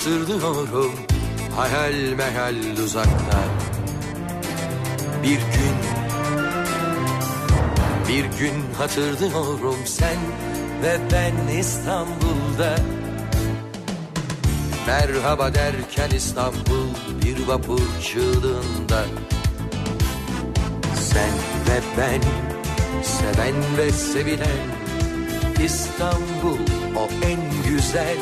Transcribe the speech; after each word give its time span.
Hatırlıyorum. 0.00 0.92
Hayal 1.56 1.92
meyal 1.92 2.54
uzakta. 2.84 3.40
Bir 5.22 5.28
gün 5.28 5.76
bir 8.08 8.38
gün 8.38 8.54
hatırlıyorum 8.78 9.76
sen 9.84 10.16
ve 10.82 10.98
ben 11.12 11.58
İstanbul'da. 11.58 12.76
Merhaba 14.86 15.54
derken 15.54 16.10
İstanbul 16.16 16.88
bir 17.24 17.46
vapur 17.46 17.80
çığlığında. 18.02 19.04
Sen 20.94 21.32
ve 21.68 21.80
ben 21.98 22.20
seven 23.02 23.54
ve 23.78 23.92
sevilen 23.92 24.60
İstanbul 25.64 26.58
o 26.96 27.08
en 27.26 27.38
güzel 27.68 28.18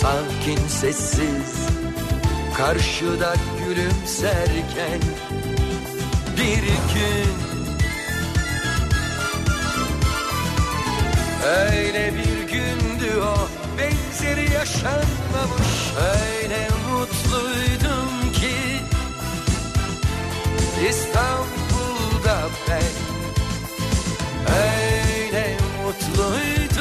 sakin 0.00 0.68
sessiz 0.68 1.54
Karşıda 2.56 3.34
gülümserken 3.58 5.00
bir 6.36 6.62
gün 6.94 7.48
Öyle 11.46 12.12
bir 12.14 12.52
gündü 12.52 13.20
o 13.22 13.48
benzeri 13.78 14.52
yaşanmamış. 14.52 15.92
Öyle 16.16 16.68
mutluydum 16.90 18.32
ki 18.32 18.80
İstanbul'da 20.90 22.38
ben. 22.68 22.92
Öyle 24.54 25.56
mutluydum 25.84 26.77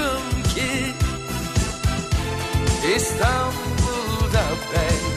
İstanbul'da 2.95 4.43
ben. 4.73 5.07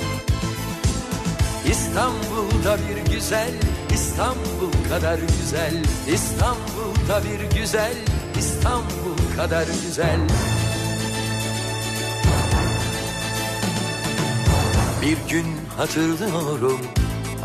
İstanbul'da 1.71 2.79
bir 2.79 3.13
güzel 3.15 3.51
İstanbul 3.95 4.89
kadar 4.89 5.19
güzel. 5.19 5.85
İstanbul'da 6.15 7.23
bir 7.25 7.59
güzel 7.61 7.95
İstanbul 8.39 9.37
kadar 9.37 9.67
güzel. 9.87 10.21
Bir 15.03 15.17
gün 15.31 15.47
hatırlıyorum 15.77 16.81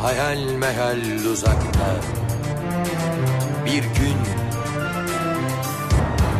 hayal 0.02 0.38
meyal 0.38 1.26
uzakta. 1.32 1.96
Bir 3.66 3.84
gün 3.84 4.18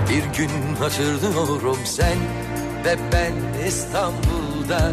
bir 0.10 0.38
gün 0.38 0.76
hatırlıyorum 0.80 1.80
sen 1.86 2.18
ve 2.86 2.98
ben 3.12 3.64
İstanbul'da. 3.68 4.92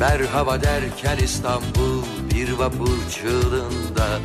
Merhaba 0.00 0.62
derken 0.62 1.18
İstanbul 1.24 2.02
bir 2.34 2.52
vapur 2.52 3.10
çığlığında. 3.10 4.20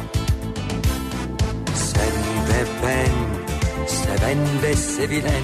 Sen 1.76 2.14
ve 2.50 2.66
ben 2.84 3.12
seven 3.88 4.38
ve 4.64 4.76
sevilen 4.76 5.44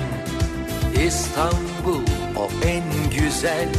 İstanbul 1.07 2.03
o 2.37 2.49
en 2.67 2.83
güzel. 3.17 3.69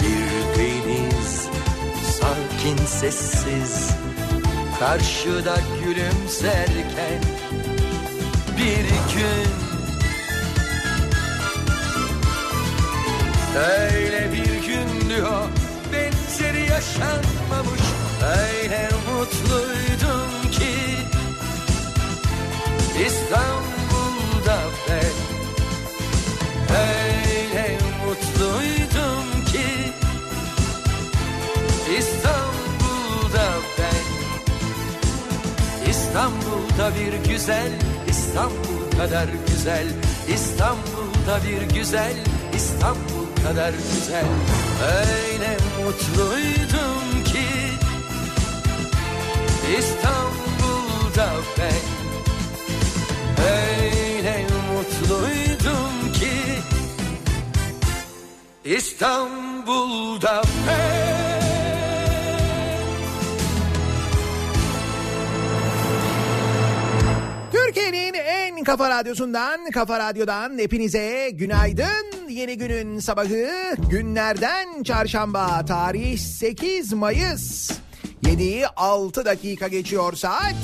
Bir 0.00 0.58
deniz 0.58 1.48
sakin 2.20 2.86
sessiz 2.86 3.90
Karşıda 4.78 5.56
gülümserken. 5.84 7.22
Bir 8.58 8.88
gün 9.14 9.71
Öyle 13.56 14.32
bir 14.32 14.66
gündü 14.66 15.22
o 15.22 15.46
benzeri 15.92 16.60
yaşanmamış. 16.60 17.80
Öyle 18.38 18.88
mutluydum 19.06 20.50
ki 20.50 20.74
İstanbul'da 23.06 24.58
ben. 24.88 25.12
Öyle 26.76 27.78
mutluydum 28.06 29.44
ki 29.44 29.92
İstanbul'da 31.98 33.52
ben. 33.78 34.02
İstanbul'da 35.90 36.92
bir 36.94 37.30
güzel 37.30 37.72
İstanbul 38.08 38.98
kadar 38.98 39.28
güzel. 39.46 39.86
İstanbul'da 40.34 41.40
bir 41.48 41.74
güzel 41.74 42.14
İstanbul 42.56 43.21
kadar 43.42 43.72
güzel. 43.72 44.24
Öyle 44.82 45.56
mutluydum 45.84 47.24
ki 47.24 47.48
İstanbul'da 49.78 51.28
ben. 51.58 51.82
Öyle 53.44 54.46
mutluydum 54.74 56.12
ki 56.12 56.32
İstanbul'da 58.64 60.42
ben. 60.68 61.42
Türkiye'nin 67.52 68.14
en 68.14 68.64
kafa 68.64 68.90
radyosundan, 68.90 69.70
kafa 69.70 69.98
radyodan 69.98 70.58
hepinize 70.58 71.30
günaydın. 71.30 72.11
Yeni 72.32 72.58
günün 72.58 72.98
sabahı 72.98 73.74
günlerden 73.90 74.82
çarşamba 74.82 75.64
tarih 75.64 76.18
8 76.18 76.92
Mayıs. 76.92 77.70
7'yi 78.22 78.66
6 78.66 79.24
dakika 79.24 79.68
geçiyor 79.68 80.12
saat. 80.12 80.54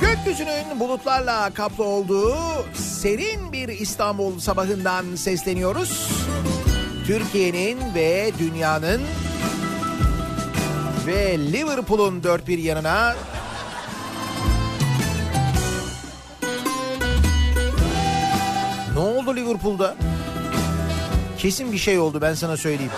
Gökyüzünün 0.00 0.80
bulutlarla 0.80 1.50
kaplı 1.54 1.84
olduğu 1.84 2.36
serin 2.74 3.52
bir 3.52 3.68
İstanbul 3.68 4.38
sabahından 4.38 5.16
sesleniyoruz. 5.16 6.10
Türkiye'nin 7.06 7.78
ve 7.94 8.30
dünyanın 8.38 9.02
ve 11.06 11.38
Liverpool'un 11.38 12.22
dört 12.22 12.48
bir 12.48 12.58
yanına 12.58 13.14
Ne 18.94 19.00
oldu 19.00 19.36
Liverpool'da? 19.36 19.94
Kesin 21.38 21.72
bir 21.72 21.78
şey 21.78 21.98
oldu 21.98 22.20
ben 22.20 22.34
sana 22.34 22.56
söyleyeyim. 22.56 22.92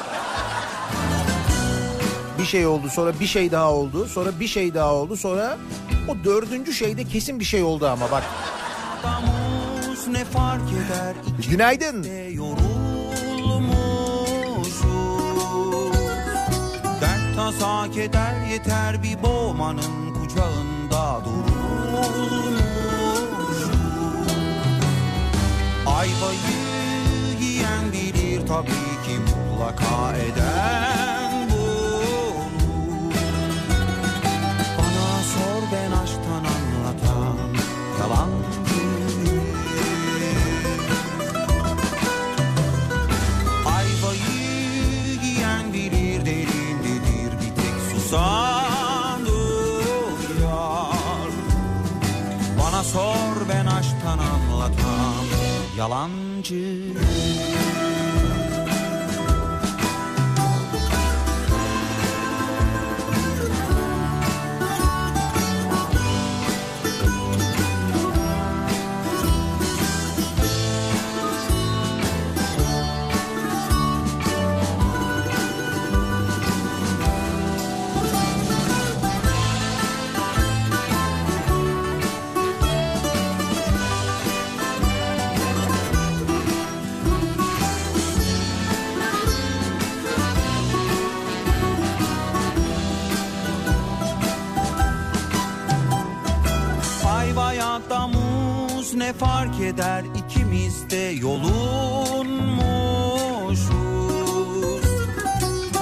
Bir 2.39 2.45
şey 2.45 2.67
oldu 2.67 2.89
sonra 2.89 3.21
bir 3.21 3.27
şey 3.27 3.53
daha 3.53 3.73
oldu 3.73 4.07
sonra 4.09 4.41
bir 4.41 4.49
şey 4.49 4.75
daha 4.75 4.95
oldu 4.95 5.17
sonra 5.17 5.57
o 6.09 6.25
dördüncü 6.25 6.73
şeyde 6.73 7.05
kesin 7.05 7.41
bir 7.41 7.45
şey 7.45 7.63
oldu 7.63 7.87
ama 7.89 8.11
bak. 8.11 8.23
Günaydın. 11.51 12.05
Dert 17.01 17.37
tasa 17.37 17.91
keder 17.91 18.47
yeter 18.51 19.03
bir 19.03 19.23
boğmanın 19.23 20.15
kucağında 20.15 21.21
durulmuşuz 21.25 22.66
Ayvayı 25.97 26.39
yiyen 27.41 27.93
bilir 27.93 28.47
tabii 28.47 28.95
ki 29.07 29.19
mutlaka 29.21 30.17
eden 30.17 31.49
bunu 31.51 32.35
Bana 34.79 35.23
sor 35.23 35.63
ben 35.73 35.93
aşktan 35.93 36.45
anlatan 36.55 37.39
yalancıyım 38.01 38.66
yalancı 55.77 56.79
ne 98.97 99.13
fark 99.13 99.61
eder? 99.61 100.05
İkimiz 100.15 100.91
de 100.91 100.97
yolunmuşuz. 100.97 102.47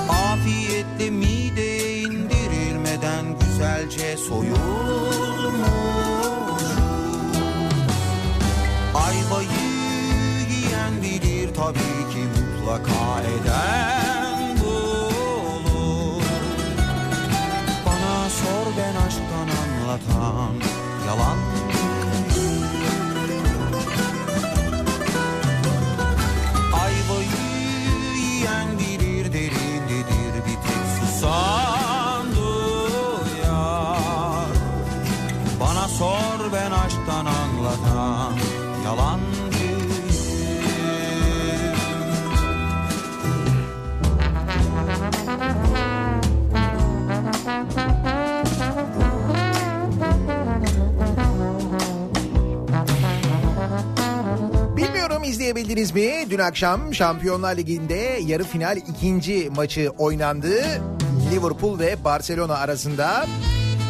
Afiyetle 0.08 1.11
mideye 1.11 1.99
indirilmeden 2.02 3.25
güzelce 3.40 4.16
soyulmuş 4.16 4.55
Ayvayı 8.94 9.49
yiyen 10.50 11.02
bilir 11.02 11.55
tabii 11.55 12.12
ki 12.12 12.25
mutlaka 12.34 13.20
eden 13.22 14.58
bulur 14.61 16.22
Bana 17.87 18.31
sor 18.31 18.66
ben 18.78 18.94
aşktan 19.06 19.49
anlatan 19.62 20.55
yalan 21.06 21.53
izleyebildiniz 55.34 55.94
mi? 55.94 56.26
Dün 56.31 56.38
akşam 56.38 56.94
Şampiyonlar 56.94 57.56
Ligi'nde 57.56 58.20
yarı 58.26 58.44
final 58.44 58.76
ikinci 58.76 59.50
maçı 59.56 59.90
oynandı. 59.98 60.52
Liverpool 61.32 61.78
ve 61.78 62.04
Barcelona 62.04 62.54
arasında. 62.54 63.26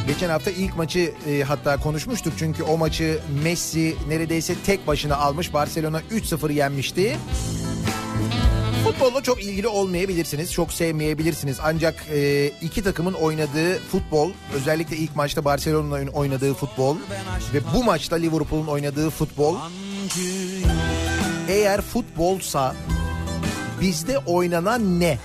Geçen 0.06 0.28
hafta 0.28 0.50
ilk 0.50 0.76
maçı 0.76 1.12
e, 1.28 1.42
hatta 1.42 1.76
konuşmuştuk 1.76 2.32
çünkü 2.38 2.62
o 2.62 2.76
maçı 2.76 3.18
Messi 3.42 3.96
neredeyse 4.08 4.54
tek 4.66 4.86
başına 4.86 5.16
almış. 5.16 5.54
Barcelona 5.54 6.00
3-0 6.00 6.52
yenmişti. 6.52 7.16
Futbolla 8.84 9.22
çok 9.22 9.44
ilgili 9.44 9.68
olmayabilirsiniz, 9.68 10.52
çok 10.52 10.72
sevmeyebilirsiniz. 10.72 11.58
Ancak 11.62 11.94
e, 12.12 12.46
iki 12.62 12.82
takımın 12.82 13.12
oynadığı 13.12 13.78
futbol, 13.78 14.30
özellikle 14.54 14.96
ilk 14.96 15.16
maçta 15.16 15.44
Barcelona'nın 15.44 16.06
oynadığı 16.06 16.54
futbol 16.54 16.96
ve 17.54 17.60
bu 17.74 17.84
maçta 17.84 18.16
Liverpool'un 18.16 18.66
oynadığı 18.66 19.10
futbol 19.10 19.56
eğer 21.48 21.80
futbolsa 21.80 22.74
bizde 23.80 24.18
oynanan 24.18 25.00
ne? 25.00 25.18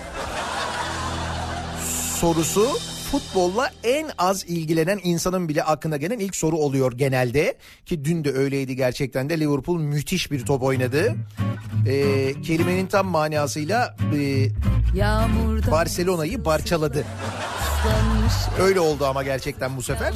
Sorusu 2.19 2.67
futbolla 3.11 3.71
en 3.83 4.09
az 4.17 4.43
ilgilenen 4.43 4.99
insanın 5.03 5.49
bile 5.49 5.63
aklına 5.63 5.97
gelen 5.97 6.19
ilk 6.19 6.35
soru 6.35 6.57
oluyor 6.57 6.91
genelde. 6.91 7.57
Ki 7.85 8.05
dün 8.05 8.23
de 8.23 8.31
öyleydi 8.31 8.75
gerçekten 8.75 9.29
de 9.29 9.39
Liverpool 9.39 9.79
müthiş 9.79 10.31
bir 10.31 10.45
top 10.45 10.63
oynadı. 10.63 11.15
Ee, 11.87 12.41
kelimenin 12.41 12.87
tam 12.87 13.07
manasıyla 13.07 13.95
e, 14.15 14.47
Barcelona'yı 15.71 16.43
parçaladı. 16.43 17.05
ıslanmış 17.79 18.33
Öyle 18.59 18.79
oldu 18.79 19.05
ama 19.05 19.23
gerçekten 19.23 19.77
bu 19.77 19.81
sefer. 19.81 20.13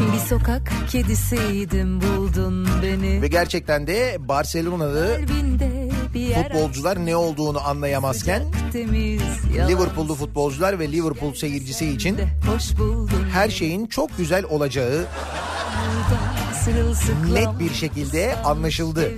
Bir 0.00 0.18
sokak 0.18 0.72
kedisiydim 0.90 2.00
buldun 2.00 2.68
beni 2.82 3.22
Ve 3.22 3.28
gerçekten 3.28 3.86
de 3.86 4.16
Barcelona'da 4.20 5.06
futbolcular 6.34 7.06
ne 7.06 7.16
olduğunu 7.16 7.68
anlayamazken 7.68 8.42
Liverpool'lu 9.68 10.14
futbolcular 10.14 10.78
ve 10.78 10.92
Liverpool 10.92 11.34
seyircisi 11.34 11.90
için 11.90 12.18
her 13.32 13.48
şeyin 13.48 13.86
çok 13.86 14.18
güzel 14.18 14.44
olacağı 14.44 15.06
net 17.32 17.58
bir 17.60 17.74
şekilde 17.74 18.36
anlaşıldı. 18.36 19.10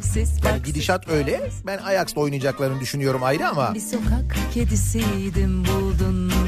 Yani 0.45 0.63
gidişat 0.65 1.09
öyle. 1.09 1.51
Ben 1.67 1.79
Ajax'ta 1.79 2.21
oynayacaklarını 2.21 2.81
düşünüyorum 2.81 3.23
ayrı 3.23 3.49
ama 3.49 3.75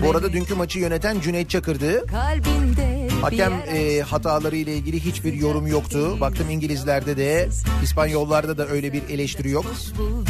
bu 0.02 0.10
arada 0.10 0.32
dünkü 0.32 0.54
maçı 0.54 0.78
yöneten 0.78 1.20
Cüneyt 1.20 1.50
Çakır'dı. 1.50 2.06
Kalbinde 2.06 2.91
Hakem 3.22 3.52
e, 3.52 4.00
hataları 4.00 4.56
ile 4.56 4.74
ilgili 4.76 5.04
hiçbir 5.04 5.32
yorum 5.32 5.66
yoktu. 5.66 6.20
Baktım 6.20 6.50
İngilizlerde 6.50 7.16
de 7.16 7.48
İspanyollarda 7.82 8.58
da 8.58 8.68
öyle 8.68 8.92
bir 8.92 9.02
eleştiri 9.08 9.50
yok. 9.50 9.64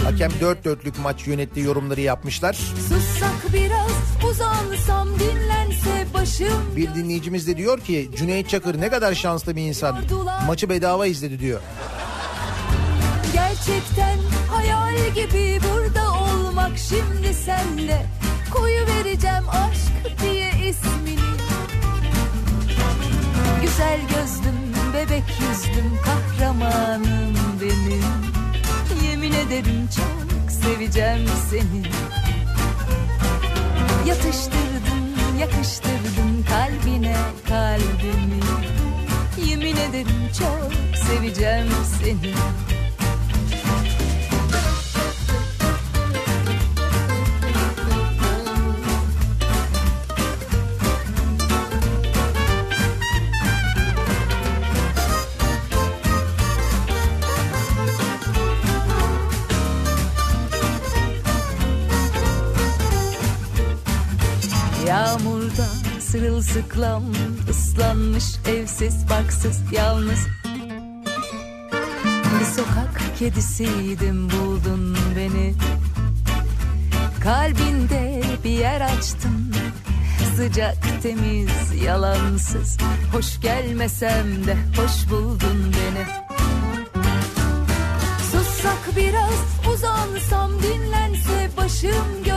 Hakem 0.04 0.30
dört 0.40 0.64
dörtlük 0.64 0.98
maç 0.98 1.26
yönetti 1.26 1.60
yorumları 1.60 2.00
yapmışlar. 2.00 2.52
Sussak 2.88 3.52
biraz 3.52 3.90
uzansam 4.30 5.08
dinlense 5.08 6.06
başım 6.14 6.76
Bir 6.76 6.94
dinleyicimiz 6.94 7.46
de 7.46 7.56
diyor 7.56 7.80
ki 7.80 8.10
Cüneyt 8.16 8.48
Çakır 8.48 8.80
ne 8.80 8.88
kadar 8.88 9.14
şanslı 9.14 9.56
bir 9.56 9.62
insan. 9.62 9.98
Maçı 10.46 10.68
bedava 10.68 11.06
izledi 11.06 11.40
diyor. 11.40 11.60
Gerçekten 13.32 14.18
hayal 14.50 15.14
gibi 15.14 15.60
burada 15.62 16.12
olmak 16.12 16.78
şimdi 16.78 17.34
senle 17.34 18.06
Koyu 18.54 18.86
vereceğim 18.86 19.48
aşk 19.48 20.22
diye 20.22 20.50
ismini 20.68 21.11
Güzel 23.72 24.00
gözlüm, 24.00 24.74
bebek 24.94 25.24
yüzlüm, 25.40 25.98
kahramanım 26.04 27.34
benim. 27.60 28.04
Yemin 29.08 29.32
ederim 29.32 29.88
çok 29.96 30.50
seveceğim 30.50 31.28
seni. 31.50 31.82
Yatıştırdın, 34.06 35.38
yakıştırdın 35.40 36.44
kalbine 36.48 37.16
kalbimi. 37.48 38.42
Yemin 39.50 39.76
ederim 39.76 40.30
çok 40.38 40.96
seveceğim 41.08 41.68
seni 42.00 42.34
sırılsıklam 66.42 67.02
ıslanmış 67.50 68.24
evsiz 68.46 69.08
barksız 69.10 69.60
yalnız. 69.72 70.26
Bir 72.40 72.44
sokak 72.44 73.00
kedisiydim 73.18 74.30
buldun 74.30 74.96
beni. 75.16 75.54
Kalbinde 77.22 78.22
bir 78.44 78.50
yer 78.50 78.80
açtın 78.80 79.54
Sıcak 80.36 81.02
temiz 81.02 81.82
yalansız. 81.84 82.78
Hoş 83.12 83.40
gelmesem 83.40 84.46
de 84.46 84.56
hoş 84.76 85.10
buldun 85.10 85.72
beni. 85.72 86.06
Sussak 88.32 88.96
biraz 88.96 89.72
uzansam 89.74 90.50
dinlense 90.62 91.50
başım 91.56 92.24
göğsünde 92.24 92.31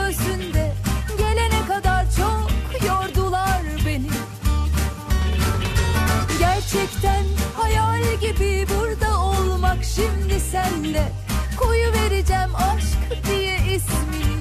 Gerçekten 6.75 7.23
hayal 7.57 8.03
gibi 8.21 8.65
burada 8.69 9.19
olmak 9.19 9.83
şimdi 9.83 10.39
senle 10.39 11.11
Koyu 11.57 11.93
vereceğim 11.93 12.55
aşk 12.55 13.25
diye 13.29 13.55
ismini 13.55 14.35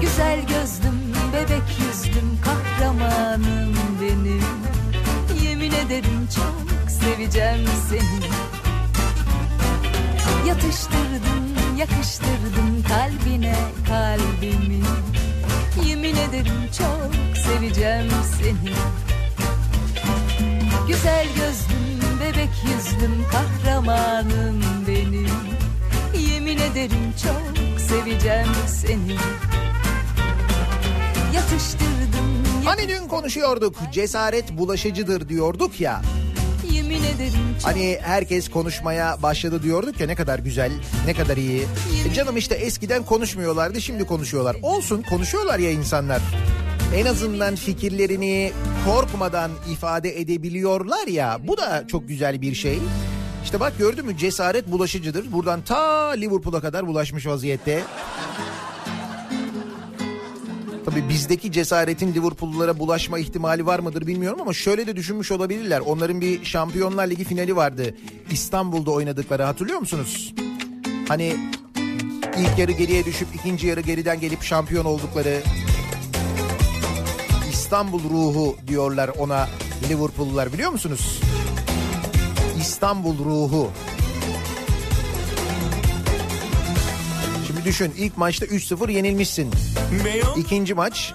Güzel 0.00 0.40
gözlüm, 0.40 1.14
bebek 1.32 1.62
yüzlüm, 1.80 2.38
kahramanım 2.44 3.76
benim. 4.00 4.44
Yemin 5.42 5.72
ederim 5.72 6.28
çok 6.34 6.90
seveceğim 6.90 7.68
seni. 7.88 8.30
Yatıştırdın, 10.48 11.76
yakıştırdın 11.78 12.82
kalbine 12.88 13.56
kalbimi. 13.88 14.80
Yemin 15.86 16.16
ederim 16.16 16.70
çok 16.78 17.36
seveceğim 17.36 18.10
seni 18.38 18.74
Güzel 20.88 21.26
gözlüm, 21.26 22.20
bebek 22.20 22.48
yüzlüm, 22.64 23.24
kahramanım 23.32 24.62
benim 24.88 25.28
Yemin 26.32 26.58
ederim 26.58 27.14
çok 27.22 27.42
seveceğim 27.80 28.46
seni 28.66 29.16
Yatıştırdın, 31.34 32.64
Hani 32.64 32.88
dün 32.88 33.08
konuşuyorduk 33.08 33.76
cesaret 33.92 34.58
bulaşıcıdır 34.58 35.28
diyorduk 35.28 35.80
ya. 35.80 36.02
yemin 36.72 37.02
ederim 37.02 37.56
çok 37.62 37.70
Hani 37.70 37.98
herkes 38.02 38.48
konuşmaya 38.50 39.22
başladı 39.22 39.62
diyorduk 39.62 40.00
ya 40.00 40.06
ne 40.06 40.14
kadar 40.14 40.38
güzel, 40.38 40.72
ne 41.06 41.14
kadar 41.14 41.36
iyi. 41.36 41.66
E 42.10 42.14
canım 42.14 42.36
işte 42.36 42.54
eskiden 42.54 43.02
konuşmuyorlardı 43.04 43.80
şimdi 43.80 44.04
konuşuyorlar. 44.06 44.56
Olsun 44.62 45.02
konuşuyorlar 45.02 45.58
ya 45.58 45.70
insanlar. 45.70 46.20
En 46.94 47.06
azından 47.06 47.56
fikirlerini 47.56 48.52
korkmadan 48.84 49.50
ifade 49.72 50.20
edebiliyorlar 50.20 51.06
ya. 51.06 51.38
Bu 51.42 51.56
da 51.56 51.84
çok 51.88 52.08
güzel 52.08 52.42
bir 52.42 52.54
şey. 52.54 52.78
İşte 53.44 53.60
bak 53.60 53.78
gördün 53.78 54.06
mü 54.06 54.16
cesaret 54.16 54.70
bulaşıcıdır. 54.70 55.32
Buradan 55.32 55.62
ta 55.62 56.08
Liverpool'a 56.10 56.60
kadar 56.60 56.86
bulaşmış 56.86 57.26
vaziyette. 57.26 57.82
Tabii 60.84 61.08
bizdeki 61.08 61.52
cesaretin 61.52 62.14
Liverpool'lulara 62.14 62.78
bulaşma 62.78 63.18
ihtimali 63.18 63.66
var 63.66 63.78
mıdır 63.78 64.06
bilmiyorum 64.06 64.40
ama 64.40 64.52
şöyle 64.52 64.86
de 64.86 64.96
düşünmüş 64.96 65.32
olabilirler. 65.32 65.80
Onların 65.80 66.20
bir 66.20 66.44
Şampiyonlar 66.44 67.06
Ligi 67.06 67.24
finali 67.24 67.56
vardı. 67.56 67.94
İstanbul'da 68.30 68.90
oynadıkları 68.90 69.42
hatırlıyor 69.42 69.78
musunuz? 69.78 70.34
Hani 71.08 71.36
ilk 72.38 72.58
yarı 72.58 72.72
geriye 72.72 73.04
düşüp 73.04 73.28
ikinci 73.34 73.66
yarı 73.66 73.80
geriden 73.80 74.20
gelip 74.20 74.42
şampiyon 74.42 74.84
oldukları 74.84 75.40
İstanbul 77.68 78.02
ruhu 78.10 78.56
diyorlar 78.66 79.10
ona 79.18 79.48
Liverpool'lular 79.88 80.52
biliyor 80.52 80.70
musunuz? 80.70 81.20
İstanbul 82.60 83.18
ruhu. 83.18 83.70
Şimdi 87.46 87.64
düşün 87.64 87.94
ilk 87.98 88.16
maçta 88.16 88.46
3-0 88.46 88.92
yenilmişsin. 88.92 89.50
İkinci 90.36 90.74
maç 90.74 91.14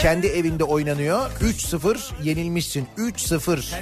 kendi 0.00 0.26
evinde 0.26 0.64
oynanıyor. 0.64 1.30
3-0 1.30 1.98
yenilmişsin. 2.22 2.86
3-0. 2.98 3.74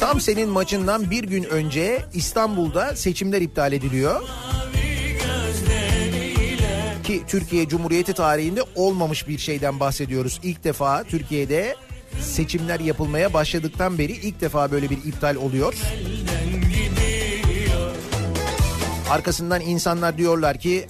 Tam 0.00 0.20
senin 0.20 0.48
maçından 0.48 1.10
bir 1.10 1.24
gün 1.24 1.44
önce 1.44 2.04
İstanbul'da 2.14 2.96
seçimler 2.96 3.40
iptal 3.40 3.72
ediliyor. 3.72 4.22
Ki 7.10 7.22
Türkiye 7.28 7.68
Cumhuriyeti 7.68 8.12
tarihinde 8.12 8.62
olmamış 8.74 9.28
bir 9.28 9.38
şeyden 9.38 9.80
bahsediyoruz. 9.80 10.40
İlk 10.42 10.64
defa 10.64 11.04
Türkiye'de 11.04 11.76
seçimler 12.20 12.80
yapılmaya 12.80 13.32
başladıktan 13.34 13.98
beri 13.98 14.12
ilk 14.12 14.40
defa 14.40 14.70
böyle 14.70 14.90
bir 14.90 14.96
iptal 14.96 15.36
oluyor. 15.36 15.74
Arkasından 19.10 19.60
insanlar 19.60 20.18
diyorlar 20.18 20.58
ki 20.58 20.86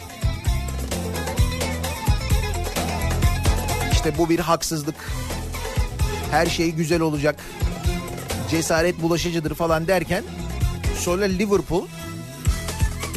işte 3.92 4.18
bu 4.18 4.28
bir 4.28 4.38
haksızlık. 4.38 5.10
Her 6.30 6.46
şey 6.46 6.70
güzel 6.70 7.00
olacak. 7.00 7.40
Cesaret 8.50 9.02
bulaşıcıdır 9.02 9.54
falan 9.54 9.86
derken 9.86 10.24
sonra 10.98 11.24
Liverpool 11.24 11.86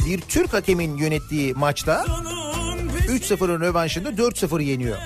bir 0.06 0.20
Türk 0.20 0.52
hakemin 0.52 0.96
yönettiği 0.96 1.54
maçta 1.54 2.06
3-0'ın 3.16 3.60
rövanşında 3.60 4.08
4-0 4.08 4.62
yeniyor. 4.62 4.96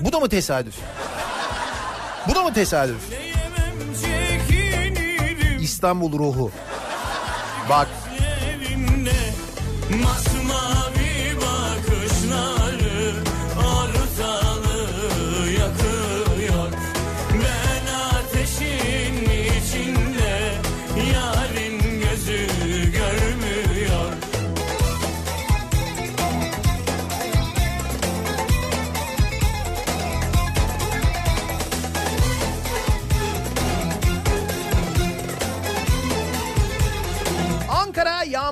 Bu 0.00 0.12
da 0.12 0.20
mı 0.20 0.28
tesadüf? 0.28 0.74
Bu 2.28 2.34
da 2.34 2.42
mı 2.42 2.54
tesadüf? 2.54 2.96
İstanbul 5.60 6.18
ruhu. 6.18 6.50
Bak 7.70 7.88
Masmavi 10.02 10.35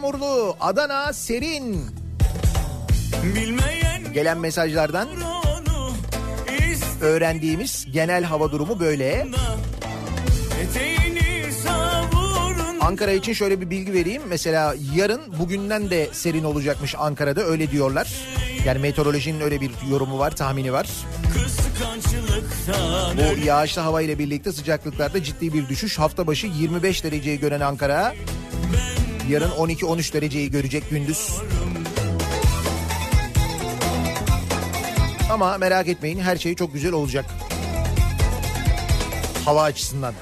yağmurlu, 0.05 0.57
Adana 0.61 1.13
serin. 1.13 1.87
Bilmeyen 3.23 4.13
Gelen 4.13 4.39
mesajlardan 4.39 5.09
öğrendiğimiz 7.01 7.87
genel 7.93 8.25
hava 8.25 8.53
durumu 8.53 8.81
böyle. 8.81 9.27
Ankara 12.81 13.13
için 13.13 13.33
şöyle 13.33 13.61
bir 13.61 13.71
bilgi 13.71 13.93
vereyim. 13.93 14.23
Mesela 14.29 14.75
yarın 14.95 15.21
bugünden 15.39 15.91
de 15.91 16.09
serin 16.13 16.45
olacakmış 16.45 16.95
Ankara'da 16.99 17.43
öyle 17.43 17.71
diyorlar. 17.71 18.15
Yani 18.67 18.79
meteorolojinin 18.79 19.41
öyle 19.41 19.61
bir 19.61 19.71
yorumu 19.91 20.19
var, 20.19 20.37
tahmini 20.37 20.73
var. 20.73 20.89
Bu 23.17 23.47
yağışlı 23.47 23.83
hava 23.83 24.03
ile 24.03 24.19
birlikte 24.19 24.53
sıcaklıklarda 24.53 25.23
ciddi 25.23 25.53
bir 25.53 25.69
düşüş. 25.69 25.99
Hafta 25.99 26.27
başı 26.27 26.47
25 26.47 27.05
dereceyi 27.05 27.41
gören 27.41 27.61
Ankara 27.61 28.15
yarın 29.31 29.51
12-13 29.51 30.13
dereceyi 30.13 30.51
görecek 30.51 30.91
gündüz. 30.91 31.31
Ama 35.31 35.59
merak 35.59 35.89
etmeyin 35.89 36.19
her 36.19 36.37
şey 36.37 36.55
çok 36.55 36.73
güzel 36.73 36.93
olacak. 36.93 37.25
Hava 39.45 39.63
açısından. 39.63 40.15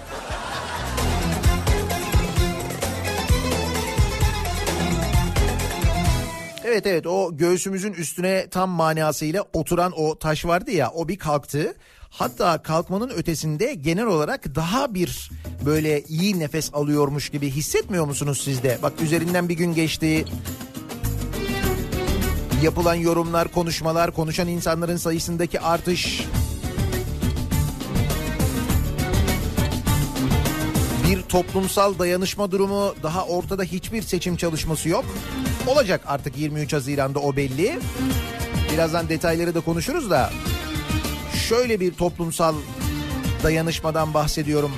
Evet 6.65 6.87
evet 6.87 7.07
o 7.07 7.37
göğsümüzün 7.37 7.93
üstüne 7.93 8.49
tam 8.51 8.71
manasıyla 8.71 9.45
oturan 9.53 9.93
o 9.97 10.19
taş 10.19 10.45
vardı 10.45 10.71
ya 10.71 10.91
o 10.91 11.09
bir 11.09 11.19
kalktı. 11.19 11.75
Hatta 12.13 12.63
kalkmanın 12.63 13.09
ötesinde 13.09 13.75
genel 13.75 14.07
olarak 14.07 14.55
daha 14.55 14.95
bir 14.95 15.31
böyle 15.65 16.03
iyi 16.03 16.39
nefes 16.39 16.75
alıyormuş 16.75 17.29
gibi 17.29 17.51
hissetmiyor 17.51 18.07
musunuz 18.07 18.41
siz 18.45 18.63
de? 18.63 18.79
Bak 18.83 18.93
üzerinden 19.03 19.49
bir 19.49 19.55
gün 19.55 19.75
geçti. 19.75 20.25
Yapılan 22.63 22.95
yorumlar, 22.95 23.49
konuşmalar, 23.49 24.11
konuşan 24.11 24.49
insanların 24.49 24.97
sayısındaki 24.97 25.61
artış. 25.61 26.27
Bir 31.09 31.23
toplumsal 31.23 31.99
dayanışma 31.99 32.51
durumu 32.51 32.95
daha 33.03 33.27
ortada 33.27 33.63
hiçbir 33.63 34.03
seçim 34.03 34.37
çalışması 34.37 34.89
yok. 34.89 35.05
Olacak 35.67 36.01
artık 36.07 36.39
23 36.39 36.73
Haziran'da 36.73 37.19
o 37.19 37.37
belli. 37.37 37.79
Birazdan 38.73 39.09
detayları 39.09 39.55
da 39.55 39.61
konuşuruz 39.61 40.11
da. 40.11 40.31
Şöyle 41.49 41.81
bir 41.81 41.95
toplumsal 41.95 42.55
dayanışmadan 43.43 44.15
bahsediyorum. 44.15 44.73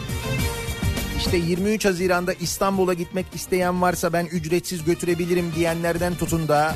İşte 1.19 1.37
23 1.37 1.85
Haziran'da 1.85 2.33
İstanbul'a 2.33 2.95
gitmek 2.95 3.27
isteyen 3.35 3.83
varsa 3.83 4.13
ben 4.13 4.27
ücretsiz 4.27 4.85
götürebilirim 4.85 5.53
diyenlerden 5.57 6.15
tutun 6.15 6.49
da 6.49 6.75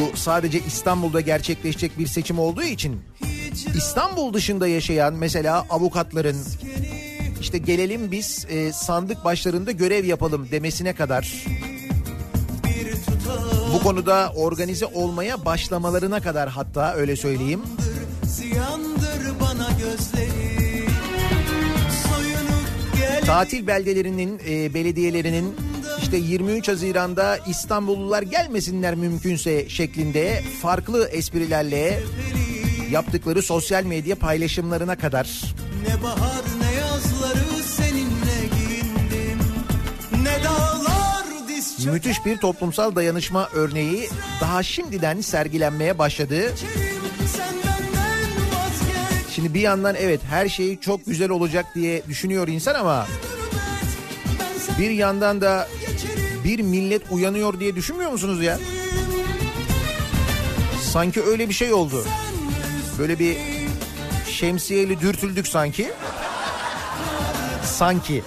bu 0.00 0.16
sadece 0.16 0.60
İstanbul'da 0.66 1.20
gerçekleşecek 1.20 1.98
bir 1.98 2.06
seçim 2.06 2.38
olduğu 2.38 2.62
için 2.62 3.00
İstanbul 3.76 4.34
dışında 4.34 4.68
yaşayan 4.68 5.14
mesela 5.14 5.66
avukatların 5.70 6.36
işte 7.40 7.58
gelelim 7.58 8.12
biz 8.12 8.46
e, 8.50 8.72
sandık 8.72 9.24
başlarında 9.24 9.72
görev 9.72 10.04
yapalım 10.04 10.48
demesine 10.50 10.92
kadar 10.92 11.44
bu 13.72 13.82
konuda 13.82 14.32
organize 14.36 14.86
olmaya 14.86 15.44
başlamalarına 15.44 16.20
kadar 16.20 16.48
hatta 16.48 16.94
öyle 16.94 17.16
söyleyeyim. 17.16 17.62
Ziyandır 18.24 19.40
bana 19.40 19.68
gözleri 19.78 20.52
Tatil 23.26 23.66
beldelerinin, 23.66 24.40
e, 24.48 24.74
belediyelerinin 24.74 25.56
işte 26.02 26.16
23 26.16 26.68
Haziran'da 26.68 27.38
İstanbullular 27.48 28.22
gelmesinler 28.22 28.94
mümkünse 28.94 29.68
şeklinde 29.68 30.42
farklı 30.62 31.08
esprilerle 31.08 32.00
yaptıkları 32.90 33.42
sosyal 33.42 33.84
medya 33.84 34.16
paylaşımlarına 34.16 34.96
kadar 34.98 35.42
Ne 35.88 36.02
bahar 36.02 36.61
müthiş 41.86 42.24
bir 42.26 42.36
toplumsal 42.36 42.96
dayanışma 42.96 43.48
örneği 43.54 44.08
daha 44.40 44.62
şimdiden 44.62 45.20
sergilenmeye 45.20 45.98
başladı. 45.98 46.54
Şimdi 49.34 49.54
bir 49.54 49.60
yandan 49.60 49.94
evet 49.94 50.20
her 50.30 50.48
şey 50.48 50.80
çok 50.80 51.06
güzel 51.06 51.30
olacak 51.30 51.66
diye 51.74 52.02
düşünüyor 52.08 52.48
insan 52.48 52.74
ama 52.74 53.06
bir 54.78 54.90
yandan 54.90 55.40
da 55.40 55.68
bir 56.44 56.60
millet 56.60 57.02
uyanıyor 57.10 57.60
diye 57.60 57.76
düşünmüyor 57.76 58.10
musunuz 58.10 58.42
ya? 58.42 58.58
Sanki 60.92 61.22
öyle 61.22 61.48
bir 61.48 61.54
şey 61.54 61.72
oldu. 61.72 62.04
Böyle 62.98 63.18
bir 63.18 63.36
şemsiyeli 64.30 65.00
dürtüldük 65.00 65.48
sanki. 65.48 65.92
Sanki. 67.64 68.22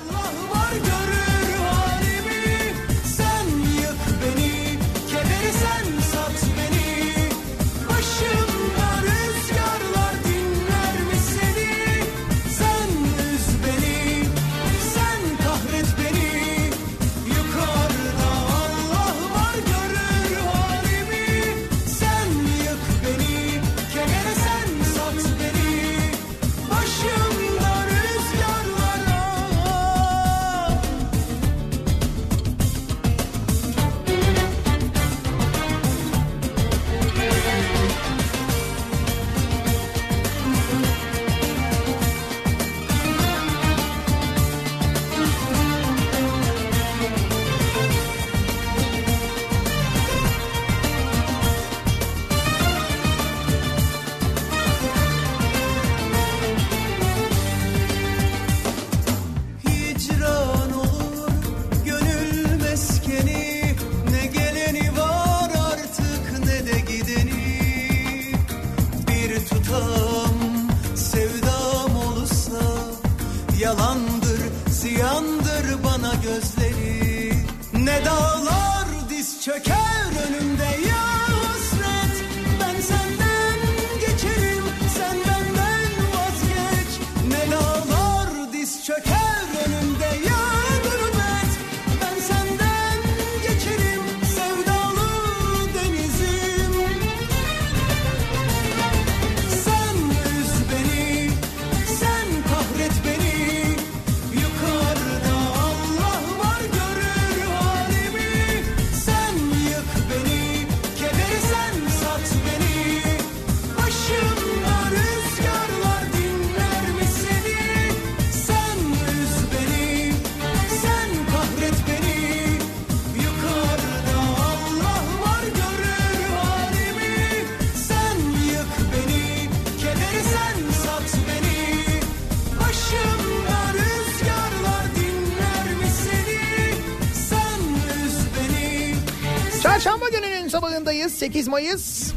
Sabahındayız 140.55 141.13
8 141.13 141.47
Mayıs 141.47 142.13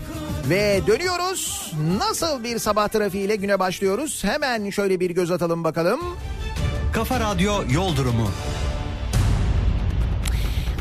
ve 0.49 0.81
dönüyoruz. 0.87 1.73
Nasıl 1.99 2.45
bir 2.45 2.59
sabah 2.59 2.89
trafiğiyle 2.89 3.37
güne 3.37 3.59
başlıyoruz? 3.59 4.25
Hemen 4.25 4.71
şöyle 4.71 5.01
bir 5.01 5.11
göz 5.11 5.31
atalım 5.31 5.65
bakalım. 5.65 6.01
Kafa 6.93 7.21
Radyo 7.21 7.53
Yol 7.71 7.97
Durumu. 7.97 8.31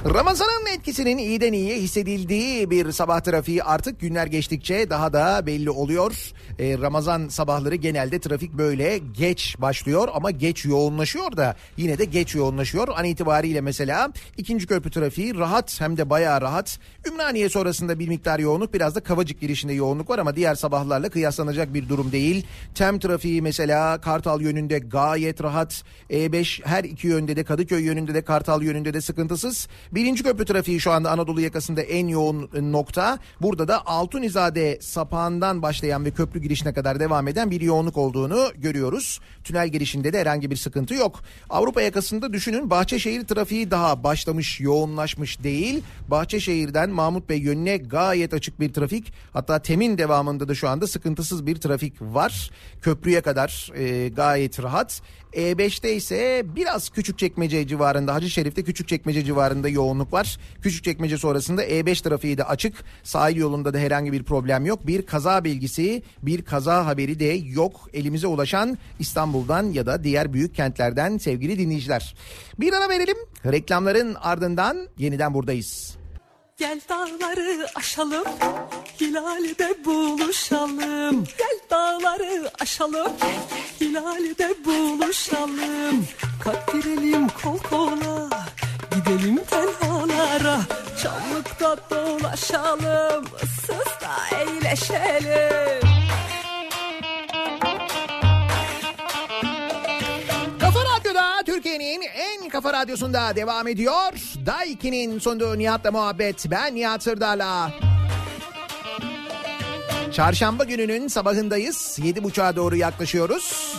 Ramazan'ın 0.06 0.78
etkisinin 0.78 1.18
iyiden 1.18 1.54
iyiye 1.54 1.76
hissedildiği 1.76 2.70
bir 2.70 2.92
sabah 2.92 3.20
trafiği 3.20 3.64
artık 3.64 4.00
günler 4.00 4.28
geçtikçe 4.28 4.90
daha 4.90 5.14
da 5.14 5.46
belli 5.46 5.70
oluyor. 5.70 6.34
Ee, 6.60 6.78
Ramazan 6.78 7.28
sabahları 7.28 7.76
genelde 7.76 8.20
trafik 8.20 8.54
böyle 8.54 8.98
geç 8.98 9.56
başlıyor 9.60 10.08
ama 10.14 10.32
geç 10.32 10.66
yoğunlaşıyor 10.66 11.38
da 11.38 11.56
yine 11.78 11.98
de 11.98 12.06
geç 12.06 12.36
yoğunlaşıyor. 12.36 12.88
An 12.96 13.06
itibariyle 13.06 13.62
mesela 13.62 14.12
ikinci 14.38 14.68
köprü 14.68 14.92
trafiği 14.92 15.36
rahat 15.36 15.82
hem 15.82 15.98
de 15.98 16.10
bayağı 16.10 16.42
rahat. 16.42 16.80
Ümraniye 17.08 17.50
sonrasında 17.50 18.00
bir 18.00 18.08
miktar 18.08 18.40
yoğunluk 18.40 18.74
biraz 18.74 18.96
da 18.96 19.00
Kavacık 19.00 19.42
girişinde 19.42 19.74
yoğunluk 19.74 20.10
var 20.10 20.20
ama 20.20 20.36
diğer 20.36 20.56
sabahlarla 20.56 21.10
kıyaslanacak 21.10 21.74
bir 21.74 21.90
durum 21.90 22.12
değil. 22.12 22.46
Tem 22.76 23.00
trafiği 23.00 23.42
mesela 23.42 24.02
Kartal 24.02 24.42
yönünde 24.42 24.80
gayet 24.80 25.44
rahat. 25.44 25.84
E5 26.10 26.66
her 26.66 26.84
iki 26.84 27.08
yönde 27.08 27.36
de 27.36 27.44
Kadıköy 27.44 27.84
yönünde 27.84 28.14
de 28.14 28.22
Kartal 28.22 28.64
yönünde 28.64 28.94
de 28.94 29.02
sıkıntısız. 29.02 29.68
Birinci 29.92 30.24
köprü 30.24 30.46
trafiği 30.46 30.80
şu 30.80 30.92
anda 30.92 31.12
Anadolu 31.12 31.42
yakasında 31.42 31.82
en 31.82 32.08
yoğun 32.08 32.50
nokta. 32.62 33.20
Burada 33.42 33.68
da 33.68 33.86
Altunizade 33.86 34.78
sapağından 34.82 35.62
başlayan 35.62 36.06
ve 36.06 36.12
köprü 36.12 36.42
girişine 36.42 36.74
kadar 36.74 37.00
devam 37.00 37.28
eden 37.28 37.52
bir 37.52 37.62
yoğunluk 37.62 37.98
olduğunu 37.98 38.52
görüyoruz. 38.56 39.20
Tünel 39.44 39.70
girişinde 39.70 40.14
de 40.14 40.20
herhangi 40.20 40.52
bir 40.52 40.56
sıkıntı 40.56 40.94
yok. 40.94 41.20
Avrupa 41.50 41.82
yakasında 41.82 42.34
düşünün 42.34 42.70
Bahçeşehir 42.70 43.28
trafiği 43.28 43.72
daha 43.72 44.04
başlamış 44.04 44.60
yoğunlaşmış 44.60 45.44
değil. 45.44 45.84
Bahçeşehir'den 46.08 46.90
Mahmut 46.90 47.30
Bey 47.30 47.40
yönüne 47.40 47.78
gayet 47.78 48.34
açık 48.34 48.60
bir 48.60 48.74
trafik. 48.74 49.14
Hatta 49.34 49.60
Temin 49.60 49.98
devamında 49.98 50.48
da 50.48 50.56
şu 50.56 50.70
anda 50.70 50.88
sıkıntısız 50.88 51.46
bir 51.46 51.56
trafik 51.56 52.02
var. 52.02 52.52
Köprüye 52.82 53.22
kadar 53.22 53.72
e, 53.76 54.10
gayet 54.10 54.64
rahat. 54.64 55.02
E5'te 55.34 55.96
ise 55.96 56.46
biraz 56.56 56.90
Küçükçekmece 56.90 57.68
civarında 57.68 58.14
Hacı 58.14 58.30
Şerif'te 58.30 58.64
Küçükçekmece 58.64 59.24
civarında 59.24 59.70
yoğunluk 59.70 60.14
var. 60.14 60.38
Küçükçekmece 60.62 61.18
sonrasında 61.18 61.66
E5 61.66 62.04
trafiği 62.04 62.38
de 62.38 62.44
açık. 62.44 62.84
Sahil 63.04 63.36
yolunda 63.36 63.74
da 63.74 63.78
herhangi 63.78 64.12
bir 64.12 64.24
problem 64.24 64.66
yok. 64.66 64.88
Bir 64.88 65.02
kaza 65.02 65.44
bilgisi, 65.44 66.04
bir 66.24 66.42
kaza 66.42 66.86
haberi 66.86 67.20
de 67.20 67.42
yok. 67.54 67.90
Elimize 67.94 68.28
ulaşan 68.28 68.78
İstanbul'dan 69.00 69.64
ya 69.64 69.86
da 69.86 70.04
diğer 70.04 70.34
büyük 70.34 70.56
kentlerden 70.56 71.18
sevgili 71.18 71.60
dinleyiciler. 71.60 72.16
Bir 72.60 72.74
ara 72.74 72.90
verelim. 72.90 73.18
Reklamların 73.46 74.16
ardından 74.16 74.88
yeniden 74.98 75.34
buradayız. 75.34 75.97
Gel 76.58 76.80
dağları 76.90 77.68
aşalım, 77.76 78.24
hilalde 79.02 79.86
buluşalım. 79.86 81.24
Gel 81.38 81.60
dağları 81.70 82.52
aşalım, 82.60 83.12
hilalde 83.82 84.56
buluşalım. 84.66 86.08
Girelim 86.74 87.28
kol 87.28 87.58
kola, 87.58 88.30
gidelim 88.92 89.44
tenhalara. 89.50 90.60
Çamlıkta 91.04 91.78
dolaşalım, 91.90 93.26
ıssızda 93.44 94.40
eğleşelim. 94.40 95.97
Türkiye'nin 101.58 102.02
en 102.02 102.50
kafa 102.50 102.74
radyosunda 102.74 103.36
devam 103.36 103.68
ediyor. 103.68 104.14
Daiki'nin 104.46 105.20
sunduğu 105.20 105.58
Nihat'la 105.58 105.92
muhabbet. 105.92 106.52
Ben 106.52 106.76
Nihat 106.76 107.04
Sırdar'la. 107.04 107.72
Çarşamba 110.14 110.64
gününün 110.64 111.08
sabahındayız. 111.08 112.00
Yedi 112.04 112.24
buçuğa 112.24 112.56
doğru 112.56 112.76
yaklaşıyoruz. 112.76 113.76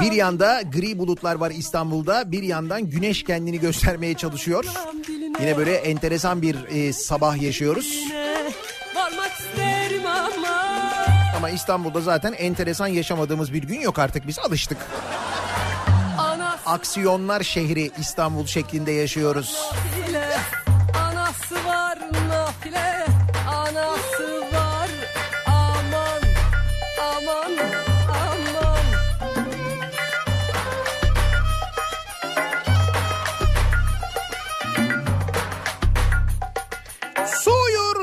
Bir 0.00 0.12
yanda 0.12 0.62
gri 0.62 0.98
bulutlar 0.98 1.34
var 1.34 1.50
İstanbul'da. 1.50 2.32
Bir 2.32 2.42
yandan 2.42 2.90
güneş 2.90 3.24
kendini 3.24 3.60
göstermeye 3.60 4.14
çalışıyor. 4.14 4.64
Yine 5.40 5.56
böyle 5.56 5.74
enteresan 5.74 6.42
bir 6.42 6.56
e, 6.70 6.92
sabah 6.92 7.42
yaşıyoruz. 7.42 7.98
Ama 11.36 11.50
İstanbul'da 11.50 12.00
zaten 12.00 12.32
enteresan 12.32 12.86
yaşamadığımız 12.86 13.52
bir 13.52 13.62
gün 13.62 13.80
yok 13.80 13.98
artık. 13.98 14.26
Biz 14.26 14.38
alıştık 14.38 14.78
aksiyonlar 16.66 17.42
şehri 17.42 17.90
İstanbul 17.98 18.46
şeklinde 18.46 18.92
yaşıyoruz. 18.92 19.70
Nafile, 19.72 20.28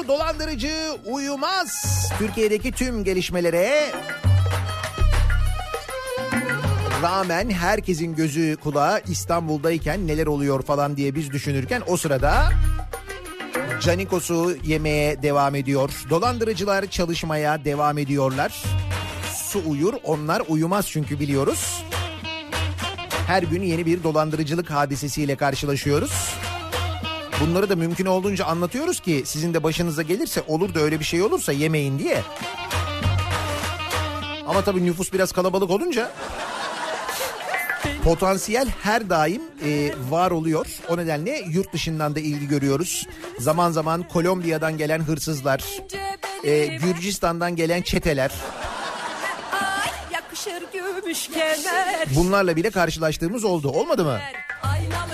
dolandırıcı 0.10 0.74
uyumaz. 1.06 1.84
Türkiye'deki 2.18 2.72
tüm 2.72 3.04
gelişmelere 3.04 3.92
rağmen 7.02 7.50
herkesin 7.50 8.16
gözü 8.16 8.58
kulağı 8.64 9.02
İstanbul'dayken 9.08 10.08
neler 10.08 10.28
oluyor 10.28 10.62
falan 10.62 10.98
diye 10.98 11.16
biz 11.16 11.32
düşünürken 11.32 11.82
o 11.88 11.98
sırada 11.98 12.52
Canikos'u 13.82 14.56
yemeye 14.64 15.22
devam 15.24 15.56
ediyor. 15.56 15.90
Dolandırıcılar 16.10 16.86
çalışmaya 16.86 17.66
devam 17.66 17.98
ediyorlar. 17.98 18.64
Su 19.34 19.62
uyur 19.68 19.94
onlar 20.04 20.44
uyumaz 20.48 20.88
çünkü 20.88 21.20
biliyoruz. 21.20 21.84
Her 23.28 23.44
gün 23.44 23.62
yeni 23.62 23.86
bir 23.86 24.04
dolandırıcılık 24.04 24.72
hadisesiyle 24.72 25.36
karşılaşıyoruz. 25.36 26.36
Bunları 27.42 27.70
da 27.70 27.76
mümkün 27.76 28.06
olduğunca 28.06 28.46
anlatıyoruz 28.46 29.00
ki 29.00 29.24
sizin 29.26 29.54
de 29.54 29.64
başınıza 29.64 30.02
gelirse 30.02 30.42
olur 30.48 30.74
da 30.74 30.80
öyle 30.80 31.00
bir 31.00 31.06
şey 31.06 31.22
olursa 31.22 31.52
yemeyin 31.52 32.00
diye. 32.00 32.22
Ama 34.48 34.62
tabii 34.62 34.86
nüfus 34.86 35.14
biraz 35.14 35.32
kalabalık 35.32 35.70
olunca 35.70 36.12
potansiyel 38.04 38.68
her 38.84 39.10
daim 39.10 39.42
e, 39.66 39.92
var 40.10 40.32
oluyor. 40.32 40.68
O 40.90 40.98
nedenle 40.98 41.44
yurt 41.50 41.74
dışından 41.74 42.16
da 42.16 42.20
ilgi 42.20 42.48
görüyoruz. 42.48 43.08
Zaman 43.40 43.72
zaman 43.72 44.04
Kolombiya'dan 44.04 44.78
gelen 44.78 45.00
hırsızlar, 45.00 45.64
e, 46.44 46.66
Gürcistan'dan 46.66 47.56
gelen 47.56 47.82
çeteler. 47.82 48.32
Bunlarla 52.16 52.56
bile 52.56 52.70
karşılaştığımız 52.70 53.44
oldu. 53.44 53.70
Olmadı 53.70 54.06
mı? 54.06 54.20
Aynalı 54.64 55.14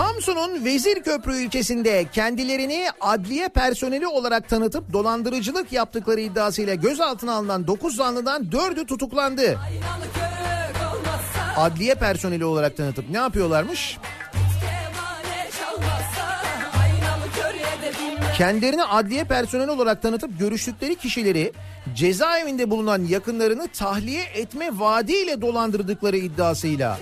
Samsun'un 0.00 0.64
Vezirköprü 0.64 1.36
ilçesinde 1.36 2.06
kendilerini 2.12 2.88
adliye 3.00 3.48
personeli 3.48 4.06
olarak 4.06 4.48
tanıtıp 4.48 4.92
dolandırıcılık 4.92 5.72
yaptıkları 5.72 6.20
iddiasıyla 6.20 6.74
gözaltına 6.74 7.34
alınan 7.34 7.66
9 7.66 7.96
zanlıdan 7.96 8.44
4'ü 8.44 8.86
tutuklandı. 8.86 9.58
Adliye 11.56 11.94
personeli 11.94 12.44
olarak 12.44 12.76
tanıtıp 12.76 13.10
ne 13.10 13.16
yapıyorlarmış? 13.16 13.98
Kendilerini 18.36 18.84
adliye 18.84 19.24
personeli 19.24 19.70
olarak 19.70 20.02
tanıtıp 20.02 20.38
görüştükleri 20.38 20.96
kişileri 20.96 21.52
cezaevinde 21.94 22.70
bulunan 22.70 23.04
yakınlarını 23.04 23.68
tahliye 23.68 24.22
etme 24.34 24.78
vaadiyle 24.78 25.40
dolandırdıkları 25.40 26.16
iddiasıyla. 26.16 26.98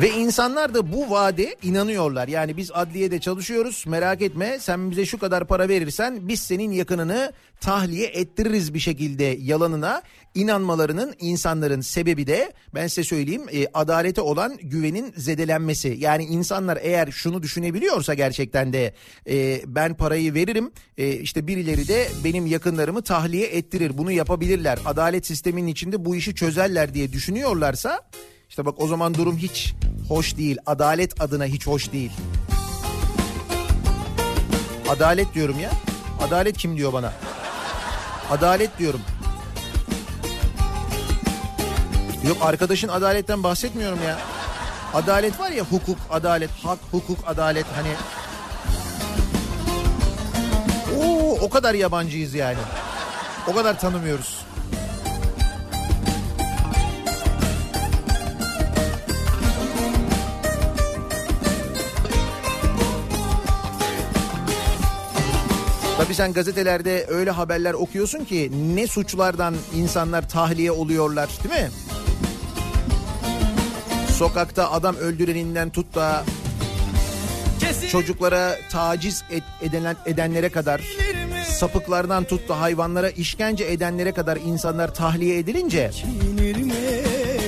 Ve 0.00 0.10
insanlar 0.10 0.74
da 0.74 0.92
bu 0.92 1.10
vaade 1.10 1.56
inanıyorlar. 1.62 2.28
Yani 2.28 2.56
biz 2.56 2.70
adliyede 2.74 3.20
çalışıyoruz 3.20 3.84
merak 3.86 4.22
etme 4.22 4.58
sen 4.60 4.90
bize 4.90 5.06
şu 5.06 5.18
kadar 5.18 5.46
para 5.46 5.68
verirsen 5.68 6.28
biz 6.28 6.40
senin 6.40 6.72
yakınını 6.72 7.32
tahliye 7.60 8.06
ettiririz 8.06 8.74
bir 8.74 8.78
şekilde 8.78 9.24
yalanına 9.24 10.02
inanmalarının 10.34 11.14
insanların 11.20 11.80
sebebi 11.80 12.26
de 12.26 12.52
ben 12.74 12.86
size 12.86 13.04
söyleyeyim 13.04 13.42
e, 13.52 13.66
adalete 13.74 14.20
olan 14.20 14.56
güvenin 14.62 15.12
zedelenmesi. 15.16 15.96
Yani 15.98 16.24
insanlar 16.24 16.78
eğer 16.82 17.10
şunu 17.10 17.42
düşünebiliyorsa 17.42 18.14
gerçekten 18.14 18.72
de 18.72 18.94
e, 19.28 19.60
ben 19.66 19.94
parayı 19.94 20.34
veririm 20.34 20.72
e, 20.98 21.12
işte 21.12 21.46
birileri 21.46 21.88
de 21.88 22.08
benim 22.24 22.46
yakınlarımı 22.46 23.02
tahliye 23.02 23.46
ettirir 23.46 23.98
bunu 23.98 24.12
yapabilirler. 24.12 24.78
Adalet 24.84 25.26
sisteminin 25.26 25.66
içinde 25.68 26.04
bu 26.04 26.16
işi 26.16 26.34
çözerler 26.34 26.94
diye 26.94 27.12
düşünüyorlarsa 27.12 28.00
işte 28.48 28.64
bak 28.66 28.74
o 28.78 28.86
zaman 28.88 29.14
durum 29.14 29.36
hiç 29.36 29.74
hoş 30.08 30.36
değil. 30.36 30.58
Adalet 30.66 31.20
adına 31.20 31.44
hiç 31.44 31.66
hoş 31.66 31.92
değil. 31.92 32.12
Adalet 34.88 35.34
diyorum 35.34 35.60
ya. 35.60 35.70
Adalet 36.20 36.56
kim 36.58 36.76
diyor 36.76 36.92
bana? 36.92 37.12
Adalet 38.30 38.78
diyorum. 38.78 39.00
Yok 42.28 42.36
arkadaşın 42.40 42.88
adaletten 42.88 43.42
bahsetmiyorum 43.42 43.98
ya. 44.02 44.18
Adalet 44.94 45.40
var 45.40 45.50
ya 45.50 45.64
hukuk, 45.64 45.98
adalet, 46.10 46.50
hak, 46.62 46.78
hukuk, 46.90 47.18
adalet 47.26 47.66
hani. 47.76 47.92
Oo, 50.98 51.38
o 51.40 51.50
kadar 51.50 51.74
yabancıyız 51.74 52.34
yani. 52.34 52.58
O 53.48 53.54
kadar 53.54 53.80
tanımıyoruz. 53.80 54.45
Tabii 65.98 66.14
sen 66.14 66.32
gazetelerde 66.32 67.06
öyle 67.08 67.30
haberler 67.30 67.74
okuyorsun 67.74 68.24
ki 68.24 68.52
ne 68.74 68.86
suçlardan 68.86 69.54
insanlar 69.74 70.28
tahliye 70.28 70.70
oluyorlar 70.72 71.28
değil 71.44 71.62
mi? 71.62 71.70
Sokakta 74.12 74.72
adam 74.72 74.96
öldüreninden 74.96 75.70
tut 75.70 75.94
da 75.94 76.24
çocuklara 77.90 78.56
taciz 78.70 79.24
et, 79.30 79.42
edenlere 80.06 80.48
kadar 80.48 80.80
sapıklardan 81.48 82.24
tut 82.24 82.48
da 82.48 82.60
hayvanlara 82.60 83.10
işkence 83.10 83.64
edenlere 83.64 84.12
kadar 84.12 84.36
insanlar 84.36 84.94
tahliye 84.94 85.38
edilince 85.38 85.90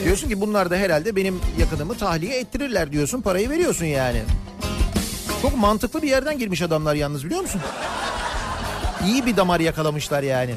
diyorsun 0.04 0.28
ki 0.28 0.40
bunlar 0.40 0.70
da 0.70 0.76
herhalde 0.76 1.16
benim 1.16 1.40
yakınımı 1.60 1.98
tahliye 1.98 2.38
ettirirler 2.38 2.92
diyorsun 2.92 3.20
parayı 3.20 3.50
veriyorsun 3.50 3.86
yani. 3.86 4.22
Çok 5.42 5.56
mantıklı 5.56 6.02
bir 6.02 6.08
yerden 6.08 6.38
girmiş 6.38 6.62
adamlar 6.62 6.94
yalnız 6.94 7.24
biliyor 7.24 7.40
musun? 7.40 7.60
İyi 9.06 9.26
bir 9.26 9.36
damar 9.36 9.60
yakalamışlar 9.60 10.22
yani. 10.22 10.54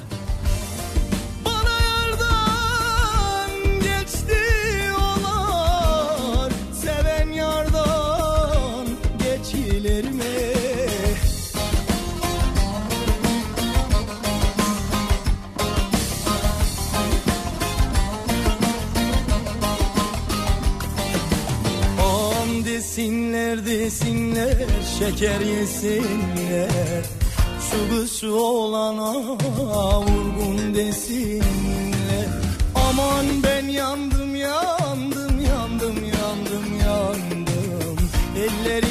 Desinler 22.66 23.66
desinler 23.66 24.58
şeker 25.00 25.40
yesinler 25.40 27.21
Kuşu 27.72 28.34
olana 28.34 29.14
vurgun 29.14 30.76
desinler. 30.76 32.28
Aman 32.76 33.26
ben 33.44 33.68
yandım 33.68 34.36
yandım 34.36 35.40
yandım 35.40 35.98
yandım 36.06 36.80
yandım. 36.86 37.98
Ellerin 38.38 38.91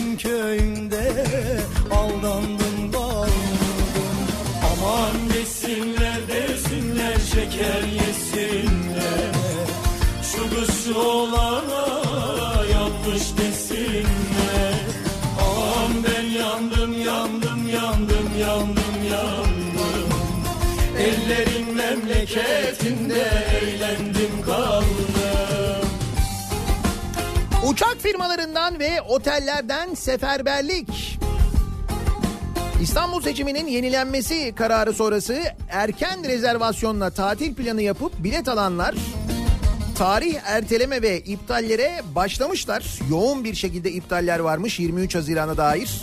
Uçak 27.71 27.97
firmalarından 27.99 28.79
ve 28.79 29.03
otellerden 29.03 29.95
seferberlik. 29.95 31.19
İstanbul 32.83 33.23
seçiminin 33.23 33.67
yenilenmesi 33.67 34.53
kararı 34.57 34.93
sonrası 34.93 35.43
erken 35.69 36.25
rezervasyonla 36.25 37.11
tatil 37.11 37.55
planı 37.55 37.83
yapıp 37.83 38.13
bilet 38.19 38.49
alanlar 38.49 38.95
tarih 39.99 40.35
erteleme 40.45 41.03
ve 41.03 41.21
iptallere 41.21 42.03
başlamışlar. 42.15 42.99
Yoğun 43.11 43.45
bir 43.45 43.55
şekilde 43.55 43.93
iptaller 43.93 44.39
varmış 44.39 44.79
23 44.81 45.15
Haziran'a 45.15 45.57
dair. 45.57 46.03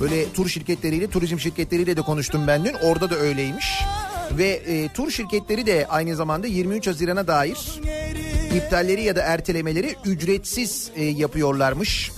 Böyle 0.00 0.32
tur 0.32 0.48
şirketleriyle, 0.48 1.10
turizm 1.10 1.38
şirketleriyle 1.38 1.96
de 1.96 2.02
konuştum 2.02 2.46
ben 2.46 2.64
dün. 2.64 2.74
Orada 2.82 3.10
da 3.10 3.16
öyleymiş. 3.16 3.80
Ve 4.32 4.48
e, 4.48 4.88
tur 4.88 5.10
şirketleri 5.10 5.66
de 5.66 5.86
aynı 5.88 6.16
zamanda 6.16 6.46
23 6.46 6.86
Haziran'a 6.86 7.26
dair 7.26 7.58
iptalleri 8.56 9.02
ya 9.02 9.16
da 9.16 9.22
ertelemeleri 9.22 9.94
ücretsiz 10.04 10.90
e, 10.96 11.04
yapıyorlarmış. 11.04 12.12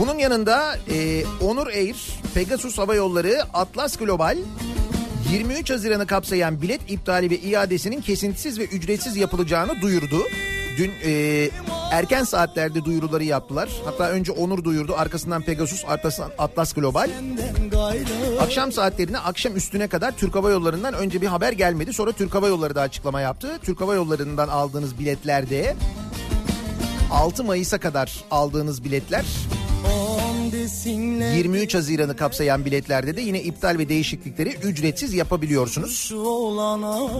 Bunun 0.00 0.18
yanında 0.18 0.78
e, 0.90 1.24
Onur 1.40 1.66
Air, 1.66 1.96
Pegasus 2.34 2.78
Hava 2.78 2.94
Yolları, 2.94 3.42
Atlas 3.54 3.96
Global 3.96 4.36
23 5.32 5.70
Haziran'ı 5.70 6.06
kapsayan 6.06 6.62
bilet 6.62 6.80
iptali 6.90 7.30
ve 7.30 7.38
iadesinin 7.38 8.00
kesintisiz 8.00 8.58
ve 8.58 8.64
ücretsiz 8.64 9.16
yapılacağını 9.16 9.80
duyurdu. 9.82 10.22
Dün 10.78 10.92
e, 11.04 11.50
erken 11.90 12.24
saatlerde 12.24 12.84
duyuruları 12.84 13.24
yaptılar. 13.24 13.68
Hatta 13.84 14.10
önce 14.10 14.32
Onur 14.32 14.64
duyurdu, 14.64 14.94
arkasından 14.96 15.42
Pegasus, 15.42 15.84
arkasından 15.86 16.30
Atlas 16.38 16.72
Global. 16.72 17.10
Akşam 18.40 18.72
saatlerine 18.72 19.18
akşam 19.18 19.56
üstüne 19.56 19.88
kadar 19.88 20.16
Türk 20.16 20.34
Hava 20.34 20.50
Yolları'ndan 20.50 20.94
önce 20.94 21.20
bir 21.20 21.26
haber 21.26 21.52
gelmedi. 21.52 21.92
Sonra 21.92 22.12
Türk 22.12 22.34
Hava 22.34 22.48
Yolları 22.48 22.74
da 22.74 22.80
açıklama 22.80 23.20
yaptı. 23.20 23.58
Türk 23.62 23.80
Hava 23.80 23.94
Yolları'ndan 23.94 24.48
aldığınız 24.48 24.98
biletlerde 24.98 25.76
6 27.10 27.44
Mayıs'a 27.44 27.78
kadar 27.78 28.24
aldığınız 28.30 28.84
biletler 28.84 29.24
23 31.36 31.74
Haziran'ı 31.74 32.16
kapsayan 32.16 32.64
biletlerde 32.64 33.16
de 33.16 33.20
yine 33.20 33.42
iptal 33.42 33.78
ve 33.78 33.88
değişiklikleri 33.88 34.48
ücretsiz 34.48 35.14
yapabiliyorsunuz. 35.14 36.10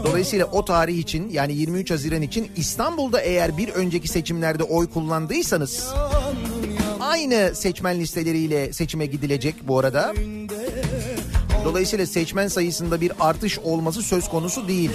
Dolayısıyla 0.07 0.47
o 0.47 0.65
tarih 0.65 0.99
için 0.99 1.29
yani 1.31 1.55
23 1.55 1.91
Haziran 1.91 2.23
için 2.23 2.51
İstanbul'da 2.57 3.21
eğer 3.21 3.57
bir 3.57 3.69
önceki 3.69 4.09
seçimlerde 4.09 4.63
oy 4.63 4.91
kullandıysanız 4.91 5.95
aynı 7.01 7.55
seçmen 7.55 8.01
listeleriyle 8.01 8.73
seçime 8.73 9.07
gidilecek 9.07 9.55
bu 9.63 9.79
arada. 9.79 10.15
Dolayısıyla 11.65 12.07
seçmen 12.07 12.49
sayısında 12.49 13.01
bir 13.01 13.13
artış 13.21 13.59
olması 13.59 14.03
söz 14.03 14.29
konusu 14.29 14.69
değil. 14.69 14.91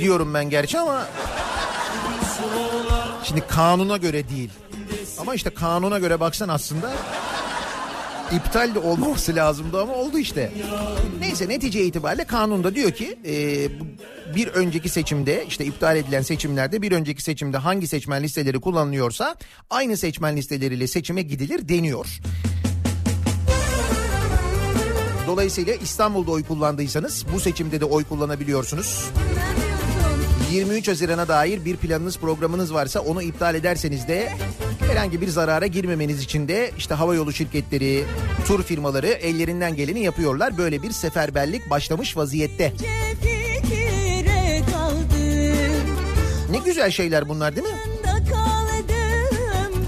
Diyorum 0.00 0.34
ben 0.34 0.50
gerçi 0.50 0.78
ama 0.78 1.06
şimdi 3.24 3.40
kanuna 3.48 3.96
göre 3.96 4.28
değil. 4.28 4.50
Ama 5.20 5.34
işte 5.34 5.50
kanuna 5.50 5.98
göre 5.98 6.20
baksan 6.20 6.48
aslında 6.48 6.92
iptal 8.32 8.74
de 8.74 8.78
olmaması 8.78 9.36
lazımdı 9.36 9.80
ama 9.82 9.94
oldu 9.94 10.18
işte. 10.18 10.52
Neyse 11.20 11.48
netice 11.48 11.84
itibariyle 11.84 12.24
kanunda 12.24 12.74
diyor 12.74 12.90
ki 12.90 13.18
e, 13.26 13.34
bir 14.34 14.46
önceki 14.48 14.88
seçimde 14.88 15.44
işte 15.48 15.64
iptal 15.64 15.96
edilen 15.96 16.22
seçimlerde 16.22 16.82
bir 16.82 16.92
önceki 16.92 17.22
seçimde 17.22 17.56
hangi 17.56 17.86
seçmen 17.86 18.22
listeleri 18.22 18.60
kullanılıyorsa 18.60 19.36
aynı 19.70 19.96
seçmen 19.96 20.36
listeleriyle 20.36 20.86
seçime 20.86 21.22
gidilir 21.22 21.68
deniyor. 21.68 22.20
Dolayısıyla 25.26 25.74
İstanbul'da 25.74 26.30
oy 26.30 26.44
kullandıysanız 26.44 27.24
bu 27.32 27.40
seçimde 27.40 27.80
de 27.80 27.84
oy 27.84 28.04
kullanabiliyorsunuz. 28.04 29.10
23 30.52 30.88
Haziran'a 30.88 31.28
dair 31.28 31.64
bir 31.64 31.76
planınız 31.76 32.18
programınız 32.18 32.74
varsa 32.74 33.00
onu 33.00 33.22
iptal 33.22 33.54
ederseniz 33.54 34.08
de 34.08 34.32
herhangi 34.90 35.20
bir 35.20 35.28
zarara 35.28 35.66
girmemeniz 35.66 36.22
için 36.22 36.48
de 36.48 36.70
işte 36.78 36.94
havayolu 36.94 37.32
şirketleri, 37.32 38.04
tur 38.46 38.62
firmaları 38.62 39.06
ellerinden 39.06 39.76
geleni 39.76 40.00
yapıyorlar. 40.00 40.58
Böyle 40.58 40.82
bir 40.82 40.90
seferberlik 40.90 41.70
başlamış 41.70 42.16
vaziyette. 42.16 42.72
Ne 46.50 46.58
güzel 46.64 46.90
şeyler 46.90 47.28
bunlar 47.28 47.56
değil 47.56 47.66
mi? 47.66 47.78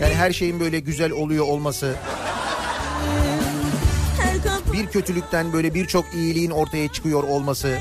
Yani 0.00 0.14
her 0.14 0.32
şeyin 0.32 0.60
böyle 0.60 0.80
güzel 0.80 1.12
oluyor 1.12 1.46
olması, 1.46 1.94
bir 4.72 4.86
kötülükten 4.86 5.52
böyle 5.52 5.74
birçok 5.74 6.04
iyiliğin 6.14 6.50
ortaya 6.50 6.88
çıkıyor 6.88 7.22
olması. 7.22 7.78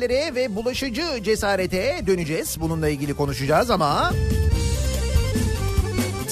Haberlere 0.00 0.34
ve 0.34 0.56
bulaşıcı 0.56 1.22
cesarete 1.22 2.00
döneceğiz. 2.06 2.56
Bununla 2.60 2.88
ilgili 2.88 3.14
konuşacağız 3.14 3.70
ama... 3.70 4.12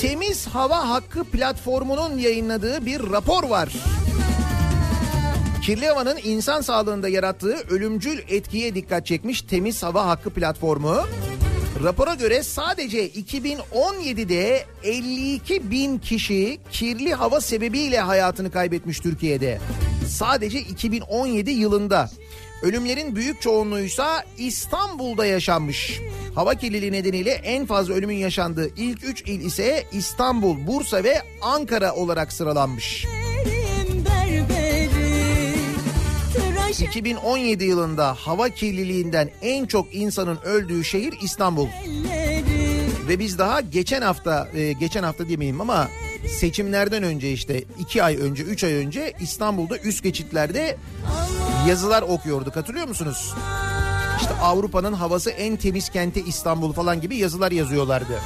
Temiz 0.01 0.47
Hava 0.47 0.89
Hakkı 0.89 1.25
platformunun 1.25 2.19
yayınladığı 2.19 2.87
bir 2.87 3.11
rapor 3.11 3.45
var. 3.45 3.73
Kirli 5.63 5.87
havanın 5.87 6.19
insan 6.25 6.61
sağlığında 6.61 7.09
yarattığı 7.09 7.57
ölümcül 7.71 8.19
etkiye 8.29 8.75
dikkat 8.75 9.07
çekmiş 9.07 9.43
Temiz 9.43 9.83
Hava 9.83 10.07
Hakkı 10.07 10.31
platformu. 10.31 10.97
Rapora 11.83 12.15
göre 12.15 12.43
sadece 12.43 13.09
2017'de 13.09 14.65
52 14.83 15.71
bin 15.71 15.99
kişi 15.99 16.59
kirli 16.73 17.15
hava 17.15 17.41
sebebiyle 17.41 18.01
hayatını 18.01 18.51
kaybetmiş 18.51 19.01
Türkiye'de. 19.01 19.61
Sadece 20.09 20.59
2017 20.59 21.51
yılında. 21.51 22.11
Ölümlerin 22.63 23.17
büyük 23.17 23.43
çoğunluğuysa 23.43 24.25
İstanbul'da 24.39 25.27
yaşanmış. 25.27 26.01
Hava 26.35 26.55
kirliliği 26.55 26.93
nedeniyle 26.93 27.31
en 27.31 27.67
fazla 27.67 27.95
ölümün 27.95 28.17
yaşandığı 28.17 28.71
ilk 28.77 29.05
3 29.05 29.23
il 29.23 29.41
ise 29.41 29.85
İstanbul, 29.93 30.67
Bursa 30.67 31.05
ve 31.05 31.23
Ankara 31.43 31.95
olarak 31.95 32.33
sıralanmış. 32.33 33.07
Benim 33.47 34.05
berberi 34.05 35.55
tıraş 36.33 36.81
2017 36.81 37.65
yılında 37.65 38.15
hava 38.15 38.49
kirliliğinden 38.49 39.31
en 39.43 39.67
çok 39.67 39.95
insanın 39.95 40.39
öldüğü 40.45 40.85
şehir 40.85 41.15
İstanbul. 41.23 41.69
Ve 43.09 43.19
biz 43.19 43.39
daha 43.39 43.61
geçen 43.61 44.03
hafta, 44.03 44.49
e, 44.55 44.73
geçen 44.73 45.03
hafta 45.03 45.29
demeyeyim 45.29 45.61
ama 45.61 45.89
seçimlerden 46.29 47.03
önce 47.03 47.33
işte 47.33 47.65
iki 47.79 48.03
ay 48.03 48.17
önce, 48.17 48.43
üç 48.43 48.65
ay 48.65 48.75
önce 48.75 49.13
İstanbul'da 49.21 49.79
üst 49.79 50.03
geçitlerde 50.03 50.77
yazılar 51.69 52.03
okuyorduk 52.03 52.57
hatırlıyor 52.57 52.89
musunuz? 52.89 53.35
İşte 54.21 54.35
Avrupa'nın 54.35 54.93
havası 54.93 55.31
en 55.31 55.57
temiz 55.57 55.89
kenti 55.89 56.21
İstanbul 56.21 56.73
falan 56.73 57.01
gibi 57.01 57.17
yazılar 57.17 57.53
yazıyorlardı. 57.53 58.21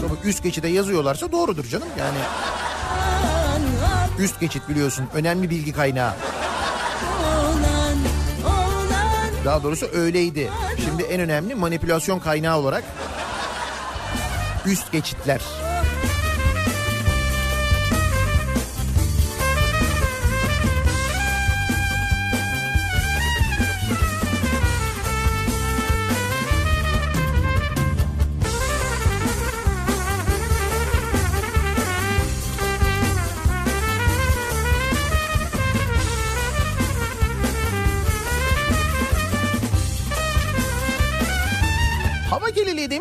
Tabii 0.00 0.28
üst 0.28 0.42
geçide 0.42 0.68
yazıyorlarsa 0.68 1.32
doğrudur 1.32 1.64
canım 1.64 1.88
yani. 1.98 2.18
Üst 4.18 4.40
geçit 4.40 4.68
biliyorsun 4.68 5.06
önemli 5.14 5.50
bilgi 5.50 5.72
kaynağı. 5.72 6.14
Daha 9.44 9.62
doğrusu 9.62 9.86
öyleydi. 9.92 10.50
Şimdi 10.84 11.02
en 11.02 11.20
önemli 11.20 11.54
manipülasyon 11.54 12.18
kaynağı 12.18 12.58
olarak 12.58 12.84
üst 14.66 14.92
geçitler. 14.92 15.40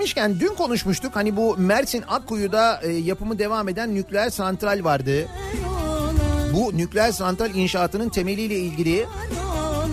Demişken 0.06 0.40
dün 0.40 0.56
konuşmuştuk. 0.56 1.16
Hani 1.16 1.36
bu 1.36 1.58
Mersin 1.58 2.04
Akkuyu'da 2.08 2.82
e, 2.84 2.92
yapımı 2.92 3.40
devam 3.40 3.70
eden 3.70 3.96
nükleer 3.96 4.30
santral 4.30 4.84
vardı. 4.84 5.28
Bu 6.54 6.78
nükleer 6.78 7.12
santral 7.12 7.56
inşaatının 7.56 8.10
temeliyle 8.10 8.60
ilgili 8.60 9.06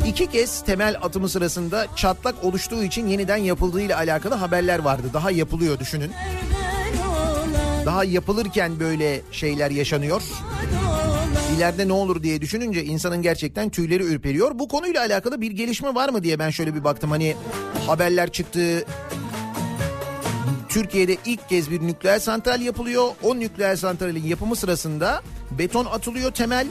iki 0.07 0.27
kez 0.27 0.62
temel 0.62 0.96
atımı 1.03 1.29
sırasında 1.29 1.87
çatlak 1.96 2.44
oluştuğu 2.44 2.83
için 2.83 3.07
yeniden 3.07 3.37
yapıldığı 3.37 3.81
ile 3.81 3.96
alakalı 3.96 4.35
haberler 4.35 4.79
vardı. 4.79 5.07
Daha 5.12 5.31
yapılıyor 5.31 5.79
düşünün. 5.79 6.11
Daha 7.87 8.05
yapılırken 8.05 8.81
böyle 8.81 9.20
şeyler 9.31 9.70
yaşanıyor. 9.70 10.22
İleride 11.57 11.88
ne 11.88 11.92
olur 11.92 12.22
diye 12.22 12.40
düşününce 12.40 12.85
insanın 12.85 13.22
gerçekten 13.22 13.70
tüyleri 13.70 14.03
ürperiyor. 14.03 14.59
Bu 14.59 14.68
konuyla 14.68 15.01
alakalı 15.01 15.40
bir 15.40 15.51
gelişme 15.51 15.94
var 15.94 16.09
mı 16.09 16.22
diye 16.22 16.38
ben 16.38 16.51
şöyle 16.51 16.75
bir 16.75 16.85
baktım. 16.85 17.11
Hani 17.11 17.37
haberler 17.87 18.33
çıktı. 18.33 18.85
Türkiye'de 20.72 21.16
ilk 21.24 21.48
kez 21.48 21.70
bir 21.70 21.82
nükleer 21.82 22.18
santral 22.18 22.61
yapılıyor. 22.61 23.08
O 23.22 23.38
nükleer 23.38 23.76
santralin 23.76 24.24
yapımı 24.24 24.56
sırasında 24.56 25.22
beton 25.50 25.85
atılıyor 25.85 26.30
temel. 26.32 26.66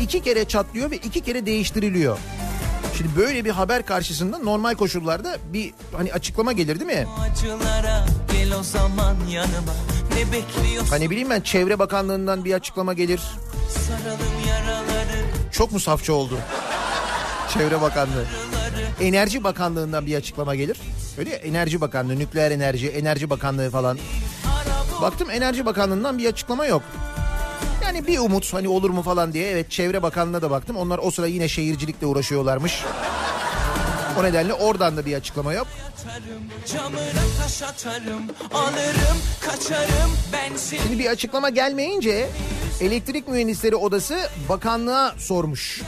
iki 0.00 0.22
kere 0.22 0.44
çatlıyor 0.44 0.90
ve 0.90 0.96
iki 0.96 1.20
kere 1.20 1.46
değiştiriliyor. 1.46 2.18
Şimdi 2.96 3.16
böyle 3.16 3.44
bir 3.44 3.50
haber 3.50 3.86
karşısında 3.86 4.38
normal 4.38 4.74
koşullarda 4.74 5.36
bir 5.52 5.72
hani 5.96 6.12
açıklama 6.12 6.52
gelir 6.52 6.80
değil 6.80 7.00
mi? 7.00 7.06
Acılara 7.20 8.06
gel 8.32 8.54
o 8.54 8.62
zaman 8.62 9.16
yanıma 9.30 9.72
Ne 10.14 10.32
bekliyorsun 10.32 10.90
Hani 10.90 11.10
bileyim 11.10 11.30
ben 11.30 11.40
Çevre 11.40 11.78
Bakanlığı'ndan 11.78 12.44
bir 12.44 12.54
açıklama 12.54 12.92
gelir. 12.92 13.20
Çok 15.52 15.72
mu 15.72 15.80
safça 15.80 16.12
oldu? 16.12 16.38
Çevre 17.52 17.80
Bakanlığı. 17.80 18.24
Enerji 19.00 19.44
Bakanlığı'ndan 19.44 20.06
bir 20.06 20.14
açıklama 20.16 20.54
gelir. 20.54 20.76
Öyle 21.18 21.30
ya 21.30 21.36
Enerji 21.36 21.80
Bakanlığı, 21.80 22.18
Nükleer 22.18 22.50
Enerji, 22.50 22.88
Enerji 22.88 23.30
Bakanlığı 23.30 23.70
falan. 23.70 23.98
Baktım 25.02 25.30
Enerji 25.30 25.66
Bakanlığı'ndan 25.66 26.18
bir 26.18 26.26
açıklama 26.26 26.66
yok. 26.66 26.82
Yani 27.84 28.06
bir 28.06 28.18
umut 28.18 28.54
hani 28.54 28.68
olur 28.68 28.90
mu 28.90 29.02
falan 29.02 29.32
diye 29.32 29.50
evet 29.50 29.70
Çevre 29.70 30.02
Bakanlığı'na 30.02 30.42
da 30.42 30.50
baktım. 30.50 30.76
Onlar 30.76 31.00
o 31.02 31.10
sıra 31.10 31.26
yine 31.26 31.48
şehircilikle 31.48 32.06
uğraşıyorlarmış. 32.06 32.84
O 34.20 34.24
nedenle 34.24 34.54
oradan 34.54 34.96
da 34.96 35.06
bir 35.06 35.14
açıklama 35.14 35.52
yok. 35.52 35.66
Şimdi 40.82 40.98
bir 40.98 41.06
açıklama 41.06 41.50
gelmeyince 41.50 42.28
Elektrik 42.80 43.28
Mühendisleri 43.28 43.76
Odası 43.76 44.18
bakanlığa 44.48 45.14
sormuş. 45.18 45.82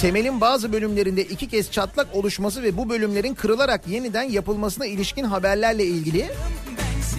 Temelin 0.00 0.40
bazı 0.40 0.72
bölümlerinde 0.72 1.22
iki 1.22 1.48
kez 1.48 1.70
çatlak 1.70 2.14
oluşması 2.14 2.62
ve 2.62 2.76
bu 2.76 2.88
bölümlerin 2.88 3.34
kırılarak 3.34 3.88
yeniden 3.88 4.22
yapılmasına 4.22 4.86
ilişkin 4.86 5.24
haberlerle 5.24 5.84
ilgili 5.84 6.30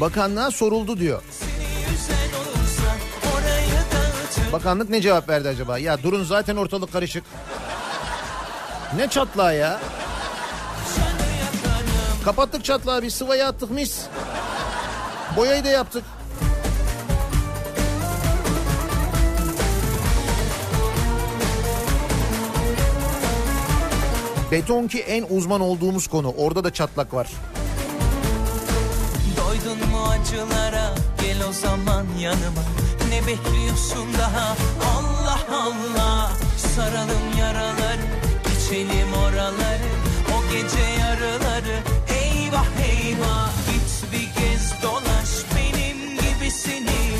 bakanlığa 0.01 0.51
soruldu 0.51 0.99
diyor. 0.99 1.23
Bakanlık 4.53 4.89
ne 4.89 5.01
cevap 5.01 5.29
verdi 5.29 5.49
acaba? 5.49 5.77
Ya 5.77 6.03
durun 6.03 6.23
zaten 6.23 6.55
ortalık 6.55 6.93
karışık. 6.93 7.23
Ne 8.95 9.07
çatlağı 9.07 9.55
ya? 9.55 9.79
Kapattık 12.25 12.65
çatlağı 12.65 13.03
bir 13.03 13.09
sıvayı 13.09 13.45
attık 13.45 13.71
mis. 13.71 14.01
Boyayı 15.35 15.63
da 15.63 15.69
yaptık. 15.69 16.03
Beton 24.55 24.87
ki 24.87 24.99
en 24.99 25.25
uzman 25.29 25.61
olduğumuz 25.61 26.07
konu. 26.07 26.33
Orada 26.37 26.63
da 26.63 26.73
çatlak 26.73 27.13
var. 27.13 27.27
Doydun 29.37 29.89
mu 29.89 30.03
acılara? 30.03 30.95
Gel 31.21 31.47
o 31.49 31.51
zaman 31.51 32.05
yanıma. 32.19 32.63
Ne 33.09 33.27
bekliyorsun 33.27 34.07
daha? 34.19 34.55
Allah 34.97 35.39
Allah. 35.51 36.31
Saralım 36.75 37.37
yaraları 37.39 38.07
içelim 38.57 39.13
oraları. 39.13 39.91
O 40.35 40.53
gece 40.53 40.85
yarıları. 40.99 41.77
Eyvah 42.09 42.67
eyvah. 42.87 43.51
Git 43.67 44.11
bir 44.11 44.41
gez 44.41 44.83
dolaş. 44.83 45.29
Benim 45.55 45.97
gibisini 46.15 47.14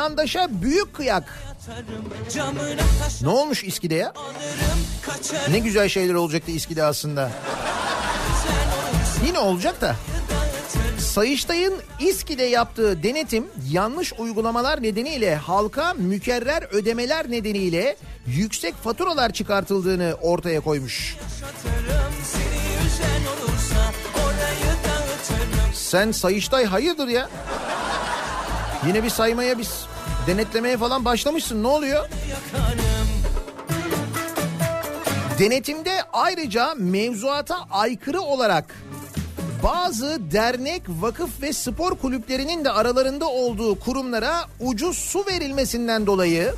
yandaşa 0.00 0.48
büyük 0.62 0.94
kıyak. 0.94 1.38
Ne 3.22 3.28
olmuş 3.28 3.64
İSKİ'de 3.64 3.94
ya? 3.94 4.12
Ne 5.50 5.58
güzel 5.58 5.88
şeyler 5.88 6.14
olacaktı 6.14 6.50
İSKİ'de 6.50 6.84
aslında. 6.84 7.30
Yine 9.26 9.38
olacak 9.38 9.80
da. 9.80 9.96
Sayıştay'ın 10.98 11.74
İSKİ'de 12.00 12.42
yaptığı 12.42 13.02
denetim 13.02 13.46
yanlış 13.70 14.12
uygulamalar 14.18 14.82
nedeniyle 14.82 15.36
halka 15.36 15.94
mükerrer 15.94 16.62
ödemeler 16.62 17.30
nedeniyle 17.30 17.96
yüksek 18.26 18.74
faturalar 18.74 19.32
çıkartıldığını 19.32 20.14
ortaya 20.22 20.60
koymuş. 20.60 21.16
Sen 25.74 26.12
Sayıştay 26.12 26.64
hayırdır 26.64 27.08
ya? 27.08 27.28
Yine 28.86 29.02
bir 29.02 29.10
saymaya 29.10 29.58
biz 29.58 29.89
denetlemeye 30.26 30.76
falan 30.76 31.04
başlamışsın 31.04 31.62
ne 31.62 31.66
oluyor? 31.66 32.08
Denetimde 35.38 36.02
ayrıca 36.12 36.74
mevzuata 36.74 37.56
aykırı 37.70 38.20
olarak 38.20 38.74
bazı 39.62 40.18
dernek, 40.32 40.82
vakıf 40.88 41.42
ve 41.42 41.52
spor 41.52 41.94
kulüplerinin 41.94 42.64
de 42.64 42.70
aralarında 42.70 43.28
olduğu 43.28 43.80
kurumlara 43.80 44.34
ucuz 44.60 44.98
su 44.98 45.26
verilmesinden 45.26 46.06
dolayı 46.06 46.54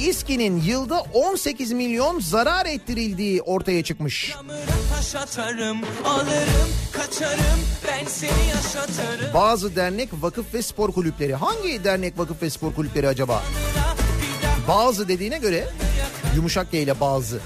İSKİ'nin 0.00 0.62
yılda 0.62 1.00
18 1.00 1.72
milyon 1.72 2.20
zarar 2.20 2.66
ettirildiği 2.66 3.42
ortaya 3.42 3.84
çıkmış. 3.84 4.36
Atarım 5.16 5.78
alırım 6.04 6.68
kaçarım 6.92 7.60
Bazı 9.34 9.76
dernek, 9.76 10.08
vakıf 10.12 10.54
ve 10.54 10.62
spor 10.62 10.92
kulüpleri. 10.92 11.34
Hangi 11.34 11.84
dernek, 11.84 12.18
vakıf 12.18 12.42
ve 12.42 12.50
spor 12.50 12.74
kulüpleri 12.74 13.08
acaba? 13.08 13.42
Bazı 14.68 15.08
dediğine 15.08 15.38
göre 15.38 15.68
yumuşak 16.36 16.72
G 16.72 16.82
ile 16.82 17.00
bazı. 17.00 17.40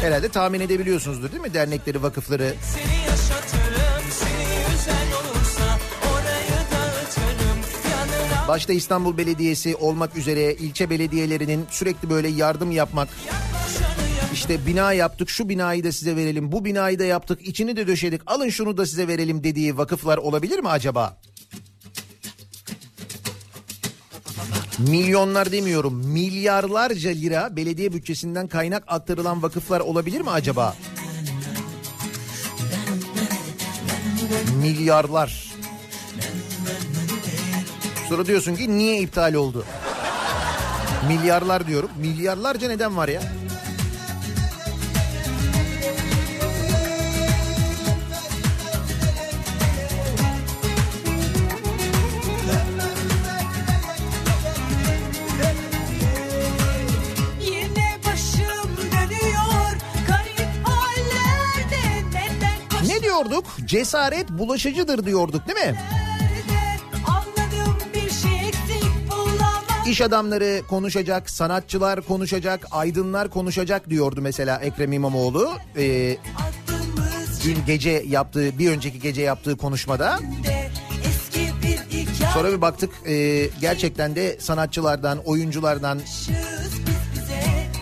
Herhalde 0.00 0.28
tahmin 0.28 0.60
edebiliyorsunuzdur 0.60 1.32
değil 1.32 1.42
mi 1.42 1.54
dernekleri, 1.54 2.02
vakıfları? 2.02 2.54
Seni 2.62 2.99
Başta 8.50 8.72
İstanbul 8.72 9.16
Belediyesi 9.16 9.76
olmak 9.76 10.16
üzere 10.16 10.54
ilçe 10.54 10.90
belediyelerinin 10.90 11.66
sürekli 11.70 12.10
böyle 12.10 12.28
yardım 12.28 12.70
yapmak. 12.70 13.08
İşte 14.32 14.66
bina 14.66 14.92
yaptık 14.92 15.30
şu 15.30 15.48
binayı 15.48 15.84
da 15.84 15.92
size 15.92 16.16
verelim 16.16 16.52
bu 16.52 16.64
binayı 16.64 16.98
da 16.98 17.04
yaptık 17.04 17.48
içini 17.48 17.76
de 17.76 17.86
döşedik 17.86 18.20
alın 18.26 18.48
şunu 18.48 18.76
da 18.76 18.86
size 18.86 19.08
verelim 19.08 19.44
dediği 19.44 19.78
vakıflar 19.78 20.18
olabilir 20.18 20.58
mi 20.58 20.68
acaba? 20.68 21.16
Milyonlar 24.78 25.52
demiyorum 25.52 25.94
milyarlarca 26.06 27.10
lira 27.10 27.56
belediye 27.56 27.92
bütçesinden 27.92 28.48
kaynak 28.48 28.84
aktarılan 28.86 29.42
vakıflar 29.42 29.80
olabilir 29.80 30.20
mi 30.20 30.30
acaba? 30.30 30.76
Milyarlar. 34.62 35.49
Sonra 38.10 38.26
diyorsun 38.26 38.54
ki 38.56 38.78
niye 38.78 39.00
iptal 39.00 39.34
oldu? 39.34 39.64
Milyarlar 41.08 41.66
diyorum. 41.66 41.90
Milyarlarca 42.00 42.68
neden 42.68 42.96
var 42.96 43.08
ya? 43.08 43.20
Ne 62.86 63.02
diyorduk? 63.02 63.44
Cesaret 63.64 64.28
bulaşıcıdır 64.28 65.06
diyorduk 65.06 65.48
değil 65.48 65.68
mi? 65.68 65.99
İş 69.86 70.00
adamları 70.00 70.62
konuşacak, 70.68 71.30
sanatçılar 71.30 72.00
konuşacak, 72.00 72.66
aydınlar 72.70 73.30
konuşacak 73.30 73.90
diyordu 73.90 74.20
mesela 74.22 74.58
Ekrem 74.58 74.92
İmamoğlu. 74.92 75.50
Ee, 75.76 76.16
dün 77.44 77.58
gece 77.66 78.02
yaptığı, 78.06 78.58
bir 78.58 78.70
önceki 78.70 79.00
gece 79.00 79.22
yaptığı 79.22 79.56
konuşmada. 79.56 80.18
Sonra 82.34 82.52
bir 82.52 82.60
baktık 82.60 82.90
e, 83.06 83.46
gerçekten 83.60 84.16
de 84.16 84.36
sanatçılardan, 84.40 85.18
oyunculardan 85.24 86.00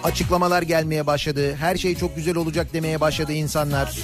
açıklamalar 0.05 0.63
gelmeye 0.63 1.07
başladı. 1.07 1.55
Her 1.55 1.77
şey 1.77 1.95
çok 1.95 2.17
güzel 2.17 2.37
olacak 2.37 2.73
demeye 2.73 3.01
başladı 3.01 3.33
insanlar. 3.33 3.99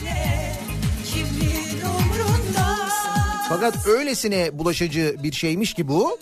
Fakat 3.49 3.87
öylesine 3.87 4.59
bulaşıcı 4.59 5.17
bir 5.23 5.33
şeymiş 5.33 5.75
ki 5.75 5.89
bu. 5.89 6.19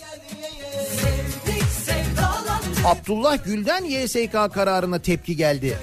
Abdullah 2.85 3.45
Gül'den 3.45 3.83
YSK 3.83 4.53
kararına 4.53 4.99
tepki 4.99 5.35
geldi. 5.35 5.77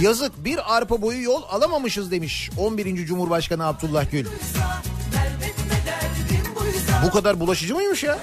Yazık 0.00 0.44
bir 0.44 0.76
arpa 0.76 1.02
boyu 1.02 1.22
yol 1.22 1.42
alamamışız 1.50 2.10
demiş 2.10 2.50
11. 2.56 3.06
Cumhurbaşkanı 3.06 3.66
Abdullah 3.66 4.10
Gül. 4.10 4.26
Bu 7.06 7.10
kadar 7.10 7.40
bulaşıcı 7.40 7.74
mıymış 7.74 8.04
ya? 8.04 8.18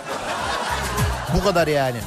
Bu 1.37 1.43
kadar 1.43 1.67
yani. 1.67 1.97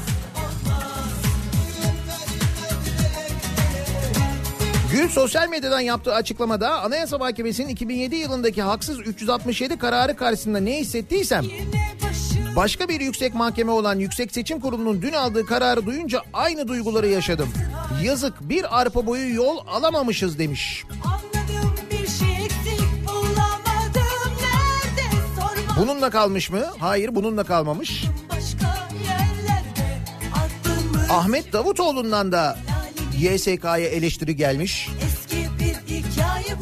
Gül 4.92 5.08
sosyal 5.08 5.48
medyadan 5.48 5.80
yaptığı 5.80 6.14
açıklamada 6.14 6.80
Anayasa 6.80 7.18
Mahkemesi'nin 7.18 7.68
2007 7.68 8.16
yılındaki 8.16 8.62
haksız 8.62 9.00
367 9.00 9.78
kararı 9.78 10.16
karşısında 10.16 10.60
ne 10.60 10.76
hissettiysem 10.76 11.44
başka 12.56 12.88
bir 12.88 13.00
yüksek 13.00 13.34
mahkeme 13.34 13.70
olan 13.70 13.98
Yüksek 13.98 14.32
Seçim 14.32 14.60
Kurulu'nun 14.60 15.02
dün 15.02 15.12
aldığı 15.12 15.46
kararı 15.46 15.86
duyunca 15.86 16.22
aynı 16.32 16.68
duyguları 16.68 17.06
yaşadım. 17.06 17.48
Yazık 18.02 18.48
bir 18.48 18.80
arpa 18.80 19.06
boyu 19.06 19.34
yol 19.34 19.58
alamamışız 19.66 20.38
demiş. 20.38 20.84
Şey 22.18 22.48
Bununla 25.80 26.10
kalmış 26.10 26.50
mı? 26.50 26.64
Hayır 26.78 27.14
bununla 27.14 27.44
kalmamış. 27.44 28.04
Ahmet 31.10 31.52
Davutoğlu'ndan 31.52 32.32
da 32.32 32.58
YSK'ya 33.18 33.76
eleştiri 33.76 34.36
gelmiş. 34.36 34.88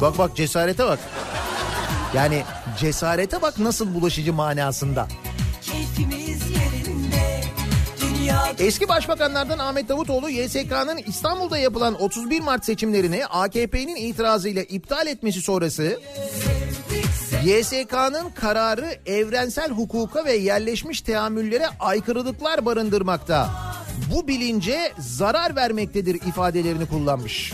Bak 0.01 0.17
bak 0.17 0.35
cesarete 0.35 0.85
bak. 0.85 0.99
Yani 2.13 2.43
cesarete 2.79 3.41
bak 3.41 3.59
nasıl 3.59 3.93
bulaşıcı 3.93 4.33
manasında. 4.33 5.07
Eski 8.59 8.89
başbakanlardan 8.89 9.59
Ahmet 9.59 9.89
Davutoğlu 9.89 10.29
YSK'nın 10.29 10.97
İstanbul'da 10.97 11.57
yapılan 11.57 12.01
31 12.01 12.41
Mart 12.41 12.65
seçimlerini 12.65 13.25
AKP'nin 13.25 13.95
itirazıyla 13.95 14.61
iptal 14.61 15.07
etmesi 15.07 15.41
sonrası 15.41 15.99
YSK'nın 17.43 18.29
kararı 18.29 18.95
evrensel 19.05 19.69
hukuka 19.69 20.25
ve 20.25 20.33
yerleşmiş 20.33 21.01
teamüllere 21.01 21.65
aykırılıklar 21.79 22.65
barındırmakta. 22.65 23.49
Bu 24.13 24.27
bilince 24.27 24.93
zarar 24.99 25.55
vermektedir 25.55 26.15
ifadelerini 26.15 26.85
kullanmış. 26.85 27.53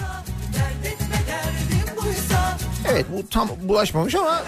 Evet 2.92 3.06
bu 3.18 3.30
tam 3.30 3.50
bulaşmamış 3.64 4.16
ama 4.16 4.44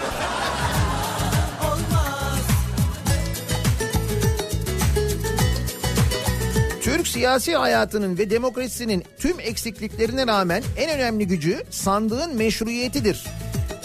Türk 6.88 7.08
siyasi 7.08 7.56
hayatının 7.56 8.18
ve 8.18 8.30
demokrasisinin 8.30 9.04
tüm 9.18 9.40
eksikliklerine 9.40 10.26
rağmen 10.26 10.62
en 10.76 10.90
önemli 10.90 11.26
gücü 11.26 11.64
sandığın 11.70 12.36
meşruiyetidir. 12.36 13.24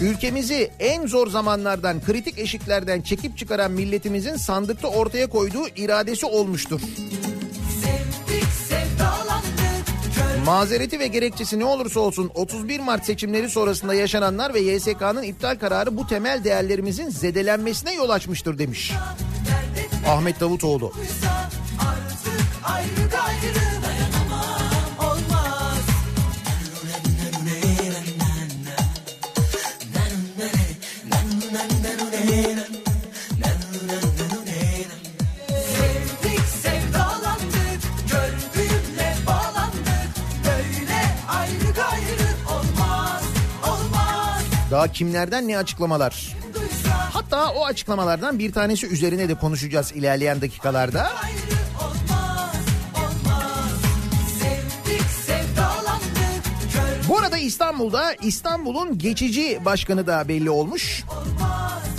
Ülkemizi 0.01 0.71
en 0.79 1.07
zor 1.07 1.27
zamanlardan, 1.27 2.01
kritik 2.01 2.39
eşiklerden 2.39 3.01
çekip 3.01 3.37
çıkaran 3.37 3.71
milletimizin 3.71 4.35
sandıkta 4.35 4.87
ortaya 4.87 5.27
koyduğu 5.27 5.67
iradesi 5.67 6.25
olmuştur. 6.25 6.81
Mazereti 10.45 10.99
ve 10.99 11.07
gerekçesi 11.07 11.59
ne 11.59 11.65
olursa 11.65 11.99
olsun 11.99 12.31
31 12.35 12.79
Mart 12.79 13.05
seçimleri 13.05 13.49
sonrasında 13.49 13.93
yaşananlar 13.93 14.53
ve 14.53 14.59
YSK'nın 14.59 15.23
iptal 15.23 15.59
kararı 15.59 15.97
bu 15.97 16.07
temel 16.07 16.43
değerlerimizin 16.43 17.09
zedelenmesine 17.09 17.93
yol 17.93 18.09
açmıştır 18.09 18.57
demiş. 18.57 18.91
Ahmet 20.07 20.39
Davutoğlu. 20.39 20.93
artık 20.93 21.62
ayrı 22.65 23.09
gayrı 23.11 23.83
dayanamam 23.83 25.11
olmaz 25.11 25.83
Sevdik 35.77 36.39
sevdalandık 36.63 37.81
Görgüyle 38.11 39.15
bağlandık 39.27 40.09
Böyle 40.45 41.01
ayrı 41.29 41.73
gayrı 41.75 42.29
olmaz 42.51 43.23
Olmaz 43.67 44.43
Daha 44.71 44.87
kimlerden 44.87 45.47
ne 45.47 45.57
açıklamalar? 45.57 46.35
Duysa 46.53 47.09
Hatta 47.13 47.51
o 47.53 47.65
açıklamalardan 47.65 48.39
bir 48.39 48.51
tanesi 48.51 48.87
üzerine 48.87 49.29
de 49.29 49.35
konuşacağız 49.35 49.91
ilerleyen 49.91 50.41
dakikalarda. 50.41 51.01
ayrı 51.23 51.42
İstanbul'da 57.43 58.13
İstanbul'un 58.13 58.97
geçici 58.97 59.59
başkanı 59.65 60.07
da 60.07 60.27
belli 60.27 60.49
olmuş. 60.49 61.03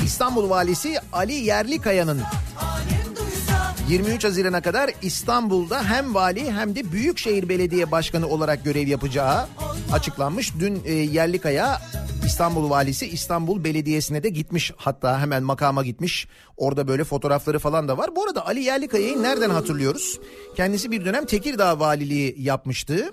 İstanbul 0.04 0.50
valisi 0.50 0.96
Ali 1.12 1.32
Yerlikaya'nın 1.32 2.20
alem 2.60 3.16
duysa 3.16 3.74
23 3.88 4.24
Haziran'a 4.24 4.60
kadar 4.60 4.90
İstanbul'da 5.02 5.84
hem 5.84 6.14
vali 6.14 6.52
hem 6.52 6.76
de 6.76 6.92
Büyükşehir 6.92 7.48
Belediye 7.48 7.90
Başkanı 7.90 8.28
olarak 8.28 8.64
görev 8.64 8.88
yapacağı 8.88 9.46
açıklanmış. 9.92 10.52
Dün 10.60 10.82
e, 10.84 10.92
Yerlikaya 10.92 11.82
İstanbul 12.26 12.70
valisi 12.70 13.06
İstanbul 13.06 13.64
Belediyesi'ne 13.64 14.22
de 14.22 14.28
gitmiş. 14.28 14.72
Hatta 14.76 15.20
hemen 15.20 15.42
makama 15.42 15.84
gitmiş. 15.84 16.28
Orada 16.56 16.88
böyle 16.88 17.04
fotoğrafları 17.04 17.58
falan 17.58 17.88
da 17.88 17.98
var. 17.98 18.16
Bu 18.16 18.24
arada 18.24 18.46
Ali 18.46 18.62
Yerlikaya'yı 18.62 19.22
nereden 19.22 19.50
hatırlıyoruz? 19.50 20.20
Kendisi 20.56 20.90
bir 20.90 21.04
dönem 21.04 21.24
Tekirdağ 21.24 21.80
valiliği 21.80 22.34
yapmıştı. 22.38 23.12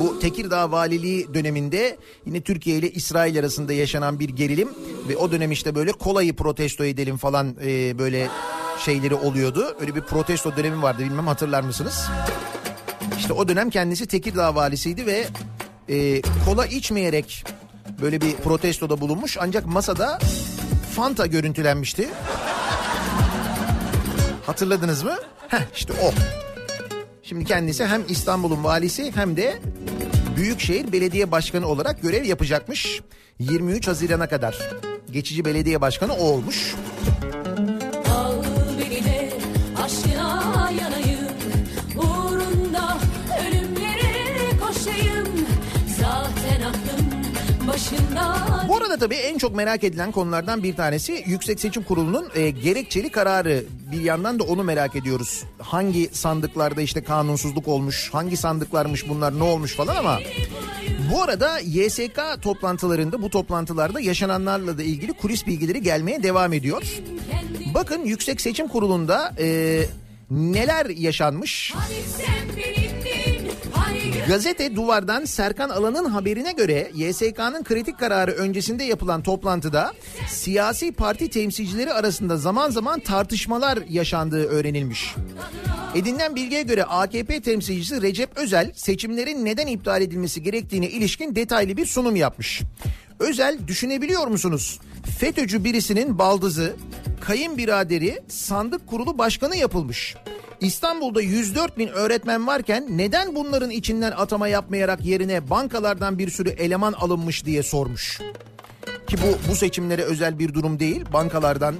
Bu 0.00 0.18
Tekirdağ 0.18 0.72
valiliği 0.72 1.34
döneminde 1.34 1.96
yine 2.26 2.40
Türkiye 2.40 2.76
ile 2.76 2.90
İsrail 2.90 3.38
arasında 3.38 3.72
yaşanan 3.72 4.20
bir 4.20 4.28
gerilim 4.28 4.68
ve 5.08 5.16
o 5.16 5.32
dönem 5.32 5.52
işte 5.52 5.74
böyle 5.74 5.92
kolayı 5.92 6.36
protesto 6.36 6.84
edelim 6.84 7.16
falan 7.16 7.56
e, 7.64 7.98
böyle 7.98 8.28
şeyleri 8.78 9.14
oluyordu. 9.14 9.76
Öyle 9.80 9.94
bir 9.94 10.00
protesto 10.00 10.56
dönemi 10.56 10.82
vardı 10.82 11.02
bilmem 11.02 11.26
hatırlar 11.26 11.60
mısınız? 11.60 12.08
İşte 13.18 13.32
o 13.32 13.48
dönem 13.48 13.70
kendisi 13.70 14.06
Tekirdağ 14.06 14.54
valisiydi 14.54 15.06
ve 15.06 15.26
e, 15.88 16.22
kola 16.46 16.66
içmeyerek 16.66 17.44
böyle 18.02 18.20
bir 18.20 18.36
protestoda 18.36 19.00
bulunmuş 19.00 19.36
ancak 19.40 19.66
masada 19.66 20.18
Fanta 20.96 21.26
görüntülenmişti. 21.26 22.08
Hatırladınız 24.46 25.02
mı? 25.02 25.16
Heh 25.48 25.60
işte 25.74 25.92
o. 25.92 26.12
Şimdi 27.32 27.44
kendisi 27.44 27.86
hem 27.86 28.02
İstanbul'un 28.08 28.64
valisi 28.64 29.12
hem 29.16 29.36
de 29.36 29.58
Büyükşehir 30.36 30.92
Belediye 30.92 31.30
Başkanı 31.30 31.66
olarak 31.66 32.02
görev 32.02 32.24
yapacakmış. 32.24 33.00
23 33.38 33.88
Haziran'a 33.88 34.28
kadar. 34.28 34.58
Geçici 35.10 35.44
belediye 35.44 35.80
başkanı 35.80 36.14
o 36.14 36.24
olmuş. 36.24 36.74
Bu 48.68 48.76
arada 48.76 48.96
tabii 48.96 49.14
en 49.14 49.38
çok 49.38 49.54
merak 49.56 49.84
edilen 49.84 50.12
konulardan 50.12 50.62
bir 50.62 50.76
tanesi 50.76 51.24
Yüksek 51.26 51.60
Seçim 51.60 51.82
Kurulu'nun 51.82 52.28
e, 52.34 52.50
gerekçeli 52.50 53.10
kararı. 53.10 53.64
Bir 53.92 54.00
yandan 54.00 54.38
da 54.38 54.44
onu 54.44 54.64
merak 54.64 54.96
ediyoruz. 54.96 55.44
Hangi 55.58 56.08
sandıklarda 56.12 56.82
işte 56.82 57.02
kanunsuzluk 57.02 57.68
olmuş, 57.68 58.10
hangi 58.12 58.36
sandıklarmış 58.36 59.08
bunlar 59.08 59.38
ne 59.38 59.42
olmuş 59.42 59.74
falan 59.74 59.96
ama... 59.96 60.18
Bu 61.12 61.22
arada 61.22 61.58
YSK 61.58 62.20
toplantılarında 62.42 63.22
bu 63.22 63.30
toplantılarda 63.30 64.00
yaşananlarla 64.00 64.78
da 64.78 64.82
ilgili 64.82 65.12
kulis 65.12 65.46
bilgileri 65.46 65.82
gelmeye 65.82 66.22
devam 66.22 66.52
ediyor. 66.52 66.82
Bakın 67.74 68.04
Yüksek 68.04 68.40
Seçim 68.40 68.68
Kurulu'nda 68.68 69.34
e, 69.38 69.80
neler 70.30 70.86
yaşanmış? 70.86 71.72
Hani 71.76 71.94
sen 72.16 72.42
Hani 72.52 72.81
Gazete 74.20 74.76
Duvar'dan 74.76 75.24
Serkan 75.24 75.68
Alan'ın 75.70 76.04
haberine 76.04 76.52
göre 76.52 76.90
YSK'nın 76.94 77.64
kritik 77.64 77.98
kararı 77.98 78.30
öncesinde 78.30 78.84
yapılan 78.84 79.22
toplantıda 79.22 79.92
siyasi 80.28 80.92
parti 80.92 81.30
temsilcileri 81.30 81.92
arasında 81.92 82.36
zaman 82.36 82.70
zaman 82.70 83.00
tartışmalar 83.00 83.78
yaşandığı 83.88 84.46
öğrenilmiş. 84.46 85.14
Edinilen 85.94 86.36
bilgiye 86.36 86.62
göre 86.62 86.84
AKP 86.84 87.40
temsilcisi 87.40 88.02
Recep 88.02 88.30
Özel 88.36 88.72
seçimlerin 88.74 89.44
neden 89.44 89.66
iptal 89.66 90.02
edilmesi 90.02 90.42
gerektiğine 90.42 90.88
ilişkin 90.88 91.36
detaylı 91.36 91.76
bir 91.76 91.86
sunum 91.86 92.16
yapmış. 92.16 92.62
Özel 93.18 93.58
düşünebiliyor 93.68 94.26
musunuz? 94.26 94.80
FETÖ'cü 95.18 95.64
birisinin 95.64 96.18
baldızı, 96.18 96.76
kayınbiraderi 97.20 98.20
sandık 98.28 98.86
kurulu 98.86 99.18
başkanı 99.18 99.56
yapılmış. 99.56 100.16
İstanbul'da 100.62 101.20
104 101.22 101.78
bin 101.78 101.88
öğretmen 101.88 102.46
varken 102.46 102.86
neden 102.90 103.34
bunların 103.34 103.70
içinden 103.70 104.12
atama 104.12 104.48
yapmayarak 104.48 105.04
yerine 105.04 105.50
bankalardan 105.50 106.18
bir 106.18 106.30
sürü 106.30 106.48
eleman 106.48 106.92
alınmış 106.92 107.44
diye 107.44 107.62
sormuş. 107.62 108.20
Ki 109.06 109.16
bu 109.22 109.50
bu 109.50 109.56
seçimlere 109.56 110.02
özel 110.02 110.38
bir 110.38 110.54
durum 110.54 110.78
değil. 110.78 111.04
Bankalardan 111.12 111.74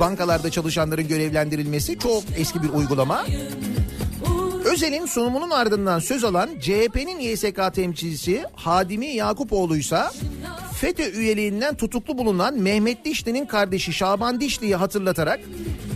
bankalarda 0.00 0.50
çalışanların 0.50 1.08
görevlendirilmesi 1.08 1.98
çok 1.98 2.22
eski 2.36 2.62
bir 2.62 2.68
uygulama. 2.68 3.24
Özel'in 4.72 5.06
sunumunun 5.06 5.50
ardından 5.50 5.98
söz 5.98 6.24
alan 6.24 6.50
CHP'nin 6.60 7.20
YSK 7.20 7.74
temsilcisi 7.74 8.44
Hadimi 8.54 9.06
Yakupoğlu 9.06 9.76
ise 9.76 10.00
FETÖ 10.74 11.10
üyeliğinden 11.10 11.76
tutuklu 11.76 12.18
bulunan 12.18 12.58
Mehmet 12.58 13.04
Dişli'nin 13.04 13.46
kardeşi 13.46 13.92
Şaban 13.92 14.40
Dişli'yi 14.40 14.76
hatırlatarak 14.76 15.40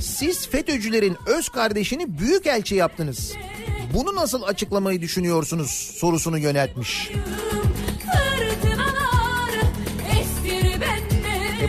siz 0.00 0.48
FETÖ'cülerin 0.48 1.16
öz 1.26 1.48
kardeşini 1.48 2.18
büyük 2.18 2.46
elçi 2.46 2.74
yaptınız. 2.74 3.32
Bunu 3.94 4.14
nasıl 4.14 4.42
açıklamayı 4.42 5.00
düşünüyorsunuz 5.00 5.70
sorusunu 5.70 6.38
yöneltmiş. 6.38 7.10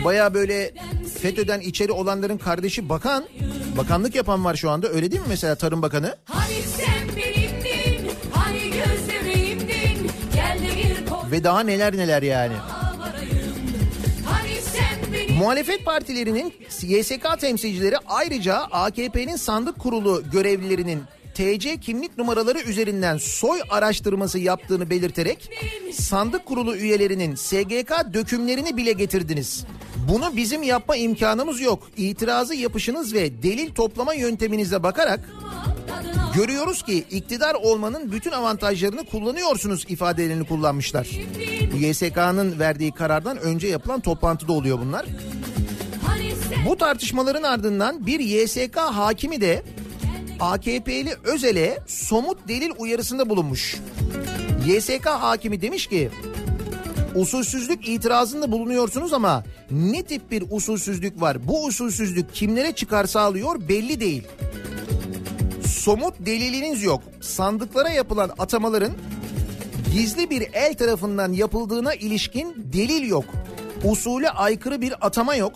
Baya 0.06 0.34
böyle 0.34 0.72
FETÖ'den 1.22 1.60
içeri 1.60 1.92
olanların 1.92 2.38
kardeşi 2.38 2.88
bakan, 2.88 3.24
bakanlık 3.78 4.14
yapan 4.14 4.44
var 4.44 4.54
şu 4.54 4.70
anda 4.70 4.88
öyle 4.88 5.10
değil 5.10 5.22
mi 5.22 5.28
mesela 5.28 5.54
Tarım 5.54 5.82
Bakanı? 5.82 6.16
Hani 6.24 6.54
sen 6.76 7.16
benimdin 7.16 8.10
Hani 8.32 8.70
göz 8.70 9.08
bebeğimdin 9.08 10.10
Gel 10.34 10.58
de 10.58 10.76
bir 10.76 11.06
kol 11.06 11.30
Ve 11.30 11.44
daha 11.44 11.60
neler 11.60 11.96
neler 11.96 12.22
yani. 12.22 12.54
Hani 14.24 14.56
Muhalefet 15.38 15.84
partilerinin 15.84 16.54
YSK 16.82 17.40
temsilcileri 17.40 17.96
ayrıca 18.06 18.56
AKP'nin 18.56 19.36
sandık 19.36 19.78
kurulu 19.78 20.22
görevlilerinin 20.32 21.02
TC 21.34 21.76
kimlik 21.80 22.18
numaraları 22.18 22.58
üzerinden 22.60 23.18
soy 23.18 23.60
araştırması 23.70 24.38
yaptığını 24.38 24.90
belirterek 24.90 25.50
sandık 25.92 26.46
kurulu 26.46 26.76
üyelerinin 26.76 27.34
SGK 27.34 28.14
dökümlerini 28.14 28.76
bile 28.76 28.92
getirdiniz. 28.92 29.66
Bunu 30.08 30.36
bizim 30.36 30.62
yapma 30.62 30.96
imkanımız 30.96 31.60
yok. 31.60 31.88
İtirazı 31.96 32.54
yapışınız 32.54 33.14
ve 33.14 33.42
delil 33.42 33.74
toplama 33.74 34.14
yönteminize 34.14 34.82
bakarak 34.82 35.20
görüyoruz 36.34 36.82
ki 36.82 37.04
iktidar 37.10 37.54
olmanın 37.54 38.12
bütün 38.12 38.30
avantajlarını 38.30 39.04
kullanıyorsunuz 39.04 39.84
ifadelerini 39.88 40.46
kullanmışlar. 40.46 41.08
YSK'nın 41.80 42.58
verdiği 42.58 42.92
karardan 42.92 43.38
önce 43.38 43.68
yapılan 43.68 44.00
toplantıda 44.00 44.52
oluyor 44.52 44.78
bunlar. 44.78 45.06
Bu 46.68 46.76
tartışmaların 46.76 47.42
ardından 47.42 48.06
bir 48.06 48.20
YSK 48.20 48.76
hakimi 48.76 49.40
de 49.40 49.62
AKP'li 50.40 51.16
Özel'e 51.24 51.78
somut 51.86 52.48
delil 52.48 52.70
uyarısında 52.78 53.28
bulunmuş. 53.28 53.76
YSK 54.66 55.06
hakimi 55.06 55.62
demiş 55.62 55.86
ki 55.86 56.10
usulsüzlük 57.16 57.88
itirazında 57.88 58.52
bulunuyorsunuz 58.52 59.12
ama 59.12 59.44
ne 59.70 60.02
tip 60.02 60.30
bir 60.30 60.44
usulsüzlük 60.50 61.20
var? 61.20 61.48
Bu 61.48 61.64
usulsüzlük 61.64 62.34
kimlere 62.34 62.72
çıkar 62.72 63.04
sağlıyor 63.04 63.68
belli 63.68 64.00
değil. 64.00 64.22
Somut 65.66 66.14
deliliniz 66.20 66.82
yok. 66.82 67.02
Sandıklara 67.20 67.88
yapılan 67.88 68.30
atamaların 68.38 68.92
gizli 69.92 70.30
bir 70.30 70.48
el 70.52 70.74
tarafından 70.74 71.32
yapıldığına 71.32 71.94
ilişkin 71.94 72.54
delil 72.72 73.08
yok. 73.08 73.24
Usule 73.84 74.30
aykırı 74.30 74.80
bir 74.80 75.06
atama 75.06 75.34
yok. 75.34 75.52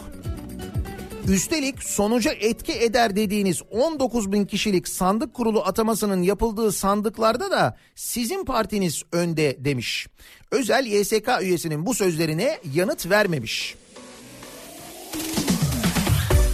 Üstelik 1.29 1.83
sonuca 1.83 2.33
etki 2.33 2.73
eder 2.73 3.17
dediğiniz 3.17 3.63
19 3.71 4.33
bin 4.33 4.45
kişilik 4.45 4.89
sandık 4.89 5.35
kurulu 5.35 5.63
atamasının 5.63 6.23
yapıldığı 6.23 6.73
sandıklarda 6.73 7.51
da 7.51 7.77
sizin 7.95 8.45
partiniz 8.45 9.03
önde 9.13 9.57
demiş. 9.65 10.07
Özel 10.51 10.87
YSK 10.87 11.29
üyesinin 11.43 11.87
bu 11.87 11.95
sözlerine 11.95 12.59
yanıt 12.75 13.11
vermemiş. 13.11 13.75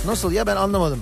Nasıl 0.07 0.33
ya 0.33 0.47
ben 0.47 0.57
anlamadım. 0.57 1.01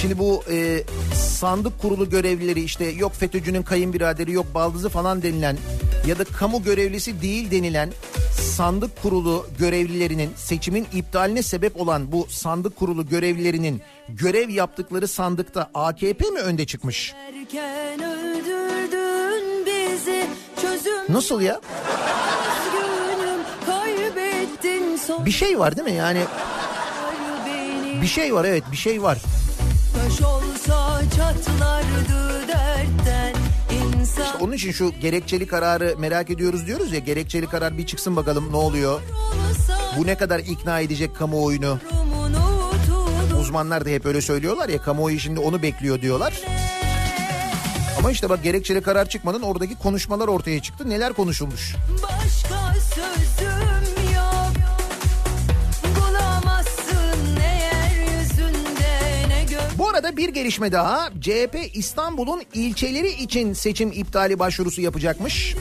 Şimdi 0.00 0.18
bu 0.18 0.42
e, 0.50 0.82
sandık 1.14 1.80
kurulu 1.80 2.10
görevlileri 2.10 2.60
işte 2.60 2.84
yok 2.84 3.14
FETÖ'cünün 3.14 3.62
kayınbiraderi 3.62 4.32
yok 4.32 4.46
baldızı 4.54 4.88
falan 4.88 5.22
denilen 5.22 5.56
ya 6.06 6.18
da 6.18 6.24
kamu 6.24 6.62
görevlisi 6.62 7.22
değil 7.22 7.50
denilen 7.50 7.92
sandık 8.56 9.02
kurulu 9.02 9.46
görevlilerinin 9.58 10.30
seçimin 10.36 10.86
iptaline 10.92 11.42
sebep 11.42 11.80
olan 11.80 12.12
bu 12.12 12.26
sandık 12.30 12.76
kurulu 12.76 13.06
görevlilerinin 13.06 13.82
görev 14.08 14.48
yaptıkları 14.48 15.08
sandıkta 15.08 15.70
AKP 15.74 16.30
mi 16.30 16.40
önde 16.40 16.66
çıkmış? 16.66 17.14
Bizi 19.66 20.26
Nasıl 21.08 21.40
ya? 21.40 21.60
günüm 22.72 23.40
Bir 25.26 25.30
şey 25.30 25.58
var 25.58 25.76
değil 25.76 25.88
mi 25.88 25.94
yani 25.94 26.20
bir 28.02 28.06
şey 28.06 28.34
var 28.34 28.44
evet 28.44 28.64
bir 28.72 28.76
şey 28.76 29.02
var. 29.02 29.18
Taş 29.94 30.22
olsa 30.22 31.00
çatlardı 31.16 32.48
dertten 32.48 33.35
insan 34.06 34.40
Onun 34.40 34.52
için 34.52 34.72
şu 34.72 34.92
gerekçeli 35.00 35.46
kararı 35.46 35.94
merak 35.98 36.30
ediyoruz 36.30 36.66
diyoruz 36.66 36.92
ya 36.92 36.98
gerekçeli 36.98 37.46
karar 37.46 37.78
bir 37.78 37.86
çıksın 37.86 38.16
bakalım 38.16 38.52
ne 38.52 38.56
oluyor? 38.56 39.00
Bu 39.98 40.06
ne 40.06 40.16
kadar 40.16 40.38
ikna 40.38 40.80
edecek 40.80 41.16
kamuoyunu? 41.16 41.78
Uzmanlar 43.40 43.84
da 43.84 43.88
hep 43.88 44.06
öyle 44.06 44.20
söylüyorlar 44.20 44.68
ya 44.68 44.82
kamuoyu 44.82 45.20
şimdi 45.20 45.40
onu 45.40 45.62
bekliyor 45.62 46.02
diyorlar. 46.02 46.40
Ama 47.98 48.10
işte 48.10 48.28
bak 48.28 48.42
gerekçeli 48.42 48.82
karar 48.82 49.08
çıkmadan 49.08 49.42
oradaki 49.42 49.78
konuşmalar 49.78 50.28
ortaya 50.28 50.62
çıktı. 50.62 50.90
Neler 50.90 51.12
konuşulmuş? 51.12 51.74
başka 52.02 52.74
sözüm 52.80 53.95
gök 60.06 60.16
Bu 60.16 60.16
arada 60.16 60.16
bir 60.16 60.28
gelişme 60.28 60.72
daha. 60.72 61.10
CHP 61.20 61.70
İstanbul'un 61.74 62.42
ilçeleri 62.54 63.08
için 63.08 63.52
seçim 63.52 63.92
iptali 63.92 64.38
başvurusu 64.38 64.80
yapacakmış. 64.80 65.54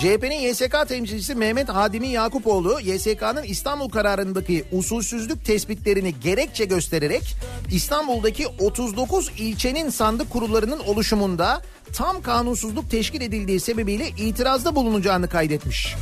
CHP'nin 0.00 0.40
YSK 0.40 0.88
temsilcisi 0.88 1.34
Mehmet 1.34 1.68
Hadimi 1.68 2.08
Yakupoğlu 2.08 2.80
YSK'nın 2.80 3.42
İstanbul 3.42 3.88
kararındaki 3.88 4.64
usulsüzlük 4.72 5.44
tespitlerini 5.44 6.14
gerekçe 6.20 6.64
göstererek 6.64 7.36
İstanbul'daki 7.72 8.46
39 8.46 9.30
ilçenin 9.38 9.90
sandık 9.90 10.30
kurullarının 10.30 10.78
oluşumunda 10.78 11.62
tam 11.92 12.22
kanunsuzluk 12.22 12.90
teşkil 12.90 13.20
edildiği 13.20 13.60
sebebiyle 13.60 14.08
itirazda 14.08 14.74
bulunacağını 14.74 15.28
kaydetmiş. 15.28 15.96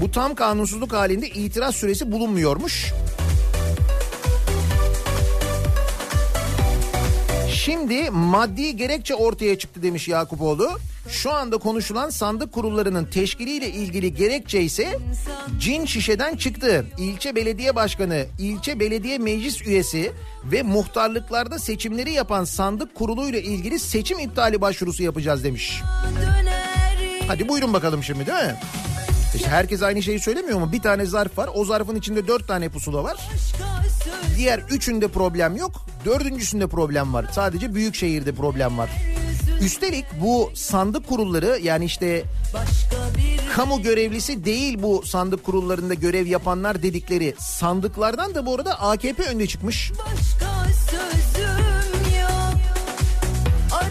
Bu 0.00 0.10
tam 0.10 0.34
kanunsuzluk 0.34 0.92
halinde 0.92 1.28
itiraz 1.28 1.74
süresi 1.74 2.12
bulunmuyormuş. 2.12 2.92
Şimdi 7.52 8.10
maddi 8.10 8.76
gerekçe 8.76 9.14
ortaya 9.14 9.58
çıktı 9.58 9.82
demiş 9.82 10.08
Yakupoğlu. 10.08 10.70
Şu 11.08 11.32
anda 11.32 11.58
konuşulan 11.58 12.10
sandık 12.10 12.52
kurullarının 12.52 13.04
teşkiliyle 13.04 13.70
ilgili 13.70 14.14
gerekçe 14.14 14.62
ise 14.62 14.98
cin 15.60 15.84
şişeden 15.84 16.36
çıktı. 16.36 16.86
İlçe 16.98 17.34
belediye 17.34 17.76
başkanı, 17.76 18.26
ilçe 18.38 18.80
belediye 18.80 19.18
meclis 19.18 19.62
üyesi 19.62 20.12
ve 20.44 20.62
muhtarlıklarda 20.62 21.58
seçimleri 21.58 22.12
yapan 22.12 22.44
sandık 22.44 22.94
kuruluyla 22.94 23.38
ilgili 23.38 23.78
seçim 23.78 24.18
iptali 24.18 24.60
başvurusu 24.60 25.02
yapacağız 25.02 25.44
demiş. 25.44 25.82
Hadi 27.28 27.48
buyurun 27.48 27.72
bakalım 27.72 28.02
şimdi 28.02 28.26
değil 28.26 28.38
mi? 28.38 28.56
İşte 29.38 29.50
herkes 29.50 29.82
aynı 29.82 30.02
şeyi 30.02 30.20
söylemiyor 30.20 30.58
mu? 30.58 30.72
Bir 30.72 30.82
tane 30.82 31.06
zarf 31.06 31.38
var. 31.38 31.50
O 31.54 31.64
zarfın 31.64 31.96
içinde 31.96 32.26
dört 32.28 32.48
tane 32.48 32.68
pusula 32.68 33.04
var. 33.04 33.16
Diğer 34.36 34.58
üçünde 34.58 35.08
problem 35.08 35.56
yok. 35.56 35.72
Dördüncüsünde 36.04 36.66
problem 36.66 37.14
var. 37.14 37.26
Sadece 37.32 37.74
büyük 37.74 37.94
şehirde 37.94 38.32
problem 38.32 38.78
var. 38.78 38.90
Üstelik 39.60 40.04
bu 40.20 40.50
sandık 40.54 41.08
kurulları 41.08 41.58
yani 41.62 41.84
işte 41.84 42.22
kamu 43.56 43.82
görevlisi 43.82 44.44
değil 44.44 44.82
bu 44.82 45.02
sandık 45.06 45.44
kurullarında 45.44 45.94
görev 45.94 46.26
yapanlar 46.26 46.82
dedikleri 46.82 47.34
sandıklardan 47.38 48.34
da 48.34 48.46
bu 48.46 48.54
arada 48.54 48.80
AKP 48.80 49.22
önde 49.22 49.46
çıkmış. 49.46 49.92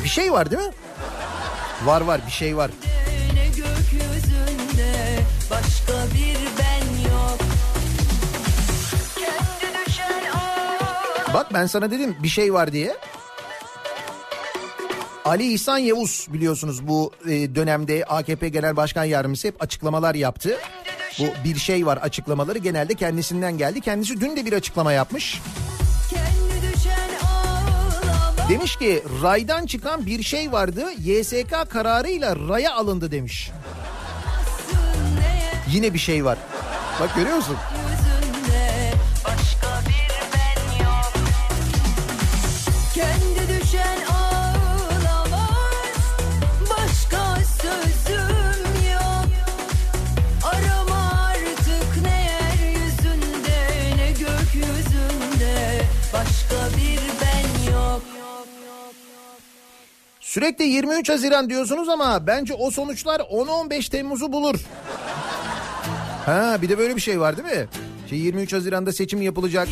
Bir 0.04 0.10
şey 0.10 0.32
var 0.32 0.52
değil 0.52 0.62
mi? 0.62 0.72
Var 1.86 2.02
var 2.02 2.22
bir 2.28 2.32
şey 2.32 2.58
var. 2.58 2.72
Bak 11.34 11.54
ben 11.54 11.66
sana 11.66 11.92
dedim 11.92 12.16
bir 12.24 12.28
şey 12.28 12.54
var 12.54 12.72
diye. 12.72 12.98
Ali 15.26 15.54
İhsan 15.54 15.78
Yavuz 15.78 16.28
biliyorsunuz 16.30 16.88
bu 16.88 17.12
e, 17.26 17.56
dönemde 17.56 18.06
AKP 18.06 18.50
Genel 18.50 18.76
Başkan 18.76 19.04
Yardımcısı 19.04 19.48
hep 19.48 19.64
açıklamalar 19.64 20.16
yaptı. 20.16 20.58
Bu 21.20 21.24
bir 21.44 21.56
şey 21.56 21.86
var 21.86 21.98
açıklamaları 21.98 22.58
genelde 22.58 22.96
kendisinden 22.96 23.58
geldi. 23.58 23.82
Kendisi 23.82 24.22
dün 24.22 24.36
de 24.36 24.46
bir 24.46 24.54
açıklama 24.54 24.94
yapmış. 24.94 25.42
Demiş 28.50 28.76
ki 28.76 29.04
raydan 29.24 29.66
çıkan 29.66 30.06
bir 30.06 30.24
şey 30.24 30.52
vardı 30.52 30.86
YSK 31.00 31.70
kararıyla 31.70 32.36
raya 32.50 32.76
alındı 32.76 33.12
demiş. 33.12 33.52
Yine 35.72 35.94
bir 35.94 36.00
şey 36.00 36.26
var. 36.26 36.38
Bak 37.02 37.16
görüyor 37.16 37.36
musun? 37.36 37.58
Sürekli 60.38 60.66
23 60.66 61.10
Haziran 61.10 61.50
diyorsunuz 61.50 61.90
ama 61.90 62.28
bence 62.28 62.54
o 62.54 62.72
sonuçlar 62.72 63.20
10-15 63.20 63.90
Temmuz'u 63.90 64.32
bulur. 64.32 64.56
Ha 66.26 66.58
bir 66.62 66.70
de 66.70 66.78
böyle 66.78 66.96
bir 66.96 67.02
şey 67.02 67.20
var 67.20 67.38
değil 67.38 67.58
mi? 67.58 67.68
Şey 68.10 68.20
23 68.20 68.54
Haziran'da 68.54 68.92
seçim 68.92 69.22
yapılacak. 69.22 69.68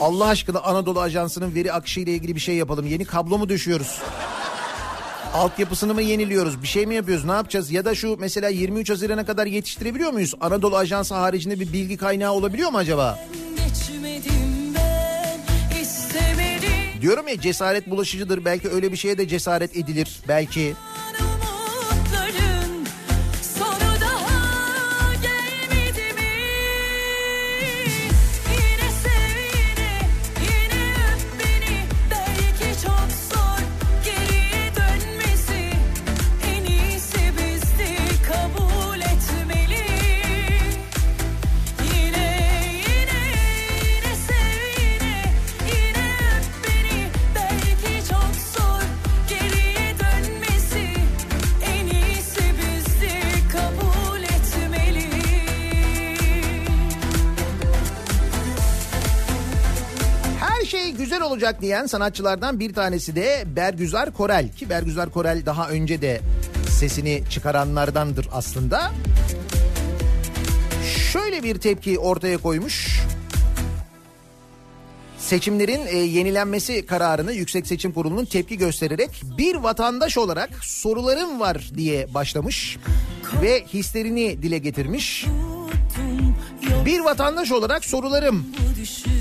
Allah 0.00 0.26
aşkına 0.26 0.60
Anadolu 0.60 1.00
Ajansı'nın 1.00 1.54
veri 1.54 1.72
akışı 1.72 2.00
ile 2.00 2.10
ilgili 2.10 2.34
bir 2.34 2.40
şey 2.40 2.54
yapalım. 2.54 2.86
Yeni 2.86 3.04
kablo 3.04 3.38
mu 3.38 3.48
düşüyoruz? 3.48 3.98
Altyapısını 5.34 5.94
mı 5.94 6.02
yeniliyoruz? 6.02 6.62
Bir 6.62 6.68
şey 6.68 6.86
mi 6.86 6.94
yapıyoruz? 6.94 7.24
Ne 7.24 7.32
yapacağız? 7.32 7.70
Ya 7.70 7.84
da 7.84 7.94
şu 7.94 8.16
mesela 8.20 8.48
23 8.48 8.90
Haziran'a 8.90 9.26
kadar 9.26 9.46
yetiştirebiliyor 9.46 10.10
muyuz? 10.10 10.34
Anadolu 10.40 10.76
Ajansı 10.76 11.14
haricinde 11.14 11.60
bir 11.60 11.72
bilgi 11.72 11.96
kaynağı 11.96 12.32
olabiliyor 12.32 12.70
mu 12.70 12.78
acaba? 12.78 13.18
Geçmedim 13.56 14.03
Diyorum 17.04 17.28
ya 17.28 17.40
cesaret 17.40 17.90
bulaşıcıdır. 17.90 18.44
Belki 18.44 18.68
öyle 18.68 18.92
bir 18.92 18.96
şeye 18.96 19.18
de 19.18 19.28
cesaret 19.28 19.76
edilir. 19.76 20.20
Belki. 20.28 20.60
umutların 20.60 21.03
olacak 61.44 61.62
diyen 61.62 61.86
sanatçılardan 61.86 62.60
bir 62.60 62.74
tanesi 62.74 63.16
de 63.16 63.44
Bergüzar 63.46 64.12
Korel. 64.12 64.52
Ki 64.52 64.68
Bergüzar 64.68 65.10
Korel 65.10 65.46
daha 65.46 65.68
önce 65.68 66.02
de 66.02 66.20
sesini 66.68 67.22
çıkaranlardandır 67.30 68.28
aslında. 68.32 68.92
Şöyle 71.12 71.42
bir 71.42 71.58
tepki 71.58 71.98
ortaya 71.98 72.38
koymuş. 72.38 73.00
Seçimlerin 75.18 75.86
e, 75.86 75.96
yenilenmesi 75.96 76.86
kararını 76.86 77.32
Yüksek 77.32 77.66
Seçim 77.66 77.92
Kurulu'nun 77.92 78.24
tepki 78.24 78.58
göstererek 78.58 79.22
bir 79.38 79.54
vatandaş 79.54 80.18
olarak 80.18 80.50
sorularım 80.62 81.40
var 81.40 81.70
diye 81.76 82.14
başlamış 82.14 82.78
ve 83.42 83.64
hislerini 83.64 84.42
dile 84.42 84.58
getirmiş. 84.58 85.26
Bir 86.86 87.00
vatandaş 87.00 87.52
olarak 87.52 87.84
sorularım. 87.84 88.46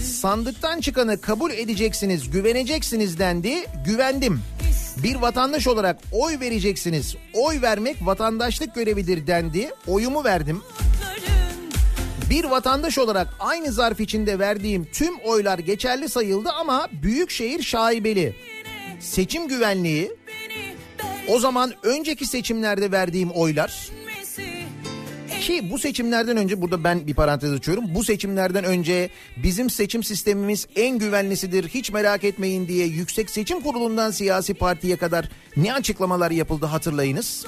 Sandıktan 0.03 0.79
çıkanı 0.79 1.21
kabul 1.21 1.51
edeceksiniz, 1.51 2.29
güveneceksiniz 2.29 3.19
dendi. 3.19 3.65
Güvendim. 3.85 4.41
Bir 5.03 5.15
vatandaş 5.15 5.67
olarak 5.67 5.99
oy 6.11 6.39
vereceksiniz. 6.39 7.15
Oy 7.33 7.61
vermek 7.61 7.97
vatandaşlık 8.01 8.75
görevidir 8.75 9.27
dendi. 9.27 9.71
Oyumu 9.87 10.23
verdim. 10.23 10.61
Bir 12.29 12.43
vatandaş 12.43 12.97
olarak 12.97 13.27
aynı 13.39 13.71
zarf 13.71 13.99
içinde 13.99 14.39
verdiğim 14.39 14.85
tüm 14.85 15.19
oylar 15.19 15.59
geçerli 15.59 16.09
sayıldı 16.09 16.49
ama 16.49 16.87
büyükşehir 16.91 17.63
şaibeli. 17.63 18.35
Seçim 18.99 19.47
güvenliği 19.47 20.11
o 21.27 21.39
zaman 21.39 21.73
önceki 21.83 22.25
seçimlerde 22.25 22.91
verdiğim 22.91 23.31
oylar 23.31 23.89
ki 25.43 25.69
bu 25.71 25.79
seçimlerden 25.79 26.37
önce 26.37 26.61
burada 26.61 26.83
ben 26.83 27.07
bir 27.07 27.13
parantez 27.13 27.51
açıyorum. 27.51 27.85
Bu 27.95 28.03
seçimlerden 28.03 28.63
önce 28.63 29.09
bizim 29.37 29.69
seçim 29.69 30.03
sistemimiz 30.03 30.67
en 30.75 30.97
güvenlisidir 30.97 31.67
hiç 31.67 31.91
merak 31.91 32.23
etmeyin 32.23 32.67
diye 32.67 32.87
Yüksek 32.87 33.29
Seçim 33.29 33.61
Kurulu'ndan 33.61 34.11
siyasi 34.11 34.53
partiye 34.53 34.97
kadar 34.97 35.29
ne 35.57 35.73
açıklamalar 35.73 36.31
yapıldı 36.31 36.65
hatırlayınız. 36.65 37.45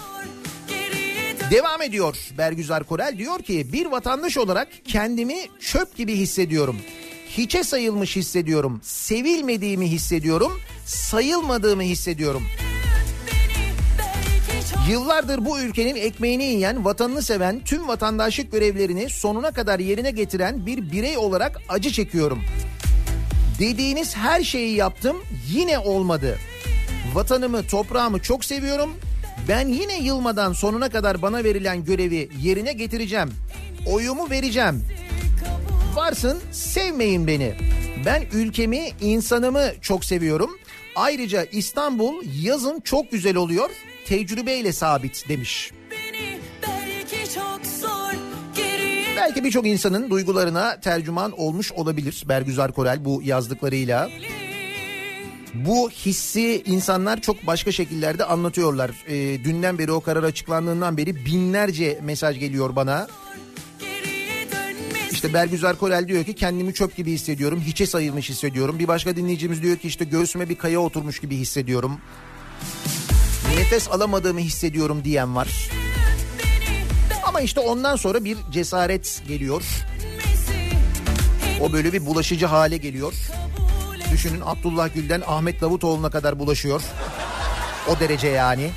Devam 1.52 1.82
ediyor 1.82 2.18
Bergüzar 2.38 2.84
Korel 2.84 3.18
diyor 3.18 3.40
ki 3.40 3.74
bir 3.74 3.86
vatandaş 3.86 4.38
olarak 4.38 4.68
kendimi 4.86 5.36
çöp 5.60 5.96
gibi 5.98 6.16
hissediyorum. 6.16 6.78
Hiçe 7.38 7.64
sayılmış 7.64 8.16
hissediyorum. 8.16 8.82
Sevilmediğimi 8.84 9.92
hissediyorum. 9.92 10.62
Sayılmadığımı 10.86 11.84
hissediyorum. 11.84 12.44
Yıllardır 14.90 15.46
bu 15.46 15.60
ülkenin 15.60 15.96
ekmeğini 15.96 16.44
yiyen, 16.44 16.86
vatanını 16.86 17.22
seven, 17.22 17.60
tüm 17.60 17.88
vatandaşlık 17.88 18.52
görevlerini 18.52 19.10
sonuna 19.10 19.52
kadar 19.52 19.80
yerine 19.80 20.12
getiren 20.12 20.66
bir 20.66 20.92
birey 20.92 21.18
olarak 21.18 21.62
acı 21.70 21.92
çekiyorum. 21.92 22.44
Dediğiniz 23.60 24.16
her 24.16 24.44
şeyi 24.44 24.76
yaptım, 24.76 25.18
yine 25.50 25.80
olmadı. 25.80 26.38
Vatanımı, 27.14 27.68
toprağımı 27.68 28.22
çok 28.22 28.46
seviyorum. 28.46 28.94
Ben 29.48 29.68
yine 29.68 30.00
yılmadan 30.00 30.54
sonuna 30.54 30.90
kadar 30.90 31.22
bana 31.22 31.44
verilen 31.44 31.86
görevi 31.86 32.30
yerine 32.42 32.74
getireceğim. 32.74 33.30
Oyumu 33.88 34.30
vereceğim. 34.30 34.84
Varsın 35.96 36.40
sevmeyin 36.52 37.28
beni. 37.28 37.54
Ben 38.06 38.24
ülkemi, 38.34 38.90
insanımı 39.02 39.72
çok 39.82 40.06
seviyorum. 40.06 40.58
Ayrıca 40.96 41.44
İstanbul 41.44 42.24
yazın 42.42 42.80
çok 42.80 43.12
güzel 43.12 43.36
oluyor. 43.36 43.70
Tecrübeyle 44.06 44.74
sabit 44.74 45.30
demiş. 45.30 45.72
Belki 49.18 49.44
birçok 49.44 49.68
insanın 49.68 50.10
duygularına 50.10 50.80
tercüman 50.80 51.32
olmuş 51.40 51.72
olabilir 51.72 52.24
Bergüzar 52.30 52.72
Korel 52.72 53.06
bu 53.06 53.22
yazdıklarıyla. 53.24 54.10
Bu 55.54 55.90
hissi 55.90 56.64
insanlar 56.66 57.22
çok 57.22 57.48
başka 57.48 57.72
şekillerde 57.72 58.26
anlatıyorlar. 58.26 58.92
Ee, 59.08 59.44
dünden 59.44 59.78
beri 59.78 59.92
o 59.92 60.02
karar 60.02 60.24
açıklandığından 60.24 60.98
beri 60.98 61.26
binlerce 61.26 62.00
mesaj 62.04 62.40
geliyor 62.40 62.76
bana. 62.76 63.08
İşte 65.12 65.34
Bergüzar 65.34 65.78
Korel 65.78 66.08
diyor 66.08 66.24
ki 66.24 66.34
kendimi 66.34 66.74
çöp 66.74 66.96
gibi 66.96 67.12
hissediyorum. 67.12 67.62
Hiçe 67.66 67.88
sayılmış 67.88 68.30
hissediyorum. 68.30 68.80
Bir 68.80 68.88
başka 68.88 69.16
dinleyicimiz 69.16 69.64
diyor 69.64 69.78
ki 69.78 69.88
işte 69.88 70.06
göğsüme 70.06 70.50
bir 70.50 70.56
kaya 70.56 70.80
oturmuş 70.80 71.20
gibi 71.20 71.38
hissediyorum. 71.38 72.00
Nefes 73.56 73.92
alamadığımı 73.92 74.40
hissediyorum 74.40 75.02
diyen 75.04 75.36
var. 75.36 75.70
Ama 77.24 77.42
işte 77.42 77.60
ondan 77.60 77.96
sonra 77.96 78.24
bir 78.24 78.38
cesaret 78.52 79.24
geliyor. 79.28 79.64
O 81.62 81.74
böyle 81.74 81.94
bir 81.94 82.06
bulaşıcı 82.06 82.46
hale 82.46 82.78
geliyor. 82.78 83.14
Düşünün 84.12 84.42
Abdullah 84.46 84.94
Gül'den 84.94 85.24
Ahmet 85.28 85.62
Davutoğlu'na 85.62 86.10
kadar 86.10 86.40
bulaşıyor. 86.40 86.82
O 87.88 88.00
derece 88.00 88.28
yani. 88.28 88.72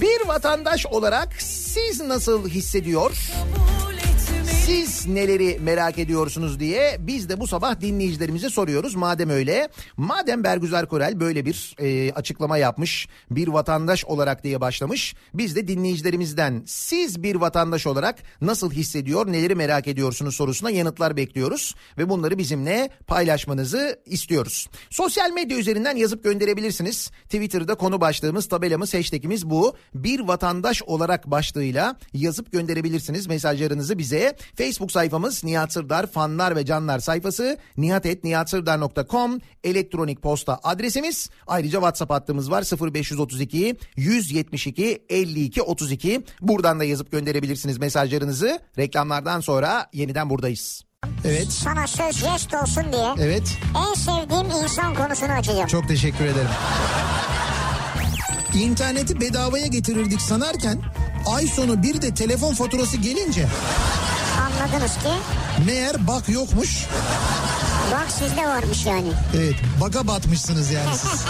Bir 0.00 0.28
vatandaş 0.28 0.86
olarak 0.86 1.42
siz 1.42 2.00
nasıl 2.00 2.48
hissediyor? 2.48 3.12
Siz 4.70 5.06
neleri 5.06 5.58
merak 5.60 5.98
ediyorsunuz 5.98 6.60
diye 6.60 6.96
biz 7.00 7.28
de 7.28 7.40
bu 7.40 7.46
sabah 7.46 7.80
dinleyicilerimize 7.80 8.50
soruyoruz. 8.50 8.94
Madem 8.94 9.30
öyle, 9.30 9.68
madem 9.96 10.44
Bergüzar 10.44 10.88
Korel 10.88 11.20
böyle 11.20 11.46
bir 11.46 11.76
e, 11.78 12.12
açıklama 12.12 12.58
yapmış, 12.58 13.08
bir 13.30 13.48
vatandaş 13.48 14.04
olarak 14.04 14.44
diye 14.44 14.60
başlamış. 14.60 15.14
Biz 15.34 15.56
de 15.56 15.68
dinleyicilerimizden 15.68 16.62
siz 16.66 17.22
bir 17.22 17.34
vatandaş 17.34 17.86
olarak 17.86 18.18
nasıl 18.40 18.70
hissediyor, 18.70 19.32
neleri 19.32 19.54
merak 19.54 19.88
ediyorsunuz 19.88 20.34
sorusuna 20.34 20.70
yanıtlar 20.70 21.16
bekliyoruz. 21.16 21.74
Ve 21.98 22.08
bunları 22.08 22.38
bizimle 22.38 22.90
paylaşmanızı 23.06 24.00
istiyoruz. 24.06 24.68
Sosyal 24.90 25.30
medya 25.30 25.58
üzerinden 25.58 25.96
yazıp 25.96 26.24
gönderebilirsiniz. 26.24 27.10
Twitter'da 27.24 27.74
konu 27.74 28.00
başlığımız, 28.00 28.48
tabelamız, 28.48 28.94
hashtagimiz 28.94 29.50
bu. 29.50 29.76
Bir 29.94 30.20
vatandaş 30.20 30.82
olarak 30.82 31.30
başlığıyla 31.30 31.96
yazıp 32.12 32.52
gönderebilirsiniz 32.52 33.26
mesajlarınızı 33.26 33.98
bize. 33.98 34.36
Facebook 34.60 34.92
sayfamız 34.92 35.44
Nihat 35.44 35.72
Sırdar 35.72 36.06
fanlar 36.06 36.56
ve 36.56 36.66
canlar 36.66 36.98
sayfası 36.98 37.56
nihatetnihatsırdar.com 37.76 39.38
elektronik 39.64 40.22
posta 40.22 40.60
adresimiz. 40.62 41.30
Ayrıca 41.46 41.78
WhatsApp 41.78 42.12
hattımız 42.12 42.50
var 42.50 42.64
0532 42.92 43.76
172 43.96 45.04
52 45.08 45.62
32. 45.62 46.24
Buradan 46.40 46.80
da 46.80 46.84
yazıp 46.84 47.12
gönderebilirsiniz 47.12 47.78
mesajlarınızı. 47.78 48.60
Reklamlardan 48.78 49.40
sonra 49.40 49.86
yeniden 49.92 50.30
buradayız. 50.30 50.84
Evet. 51.24 51.52
Sana 51.52 51.86
söz 51.86 52.16
jest 52.16 52.54
olsun 52.54 52.84
diye 52.92 53.14
Evet. 53.18 53.58
en 53.88 53.94
sevdiğim 53.94 54.62
insan 54.62 54.94
konusunu 54.94 55.32
açacağım. 55.32 55.66
Çok 55.66 55.88
teşekkür 55.88 56.24
ederim. 56.24 56.50
İnterneti 58.54 59.20
bedavaya 59.20 59.66
getirirdik 59.66 60.20
sanarken 60.20 60.78
ay 61.26 61.46
sonu 61.46 61.82
bir 61.82 62.02
de 62.02 62.14
telefon 62.14 62.54
faturası 62.54 62.96
gelince 62.96 63.46
Anladınız 64.60 64.94
ki 64.94 65.08
Meğer 65.66 66.06
bak 66.06 66.28
yokmuş. 66.28 66.86
Bak 67.92 68.10
sizde 68.10 68.46
varmış 68.46 68.86
yani. 68.86 69.08
Evet 69.36 69.54
baga 69.80 70.06
batmışsınız 70.06 70.70
yani 70.70 70.96
siz. 70.96 71.20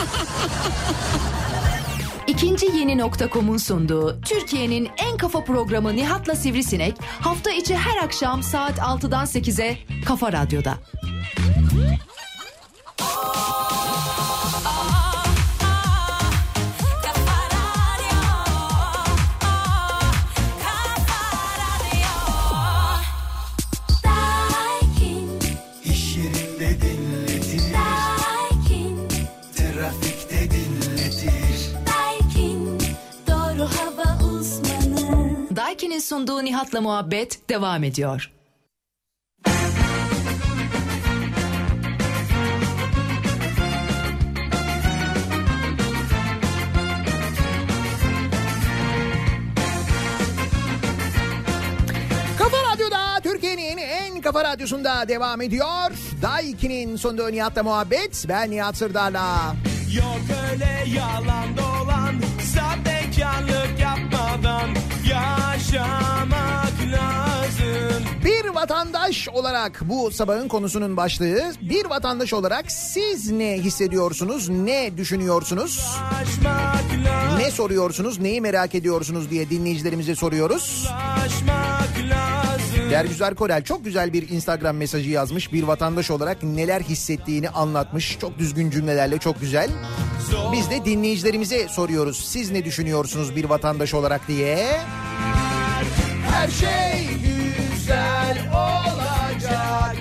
İkinci 2.27 2.67
yeni 2.67 2.99
nokta.com'un 2.99 3.57
sunduğu 3.57 4.21
Türkiye'nin 4.21 4.89
en 4.97 5.17
kafa 5.17 5.45
programı 5.45 5.97
Nihat'la 5.97 6.37
Sivrisinek 6.37 6.97
hafta 7.21 7.51
içi 7.51 7.77
her 7.77 8.05
akşam 8.05 8.43
saat 8.43 8.79
6'dan 8.79 9.27
8'e 9.27 9.79
Kafa 10.05 10.33
Radyo'da. 10.33 10.75
Sunduğu 36.05 36.45
Nihat'la 36.45 36.81
muhabbet 36.81 37.49
devam 37.49 37.85
ediyor. 37.85 38.31
Kafa 52.39 52.57
Radyo'da 52.73 53.21
Türkiye'nin 53.23 53.79
en 53.79 54.21
kafa 54.21 54.45
radyosunda 54.45 55.09
devam 55.09 55.41
ediyor. 55.41 55.91
Daiki'nin 56.23 56.97
sonunda 56.97 57.29
Nihat'la 57.29 57.63
muhabbet. 57.63 58.25
Ben 58.29 58.51
Nihat 58.51 58.77
Sırdar'la. 58.77 59.55
Yok 59.97 60.21
öyle 60.53 60.85
yalan 60.97 61.57
dolan 61.57 62.15
Sahtekarlık 62.55 63.80
Yaşamak 65.73 66.73
lazım 66.93 68.05
Bir 68.25 68.49
vatandaş 68.49 69.29
olarak 69.29 69.81
bu 69.85 70.11
sabahın 70.11 70.49
konusunun 70.49 70.97
başlığı. 70.97 71.53
Bir 71.63 71.85
vatandaş 71.85 72.33
olarak 72.33 72.73
siz 72.73 73.31
ne 73.31 73.53
hissediyorsunuz, 73.59 74.49
ne 74.49 74.97
düşünüyorsunuz, 74.97 75.97
ne 77.39 77.51
soruyorsunuz, 77.51 78.19
neyi 78.19 78.41
merak 78.41 78.75
ediyorsunuz 78.75 79.31
diye 79.31 79.51
dinleyicilerimize 79.51 80.15
soruyoruz. 80.15 80.89
Dergüzar 82.91 83.35
Korel 83.35 83.65
çok 83.65 83.85
güzel 83.85 84.13
bir 84.13 84.29
Instagram 84.29 84.77
mesajı 84.77 85.11
yazmış. 85.11 85.53
Bir 85.53 85.63
vatandaş 85.63 86.11
olarak 86.11 86.43
neler 86.43 86.81
hissettiğini 86.81 87.49
anlatmış. 87.49 88.19
Çok 88.21 88.39
düzgün 88.39 88.71
cümlelerle 88.71 89.19
çok 89.19 89.41
güzel. 89.41 89.71
Biz 90.53 90.71
de 90.71 90.85
dinleyicilerimize 90.85 91.69
soruyoruz. 91.69 92.25
Siz 92.25 92.51
ne 92.51 92.65
düşünüyorsunuz 92.65 93.37
bir 93.37 93.45
vatandaş 93.45 93.95
olarak 93.95 94.29
diye. 94.29 94.81
Her 96.33 96.49
şey 96.49 97.09
güzel 97.17 98.39
olacak. 98.53 99.97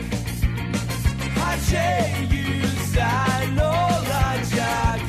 Her 1.35 1.57
şey 1.69 2.27
güzel 2.29 3.51
olacak 3.65 4.99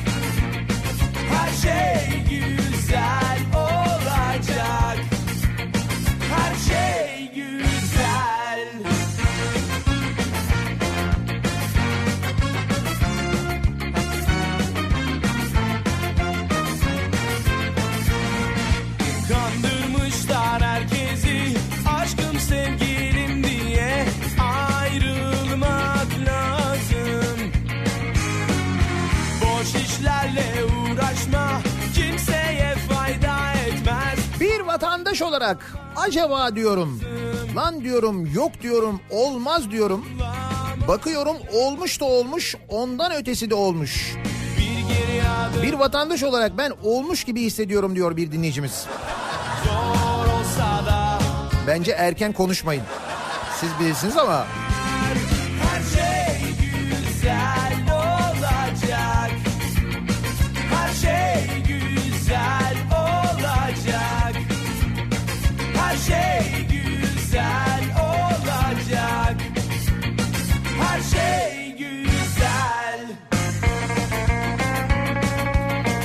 Her 1.29 1.51
şey 1.61 2.23
güzel 2.29 3.39
olacak 3.53 4.97
Her 6.29 6.55
şey 6.55 7.10
olarak 35.31 35.73
acaba 35.95 36.55
diyorum. 36.55 36.99
Lan 37.55 37.81
diyorum 37.81 38.33
yok 38.33 38.61
diyorum 38.61 39.01
olmaz 39.09 39.71
diyorum. 39.71 40.05
Bakıyorum 40.87 41.37
olmuş 41.53 41.99
da 42.01 42.05
olmuş 42.05 42.55
ondan 42.69 43.11
ötesi 43.11 43.49
de 43.49 43.55
olmuş. 43.55 44.15
Bir 45.63 45.73
vatandaş 45.73 46.23
olarak 46.23 46.57
ben 46.57 46.73
olmuş 46.83 47.23
gibi 47.23 47.41
hissediyorum 47.41 47.95
diyor 47.95 48.17
bir 48.17 48.31
dinleyicimiz. 48.31 48.85
Bence 51.67 51.91
erken 51.91 52.33
konuşmayın. 52.33 52.83
Siz 53.59 53.69
bilirsiniz 53.79 54.17
ama 54.17 54.45
her 55.61 55.81
şey 55.83 56.41
güzel 57.05 57.80
şey 66.07 66.65
güzel 66.71 67.83
olacak. 68.01 69.35
Her 70.79 71.01
şey 71.01 71.71
güzel. 71.77 73.07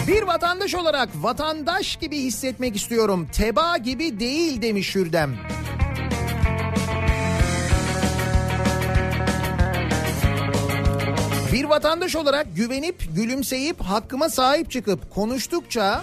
bir 0.06 0.22
vatandaş 0.22 0.74
olarak 0.74 1.08
vatandaş 1.14 1.96
gibi 1.96 2.18
hissetmek 2.18 2.76
istiyorum. 2.76 3.28
Teba 3.32 3.76
gibi 3.76 4.20
değil 4.20 4.62
demiş 4.62 4.94
Hürdem. 4.94 5.36
Bir 11.52 11.64
vatandaş 11.64 12.16
olarak 12.16 12.46
güvenip, 12.56 13.16
gülümseyip, 13.16 13.80
hakkıma 13.80 14.28
sahip 14.28 14.70
çıkıp 14.70 15.14
konuştukça, 15.14 16.02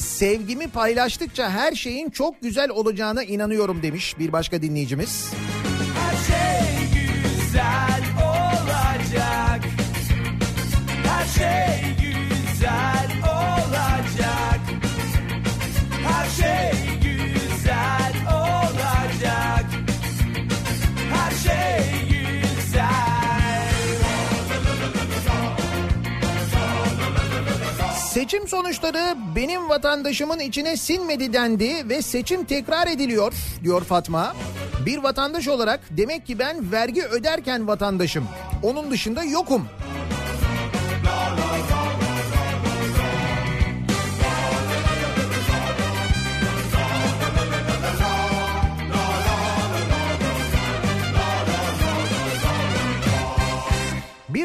sevgimi 0.00 0.68
paylaştıkça 0.68 1.50
her 1.50 1.72
şeyin 1.72 2.10
çok 2.10 2.42
güzel 2.42 2.70
olacağına 2.70 3.22
inanıyorum 3.22 3.82
demiş 3.82 4.18
bir 4.18 4.32
başka 4.32 4.62
dinleyicimiz. 4.62 5.32
Her 5.94 6.16
şey 6.16 7.00
güzel 7.00 8.02
olacak. 8.22 9.64
Her 11.04 11.26
şey 11.26 11.99
Seçim 28.20 28.48
sonuçları 28.48 29.16
benim 29.36 29.68
vatandaşımın 29.68 30.38
içine 30.38 30.76
sinmedi 30.76 31.32
dendi 31.32 31.88
ve 31.88 32.02
seçim 32.02 32.44
tekrar 32.44 32.86
ediliyor 32.86 33.32
diyor 33.64 33.84
Fatma. 33.84 34.36
Bir 34.86 34.98
vatandaş 34.98 35.48
olarak 35.48 35.80
demek 35.90 36.26
ki 36.26 36.38
ben 36.38 36.72
vergi 36.72 37.02
öderken 37.02 37.66
vatandaşım. 37.66 38.24
Onun 38.62 38.90
dışında 38.90 39.24
yokum. 39.24 39.68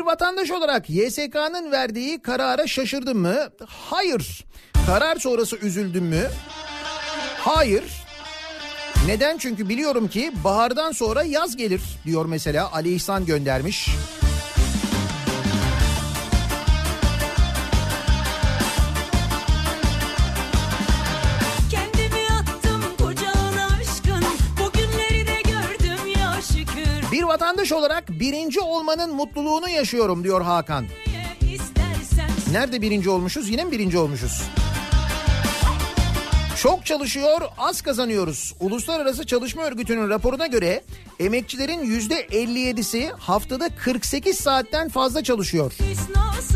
Vatandaş 0.06 0.52
olarak 0.52 0.90
YSK'nın 0.90 1.72
verdiği 1.72 2.22
karara 2.22 2.68
şaşırdım 2.68 3.18
mı? 3.18 3.36
Hayır. 3.68 4.46
Karar 4.88 5.16
sonrası 5.16 5.56
üzüldüm 5.58 6.06
mü? 6.06 6.24
Hayır. 7.40 7.84
Neden? 9.08 9.38
Çünkü 9.38 9.70
biliyorum 9.70 10.08
ki 10.08 10.32
bahardan 10.44 10.92
sonra 10.92 11.24
yaz 11.24 11.56
gelir 11.58 11.82
diyor 12.06 12.26
mesela 12.26 12.72
Ali 12.74 12.94
İhsan 12.94 13.26
göndermiş. 13.26 13.90
Vatandaş 27.66 27.72
olarak 27.72 28.10
birinci 28.10 28.60
olmanın 28.60 29.16
mutluluğunu 29.16 29.70
yaşıyorum 29.70 30.24
diyor 30.24 30.42
Hakan. 30.42 30.86
Nerede 32.52 32.82
birinci 32.82 33.10
olmuşuz? 33.10 33.50
Yine 33.50 33.64
mi 33.64 33.72
birinci 33.72 33.98
olmuşuz? 33.98 34.42
Çok 36.62 36.86
çalışıyor, 36.86 37.42
az 37.58 37.82
kazanıyoruz. 37.82 38.54
Uluslararası 38.60 39.26
Çalışma 39.26 39.64
Örgütü'nün 39.64 40.10
raporuna 40.10 40.48
göre 40.48 40.84
emekçilerin 41.20 42.00
%57'si 42.00 43.12
haftada 43.12 43.70
48 43.76 44.38
saatten 44.38 44.90
fazla 44.90 45.24
çalışıyor. 45.24 45.74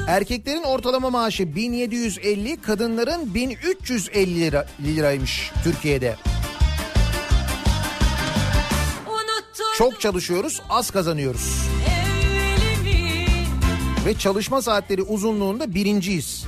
Erkeklerin 0.07 0.63
ortalama 0.63 1.09
maaşı 1.09 1.55
1750, 1.55 2.61
kadınların 2.61 3.33
1350 3.33 4.41
lira, 4.41 4.65
liraymış 4.85 5.51
Türkiye'de. 5.63 6.15
unuttun 6.15 6.38
Çok 9.79 10.01
çalışıyoruz, 10.01 10.61
az 10.69 10.91
kazanıyoruz. 10.91 11.67
Ve 14.05 14.17
çalışma 14.17 14.61
saatleri 14.61 15.01
uzunluğunda 15.01 15.73
birinciyiz. 15.73 16.45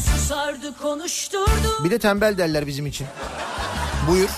Susardı 0.00 0.74
Bir 1.84 1.90
de 1.90 1.98
tembel 1.98 2.38
derler 2.38 2.66
bizim 2.66 2.86
için. 2.86 3.06
Buyur. 4.08 4.28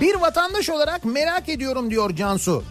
Bir 0.00 0.14
vatandaş 0.14 0.70
olarak 0.70 1.04
merak 1.04 1.48
ediyorum 1.48 1.90
diyor 1.90 2.16
Cansu. 2.16 2.62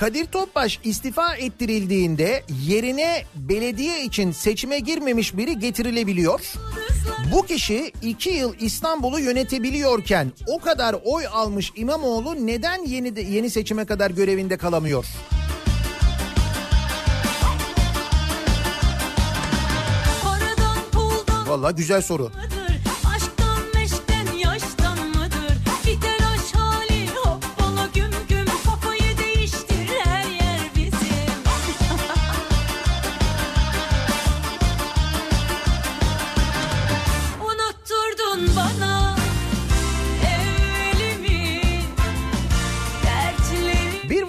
Kadir 0.00 0.26
Topbaş 0.26 0.80
istifa 0.84 1.34
ettirildiğinde 1.34 2.44
yerine 2.66 3.24
belediye 3.34 4.04
için 4.04 4.32
seçime 4.32 4.78
girmemiş 4.78 5.36
biri 5.36 5.58
getirilebiliyor. 5.58 6.52
Bu 7.32 7.46
kişi 7.46 7.92
iki 8.02 8.30
yıl 8.30 8.54
İstanbul'u 8.60 9.20
yönetebiliyorken 9.20 10.32
o 10.46 10.58
kadar 10.58 10.96
oy 11.04 11.26
almış 11.26 11.72
İmamoğlu 11.76 12.46
neden 12.46 12.84
yeni 12.86 13.16
de, 13.16 13.20
yeni 13.20 13.50
seçime 13.50 13.84
kadar 13.84 14.10
görevinde 14.10 14.56
kalamıyor? 14.56 15.06
Vallahi 21.46 21.74
güzel 21.74 22.02
soru. 22.02 22.30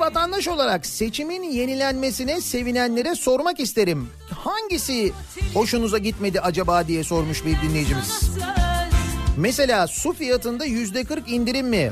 Vatandaş 0.10 0.48
olarak 0.48 0.86
seçimin 0.86 1.44
yenilenmesine 1.44 2.42
sevinenlere 2.42 3.16
sormak 3.16 3.60
isterim. 3.60 4.10
Hangisi 4.30 5.14
hoşunuza 5.54 5.98
gitmedi 5.98 6.42
acaba 6.42 6.88
diye 6.88 7.04
sormuş 7.04 7.46
bir 7.46 7.62
dinleyicimiz. 7.62 8.22
Mesela 9.38 9.88
su 9.88 10.14
fiyatında 10.14 10.66
yüzde 10.66 11.04
40 11.04 11.32
indirim 11.32 11.68
mi? 11.68 11.92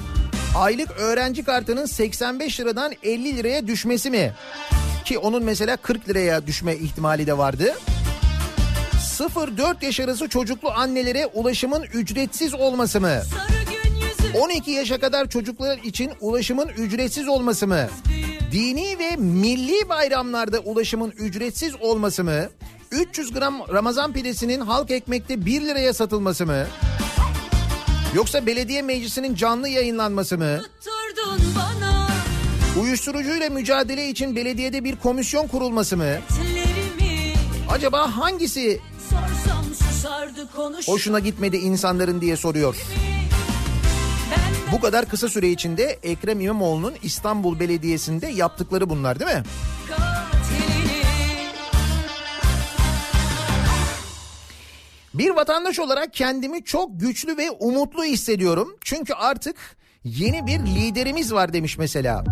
Aylık 0.57 0.91
öğrenci 0.91 1.43
kartının 1.43 1.85
85 1.85 2.59
liradan 2.59 2.93
50 3.03 3.37
liraya 3.37 3.67
düşmesi 3.67 4.09
mi? 4.09 4.33
Ki 5.05 5.17
onun 5.17 5.43
mesela 5.43 5.77
40 5.77 6.09
liraya 6.09 6.47
düşme 6.47 6.75
ihtimali 6.75 7.27
de 7.27 7.37
vardı. 7.37 7.75
0-4 9.19 9.85
yaş 9.85 9.99
arası 9.99 10.29
çocuklu 10.29 10.71
annelere 10.71 11.25
ulaşımın 11.25 11.83
ücretsiz 11.83 12.53
olması 12.53 13.01
mı? 13.01 13.21
Sarı 13.33 13.56
12 14.33 14.71
yaşa 14.71 14.99
kadar 14.99 15.29
çocuklar 15.29 15.77
için 15.77 16.11
ulaşımın 16.21 16.67
ücretsiz 16.67 17.27
olması 17.27 17.67
mı? 17.67 17.87
Dini 18.51 18.99
ve 18.99 19.15
milli 19.15 19.89
bayramlarda 19.89 20.59
ulaşımın 20.59 21.11
ücretsiz 21.11 21.75
olması 21.81 22.23
mı? 22.23 22.49
300 22.91 23.33
gram 23.33 23.55
Ramazan 23.73 24.13
pidesinin 24.13 24.61
halk 24.61 24.91
ekmekte 24.91 25.45
1 25.45 25.61
liraya 25.61 25.93
satılması 25.93 26.45
mı? 26.45 26.67
Yoksa 28.15 28.45
belediye 28.45 28.81
meclisinin 28.81 29.35
canlı 29.35 29.69
yayınlanması 29.69 30.37
mı? 30.37 30.61
Uyuşturucuyla 32.81 33.49
mücadele 33.49 34.09
için 34.09 34.35
belediyede 34.35 34.83
bir 34.83 34.95
komisyon 34.95 35.47
kurulması 35.47 35.97
mı? 35.97 36.05
Acaba 37.69 38.17
hangisi 38.17 38.81
hoşuna 40.85 41.19
gitmedi 41.19 41.57
insanların 41.57 42.21
diye 42.21 42.37
soruyor. 42.37 42.75
Ben 42.75 43.26
Bu 44.71 44.79
kadar 44.79 45.05
kısa 45.05 45.29
süre 45.29 45.49
içinde 45.49 45.99
Ekrem 46.03 46.39
İmamoğlu'nun 46.41 46.93
İstanbul 47.03 47.59
Belediyesi'nde 47.59 48.27
yaptıkları 48.27 48.89
bunlar 48.89 49.19
değil 49.19 49.31
mi? 49.31 49.43
Bir 55.13 55.29
vatandaş 55.29 55.79
olarak 55.79 56.13
kendimi 56.13 56.63
çok 56.63 56.99
güçlü 56.99 57.37
ve 57.37 57.51
umutlu 57.51 58.03
hissediyorum. 58.03 58.75
Çünkü 58.81 59.13
artık 59.13 59.55
yeni 60.03 60.47
bir 60.47 60.59
liderimiz 60.59 61.33
var 61.33 61.53
demiş 61.53 61.77
mesela. 61.77 62.23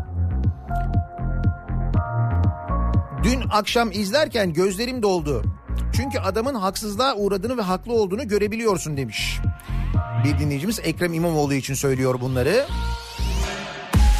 Dün 3.23 3.43
akşam 3.51 3.91
izlerken 3.91 4.53
gözlerim 4.53 5.03
doldu. 5.03 5.43
Çünkü 5.95 6.19
adamın 6.19 6.55
haksızlığa 6.55 7.15
uğradığını 7.15 7.57
ve 7.57 7.61
haklı 7.61 7.93
olduğunu 7.93 8.27
görebiliyorsun 8.27 8.97
demiş. 8.97 9.39
Bir 10.23 10.39
dinleyicimiz 10.39 10.79
Ekrem 10.83 11.13
İmamoğlu 11.13 11.53
için 11.53 11.73
söylüyor 11.73 12.21
bunları. 12.21 12.65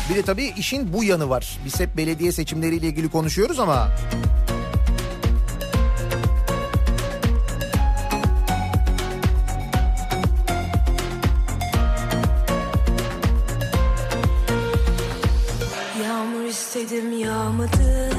Bir 0.10 0.16
de 0.16 0.22
tabii 0.22 0.54
işin 0.58 0.94
bu 0.94 1.04
yanı 1.04 1.30
var. 1.30 1.58
Biz 1.66 1.80
hep 1.80 1.98
belediye 1.98 2.32
seçimleriyle 2.32 2.88
ilgili 2.88 3.10
konuşuyoruz 3.10 3.60
ama 3.60 3.90
istedim 16.76 17.20
yağmadı 17.20 18.15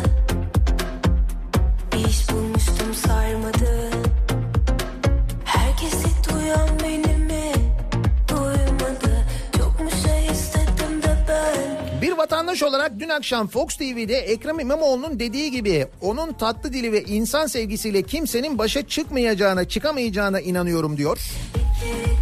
vatandaş 12.27 12.63
olarak 12.63 12.93
dün 12.99 13.09
akşam 13.09 13.47
Fox 13.47 13.77
TV'de 13.77 14.17
Ekrem 14.17 14.61
İmamoğlu'nun 14.61 15.19
dediği 15.19 15.51
gibi 15.51 15.87
onun 16.01 16.33
tatlı 16.33 16.73
dili 16.73 16.93
ve 16.93 17.03
insan 17.03 17.47
sevgisiyle 17.47 18.03
kimsenin 18.03 18.59
başa 18.59 18.87
çıkmayacağına, 18.89 19.69
çıkamayacağına 19.69 20.41
inanıyorum 20.41 20.97
diyor. 20.97 21.19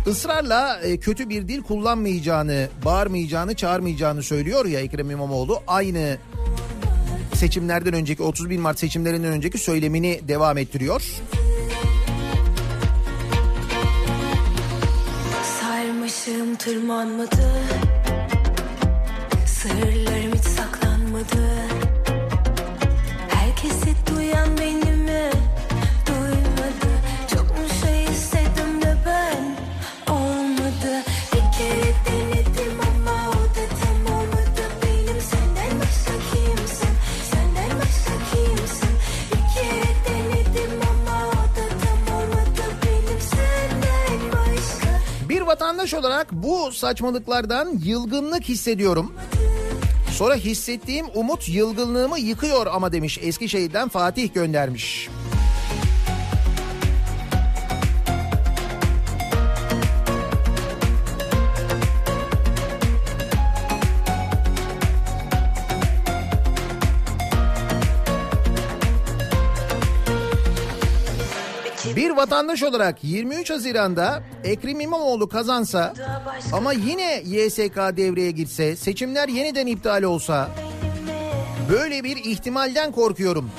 Israrla 0.07 0.81
e, 0.81 0.97
kötü 0.97 1.29
bir 1.29 1.49
dil 1.49 1.63
kullanmayacağını, 1.63 2.69
bağırmayacağını, 2.85 3.55
çağırmayacağını 3.55 4.23
söylüyor 4.23 4.67
ya 4.67 4.81
Ekrem 4.81 5.11
İmamoğlu. 5.11 5.61
Aynı 5.67 6.19
seçimlerden 7.35 7.95
önceki 7.95 8.23
31 8.23 8.59
Mart 8.59 8.79
seçimlerinden 8.79 9.33
önceki 9.33 9.59
söylemini 9.59 10.21
devam 10.29 10.59
ettiriyor. 10.59 11.03
Sarmaşığım 15.61 16.57
tırmanmadı 16.57 17.94
Sırlarım 19.65 20.33
hiç 20.35 20.45
saklanmadı. 20.45 21.49
Herkesi 23.29 23.95
duyan 24.07 24.59
beni 24.59 24.93
mi 24.93 25.31
duymadı. 26.07 26.91
Çok 27.35 27.51
mu 27.51 27.65
şey 27.83 28.05
istedim 28.05 28.83
de 28.83 28.97
ben? 29.07 29.57
Olmadı. 30.15 31.03
Bir 31.33 31.59
kere 31.59 31.93
denedim 32.07 32.81
ama 32.81 33.31
o 33.31 33.33
da 33.33 33.65
tam 33.81 34.15
olmadı. 34.17 34.63
Benim 34.83 35.21
senden 35.21 35.81
başka 35.81 36.13
kimsin 36.33 36.89
Senden 37.31 37.79
başka 37.79 38.13
kimsin 38.33 38.89
Bir 39.31 39.55
kere 39.55 39.91
denedim 40.09 40.81
ama 40.83 41.29
o 41.29 41.57
da 41.57 41.69
tam 41.85 42.17
olmadı. 42.17 42.63
Benim 42.83 43.21
senden 43.21 44.33
başka 44.33 45.29
Bir 45.29 45.41
vatandaş 45.41 45.95
olarak 45.95 46.33
bu 46.33 46.73
saçmalıklardan 46.73 47.81
yılgınlık 47.85 48.45
hissediyorum. 48.45 49.13
Sonra 50.15 50.35
hissettiğim 50.35 51.07
umut 51.15 51.49
yılgınlığımı 51.49 52.19
yıkıyor 52.19 52.67
ama 52.67 52.93
demiş 52.93 53.19
Eskişehir'den 53.23 53.89
Fatih 53.89 54.35
göndermiş. 54.35 55.09
Vatandaş 72.25 72.63
olarak 72.63 73.05
23 73.05 73.51
Haziran'da 73.51 74.23
Ekrem 74.45 74.81
İmamoğlu 74.81 75.29
kazansa 75.29 75.95
ama 76.53 76.73
yine 76.73 77.23
YSK 77.25 77.77
devreye 77.77 78.31
gitse, 78.31 78.77
seçimler 78.77 79.29
yeniden 79.29 79.67
iptal 79.67 80.03
olsa 80.03 80.51
böyle 81.73 82.05
bir 82.05 82.17
ihtimalden 82.17 82.93
korkuyorum. 82.93 83.51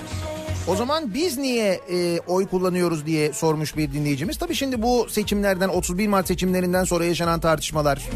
O 0.68 0.76
zaman 0.76 1.14
biz 1.14 1.38
niye 1.38 1.80
e, 1.92 2.20
oy 2.28 2.48
kullanıyoruz 2.48 3.06
diye 3.06 3.34
sormuş 3.34 3.78
bir 3.78 3.94
dinleyicimiz. 3.94 4.38
Tabii 4.38 4.56
şimdi 4.56 4.82
bu 4.82 5.08
seçimlerden 5.10 5.70
31 5.70 6.08
Mart 6.08 6.28
seçimlerinden 6.28 6.84
sonra 6.84 7.06
yaşanan 7.06 7.40
tartışmalar. 7.40 8.10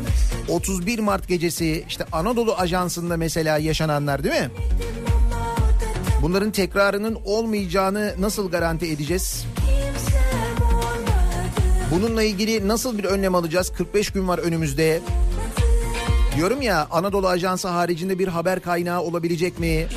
31 0.48 1.00
Mart 1.00 1.28
gecesi 1.28 1.86
işte 1.88 2.06
Anadolu 2.12 2.56
Ajansı'nda 2.58 3.18
mesela 3.18 3.58
yaşananlar 3.58 4.24
değil 4.24 4.42
mi? 4.42 4.52
Bunların 6.22 6.52
tekrarının 6.52 7.18
olmayacağını 7.26 8.16
nasıl 8.20 8.52
garanti 8.52 8.86
edeceğiz? 8.86 9.46
Bununla 11.92 12.24
ilgili 12.24 12.68
nasıl 12.68 12.98
bir 12.98 13.04
önlem 13.04 13.36
alacağız? 13.36 13.72
45 13.78 14.10
gün 14.10 14.28
var 14.28 14.38
önümüzde. 14.38 15.02
Diyorum 16.36 16.62
ya 16.62 16.88
Anadolu 16.92 17.28
Ajansı 17.28 17.68
haricinde 17.68 18.20
bir 18.20 18.28
haber 18.28 18.60
kaynağı 18.60 19.02
olabilecek 19.02 19.60
mi? 19.60 19.88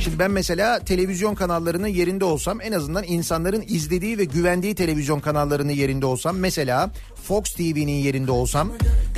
Şimdi 0.00 0.18
ben 0.18 0.30
mesela 0.30 0.78
televizyon 0.78 1.34
kanallarının 1.34 1.86
yerinde 1.86 2.24
olsam 2.24 2.60
en 2.60 2.72
azından 2.72 3.04
insanların 3.04 3.64
izlediği 3.68 4.18
ve 4.18 4.24
güvendiği 4.24 4.74
televizyon 4.74 5.20
kanallarının 5.20 5.72
yerinde 5.72 6.06
olsam 6.06 6.36
mesela 6.36 6.90
Fox 7.24 7.44
TV'nin 7.44 7.92
yerinde 7.92 8.30
olsam 8.30 8.72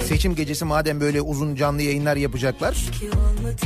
seçim 0.09 0.35
gecesi 0.35 0.65
madem 0.65 1.01
böyle 1.01 1.21
uzun 1.21 1.55
canlı 1.55 1.83
yayınlar 1.83 2.17
yapacaklar 2.17 2.91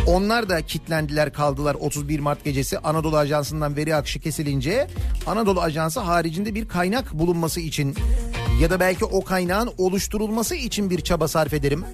onlar 0.07 0.49
da 0.49 0.63
kitlendiler 0.63 1.33
kaldılar 1.33 1.75
31 1.75 2.21
Mart 2.21 2.45
gecesi 2.45 2.79
Anadolu 2.79 3.17
Ajansı'ndan 3.17 3.77
veri 3.77 3.95
akışı 3.95 4.21
kesilince 4.21 4.87
Anadolu 5.27 5.61
Ajansı 5.61 6.01
haricinde 6.01 6.55
bir 6.55 6.69
kaynak 6.69 7.13
bulunması 7.13 7.61
için 7.61 7.95
ya 8.61 8.71
da 8.71 8.81
belki 8.81 9.05
o 9.05 9.25
kaynağın 9.25 9.71
oluşturulması 9.79 10.55
için 10.55 10.91
bir 10.91 11.01
çaba 11.01 11.29
sarf 11.29 11.55
ederim 11.55 11.85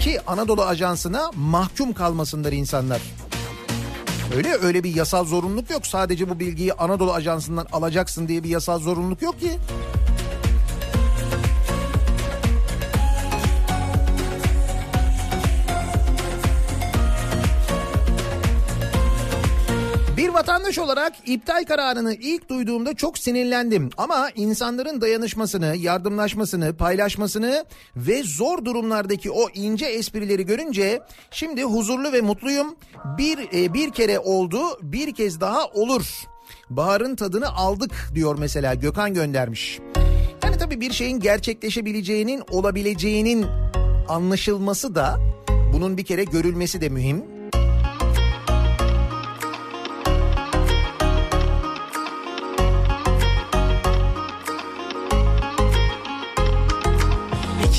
ki 0.00 0.20
Anadolu 0.26 0.62
Ajansı'na 0.62 1.30
mahkum 1.36 1.92
kalmasınlar 1.92 2.52
insanlar. 2.52 3.02
Öyle 4.36 4.54
öyle 4.54 4.84
bir 4.84 4.94
yasal 4.94 5.24
zorunluluk 5.24 5.70
yok. 5.70 5.86
Sadece 5.86 6.28
bu 6.28 6.40
bilgiyi 6.40 6.72
Anadolu 6.72 7.12
Ajansı'ndan 7.12 7.66
alacaksın 7.72 8.28
diye 8.28 8.44
bir 8.44 8.48
yasal 8.48 8.78
zorunluluk 8.78 9.22
yok 9.22 9.40
ki. 9.40 9.50
Vatandaş 20.46 20.78
olarak 20.78 21.12
iptal 21.26 21.64
kararını 21.64 22.14
ilk 22.14 22.48
duyduğumda 22.48 22.94
çok 22.94 23.18
sinirlendim. 23.18 23.90
Ama 23.96 24.30
insanların 24.34 25.00
dayanışmasını, 25.00 25.76
yardımlaşmasını, 25.76 26.76
paylaşmasını 26.76 27.64
ve 27.96 28.22
zor 28.22 28.64
durumlardaki 28.64 29.30
o 29.30 29.48
ince 29.54 29.86
esprileri 29.86 30.46
görünce 30.46 31.00
şimdi 31.30 31.62
huzurlu 31.62 32.12
ve 32.12 32.20
mutluyum. 32.20 32.76
Bir 33.18 33.38
e, 33.38 33.74
bir 33.74 33.90
kere 33.90 34.18
oldu, 34.18 34.58
bir 34.82 35.14
kez 35.14 35.40
daha 35.40 35.66
olur. 35.66 36.06
Baharın 36.70 37.16
tadını 37.16 37.48
aldık 37.48 37.92
diyor 38.14 38.36
mesela 38.38 38.74
Gökhan 38.74 39.14
göndermiş. 39.14 39.78
Yani 40.44 40.58
tabii 40.58 40.80
bir 40.80 40.92
şeyin 40.92 41.20
gerçekleşebileceğinin, 41.20 42.42
olabileceğinin 42.50 43.46
anlaşılması 44.08 44.94
da 44.94 45.16
bunun 45.72 45.96
bir 45.96 46.04
kere 46.04 46.24
görülmesi 46.24 46.80
de 46.80 46.88
mühim. 46.88 47.35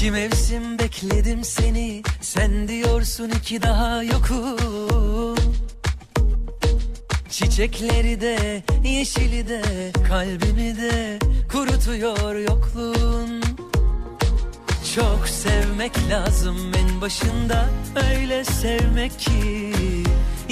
İki 0.07 0.13
mevsim 0.13 0.79
bekledim 0.79 1.43
seni 1.43 2.03
Sen 2.21 2.67
diyorsun 2.67 3.29
iki 3.29 3.61
daha 3.61 4.03
yokum 4.03 5.35
Çiçekleri 7.29 8.21
de 8.21 8.63
yeşili 8.83 9.47
de 9.47 9.61
Kalbimi 10.07 10.77
de 10.77 11.19
kurutuyor 11.51 12.35
yokluğun 12.35 13.43
Çok 14.95 15.27
sevmek 15.27 15.91
lazım 16.09 16.71
en 16.77 17.01
başında 17.01 17.69
Öyle 18.13 18.45
sevmek 18.45 19.19
ki 19.19 19.73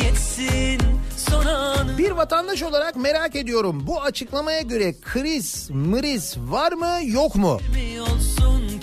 Yetsin 0.03 0.81
son 1.17 1.45
anı 1.45 1.97
Bir 1.97 2.11
vatandaş 2.11 2.63
olarak 2.63 2.95
merak 2.95 3.35
ediyorum. 3.35 3.83
Bu 3.87 4.01
açıklamaya 4.01 4.61
göre 4.61 4.95
kriz, 5.01 5.69
mriz 5.69 6.37
var 6.37 6.71
mı 6.71 6.99
yok 7.03 7.35
mu? 7.35 7.59
olsun 8.01 8.69
ki 8.69 8.74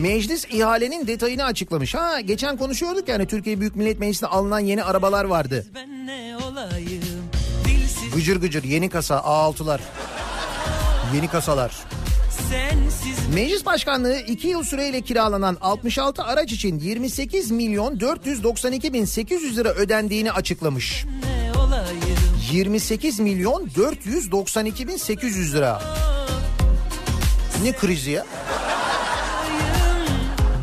Meclis 0.00 0.44
ihalenin 0.44 1.06
detayını 1.06 1.44
açıklamış. 1.44 1.94
Ha 1.94 2.20
geçen 2.20 2.56
konuşuyorduk 2.56 3.08
yani 3.08 3.26
Türkiye 3.26 3.60
Büyük 3.60 3.76
Millet 3.76 3.98
Meclisi'ne 3.98 4.28
alınan 4.28 4.60
yeni 4.60 4.84
arabalar 4.84 5.24
vardı. 5.24 5.66
Olayım 6.50 7.02
Gıcır 8.14 8.36
gıcır 8.40 8.64
yeni 8.64 8.88
kasa 8.90 9.14
A6'lar. 9.16 9.80
Yeni 11.14 11.28
kasalar. 11.28 11.72
sensiz 12.50 13.34
Meclis 13.34 13.66
Başkanlığı 13.66 14.16
2 14.18 14.48
yıl 14.48 14.62
süreyle 14.64 15.00
kiralanan 15.00 15.56
66 15.60 16.22
araç 16.22 16.52
için 16.52 16.78
28 16.78 17.50
milyon 17.50 18.00
492 18.00 18.92
bin 18.92 19.04
800 19.04 19.58
lira 19.58 19.68
ödendiğini 19.68 20.32
açıklamış. 20.32 21.04
ne 21.24 21.58
olayım 21.58 22.18
28 22.52 23.20
milyon 23.20 23.70
492 23.76 24.88
bin 24.88 24.96
800 24.96 25.54
lira. 25.54 25.82
Ne 27.62 27.72
krizi 27.72 28.10
ya? 28.10 28.26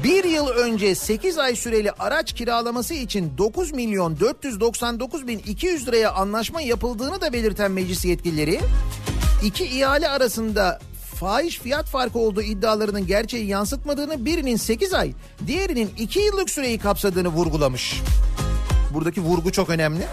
Bir 0.06 0.24
yıl 0.24 0.48
önce 0.48 0.96
8 0.96 1.38
ay 1.38 1.56
süreli 1.56 1.92
araç 1.92 2.34
kiralaması 2.34 2.94
için 2.94 3.34
9 3.38 3.72
milyon 3.72 4.20
499 4.20 5.28
bin 5.28 5.40
200 5.40 5.88
liraya 5.88 6.12
anlaşma 6.12 6.62
yapıldığını 6.62 7.22
da 7.22 7.34
belirten 7.34 7.72
meclis 7.72 8.06
yetkilileri 8.06 8.60
iki 9.44 9.66
ihale 9.66 10.10
arasında 10.10 10.80
fahiş 11.16 11.60
fiyat 11.60 11.86
farkı 11.86 12.20
olduğu 12.20 12.42
iddialarının 12.42 13.08
gerçeği 13.08 13.48
yansıtmadığını 13.48 14.26
birinin 14.26 14.56
8 14.56 14.94
ay 14.94 15.12
diğerinin 15.48 15.90
2 15.98 16.20
yıllık 16.20 16.50
süreyi 16.50 16.80
kapsadığını 16.80 17.28
vurgulamış. 17.28 18.02
Buradaki 18.94 19.22
vurgu 19.22 19.52
çok 19.52 19.70
önemli. 19.70 20.04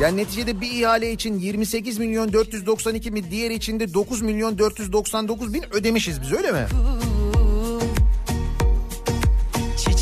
Yani 0.00 0.16
neticede 0.16 0.60
bir 0.60 0.70
ihale 0.70 1.12
için 1.12 1.38
28 1.38 1.98
milyon 1.98 2.32
492 2.32 3.14
bin 3.14 3.30
diğer 3.30 3.50
için 3.50 3.80
de 3.80 3.94
9 3.94 4.22
milyon 4.22 4.58
499 4.58 5.54
bin 5.54 5.74
ödemişiz 5.74 6.22
biz 6.22 6.32
öyle 6.32 6.52
mi? 6.52 6.66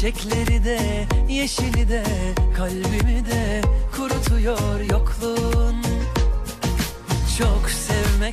Çiçekleri 0.00 0.64
de 0.64 1.06
yeşili 1.28 1.88
de 1.88 2.04
kalbimi 2.56 3.26
de 3.26 3.60
kurutuyor 3.96 4.80
yokluğun 4.80 5.89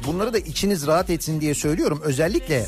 Bunları 0.07 0.33
da 0.33 0.37
içiniz 0.37 0.87
rahat 0.87 1.09
etsin 1.09 1.41
diye 1.41 1.53
söylüyorum 1.53 2.01
özellikle. 2.03 2.65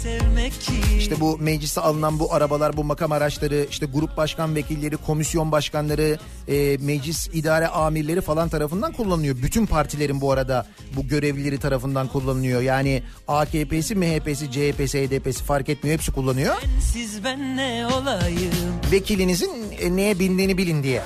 İşte 0.98 1.20
bu 1.20 1.38
meclise 1.38 1.82
alınan 1.82 2.20
bu 2.20 2.34
arabalar, 2.34 2.78
bu 2.78 2.84
makam 2.84 3.12
araçları, 3.12 3.68
işte 3.70 3.86
grup 3.86 4.18
başkan 4.18 4.56
vekilleri, 4.56 4.98
komisyon 4.98 5.52
başkanları, 5.52 6.18
e, 6.48 6.78
meclis 6.78 7.28
idare 7.34 7.68
amirleri 7.68 8.22
falan 8.22 8.50
tarafından 8.50 8.92
kullanılıyor. 8.92 9.38
Bütün 9.44 9.66
partilerin 9.66 10.22
bu 10.22 10.32
arada 10.32 10.66
bu 10.96 11.08
görevlileri 11.08 11.60
tarafından 11.60 12.08
kullanılıyor. 12.08 12.62
Yani 12.62 13.04
AKP'si, 13.28 13.96
MHP'si, 13.96 14.52
CHP'si, 14.52 15.08
HDP'si 15.08 15.44
fark 15.44 15.70
etmiyor. 15.70 15.98
Hepsi 15.98 16.12
kullanıyor. 16.12 16.56
Sensiz 16.62 17.24
ben 17.24 17.58
ne 17.58 17.88
olayım 17.88 18.52
Vekilinizin 18.92 19.52
e, 19.80 19.96
neye 19.96 20.20
bindiğini 20.20 20.58
bilin 20.58 20.84
diye. 20.84 21.02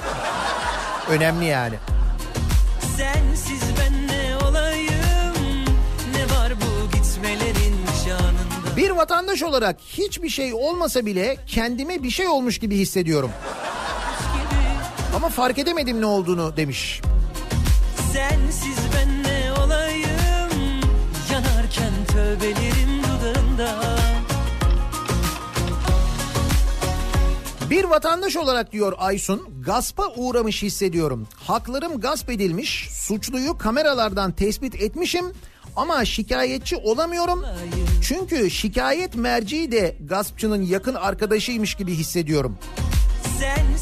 Önemli 1.10 1.46
yani. 1.46 1.76
Sensiz 2.98 3.62
ben 3.80 3.93
Bir 8.78 8.90
vatandaş 8.90 9.44
olarak 9.44 9.80
hiçbir 9.80 10.30
şey 10.30 10.54
olmasa 10.54 11.06
bile 11.06 11.38
kendime 11.48 12.04
bir 12.04 12.10
şey 12.10 12.28
olmuş 12.28 12.60
gibi 12.60 12.78
hissediyorum. 12.78 13.32
Ama 15.16 15.30
fark 15.30 15.58
edemedim 15.60 16.02
ne 16.02 16.06
olduğunu 16.06 16.58
demiş. 16.58 17.02
Sensiz 18.14 18.78
ben 18.96 19.24
ne 19.24 19.54
olayım 19.54 20.82
Yanarken 21.32 21.94
tövbelerim 22.08 23.02
dudağında 23.04 23.80
Bir 27.70 27.84
vatandaş 27.84 28.36
olarak 28.38 28.72
diyor 28.72 28.94
Aysun, 28.98 29.50
gaspa 29.66 30.04
uğramış 30.16 30.64
hissediyorum. 30.64 31.28
Haklarım 31.36 32.02
gasp 32.02 32.30
edilmiş, 32.30 32.90
suçluyu 32.92 33.58
kameralardan 33.58 34.32
tespit 34.32 34.76
etmişim 34.76 35.26
ama 35.76 36.06
şikayetçi 36.06 36.76
olamıyorum. 36.78 37.46
Çünkü 38.02 38.50
şikayet 38.52 39.16
merci 39.16 39.72
de 39.72 39.96
gaspçının 40.06 40.62
yakın 40.62 40.96
arkadaşıymış 40.96 41.76
gibi 41.76 41.94
hissediyorum. 41.94 42.58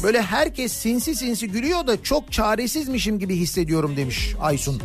Böyle 0.02 0.22
herkes 0.22 0.72
sinsi 0.72 1.14
sinsi 1.14 1.48
gülüyor 1.48 1.86
da 1.86 2.02
çok 2.02 2.32
çaresizmişim 2.32 3.18
gibi 3.18 3.36
hissediyorum 3.36 3.96
demiş 3.96 4.34
Aysun. 4.40 4.82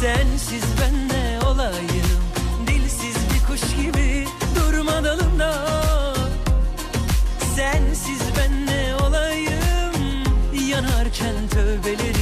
Sensiz 0.00 0.64
ben 0.80 1.08
ne 1.08 1.46
olayım 1.46 2.06
Dilsiz 2.66 3.16
bir 3.34 3.46
kuş 3.52 3.76
gibi 3.84 4.24
durma 4.56 5.04
dalında 5.04 5.68
Sensiz 7.56 8.20
ben 8.38 8.66
ne 8.66 8.96
olayım 8.96 9.92
Yanarken 10.70 11.48
tövbelerim 11.50 12.13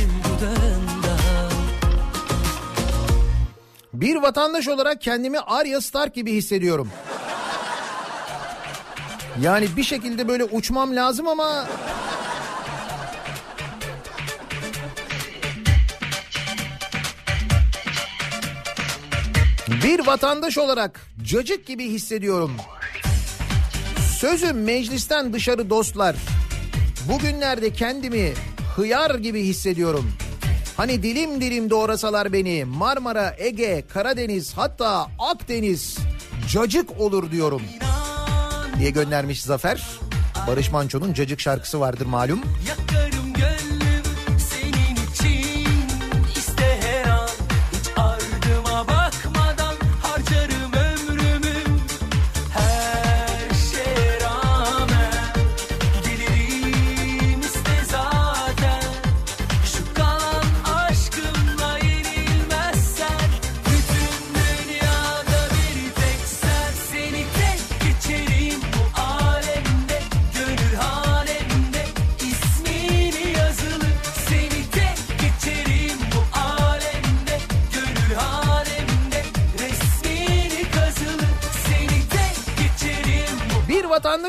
Bir 4.02 4.16
vatandaş 4.16 4.68
olarak 4.68 5.00
kendimi 5.00 5.38
Arya 5.38 5.80
Stark 5.80 6.14
gibi 6.14 6.32
hissediyorum. 6.32 6.88
Yani 9.40 9.68
bir 9.76 9.82
şekilde 9.82 10.28
böyle 10.28 10.44
uçmam 10.44 10.96
lazım 10.96 11.28
ama 11.28 11.66
Bir 19.84 20.06
vatandaş 20.06 20.58
olarak 20.58 21.00
cacık 21.22 21.66
gibi 21.66 21.84
hissediyorum. 21.84 22.56
Sözüm 24.18 24.62
meclisten 24.62 25.32
dışarı 25.32 25.70
dostlar. 25.70 26.16
Bugünlerde 27.08 27.72
kendimi 27.72 28.32
hıyar 28.76 29.14
gibi 29.14 29.42
hissediyorum. 29.42 30.12
Hani 30.76 31.02
dilim 31.02 31.40
dilim 31.40 31.70
doğrasalar 31.70 32.32
beni 32.32 32.64
Marmara, 32.64 33.34
Ege, 33.38 33.84
Karadeniz 33.88 34.52
hatta 34.56 35.06
Akdeniz 35.18 35.98
cacık 36.52 37.00
olur 37.00 37.30
diyorum. 37.30 37.62
Diye 38.78 38.90
göndermiş 38.90 39.42
Zafer. 39.42 39.86
Barış 40.46 40.70
Manço'nun 40.70 41.12
cacık 41.12 41.40
şarkısı 41.40 41.80
vardır 41.80 42.06
malum. 42.06 42.40
Yakarım 42.68 43.11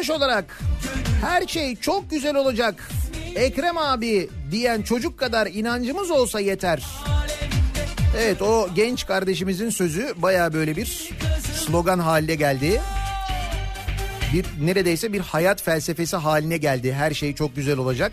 Vatandaş 0.04 0.22
olarak 0.22 0.60
her 1.22 1.48
şey 1.48 1.76
çok 1.76 2.10
güzel 2.10 2.36
olacak. 2.36 2.90
Ekrem 3.36 3.78
abi 3.78 4.30
diyen 4.52 4.82
çocuk 4.82 5.20
kadar 5.20 5.48
inancımız 5.48 6.12
olsa 6.12 6.40
yeter. 6.40 6.84
Evet 8.18 8.42
o 8.42 8.70
genç 8.76 9.06
kardeşimizin 9.06 9.70
sözü 9.70 10.14
baya 10.18 10.54
böyle 10.54 10.76
bir 10.76 11.10
slogan 11.66 12.00
haline 12.00 12.36
geldi. 12.36 12.82
Bir 14.34 14.46
neredeyse 14.62 15.14
bir 15.14 15.20
hayat 15.20 15.62
felsefesi 15.62 16.16
haline 16.16 16.58
geldi. 16.58 16.94
Her 16.94 17.14
şey 17.14 17.36
çok 17.36 17.56
güzel 17.56 17.78
olacak. 17.78 18.12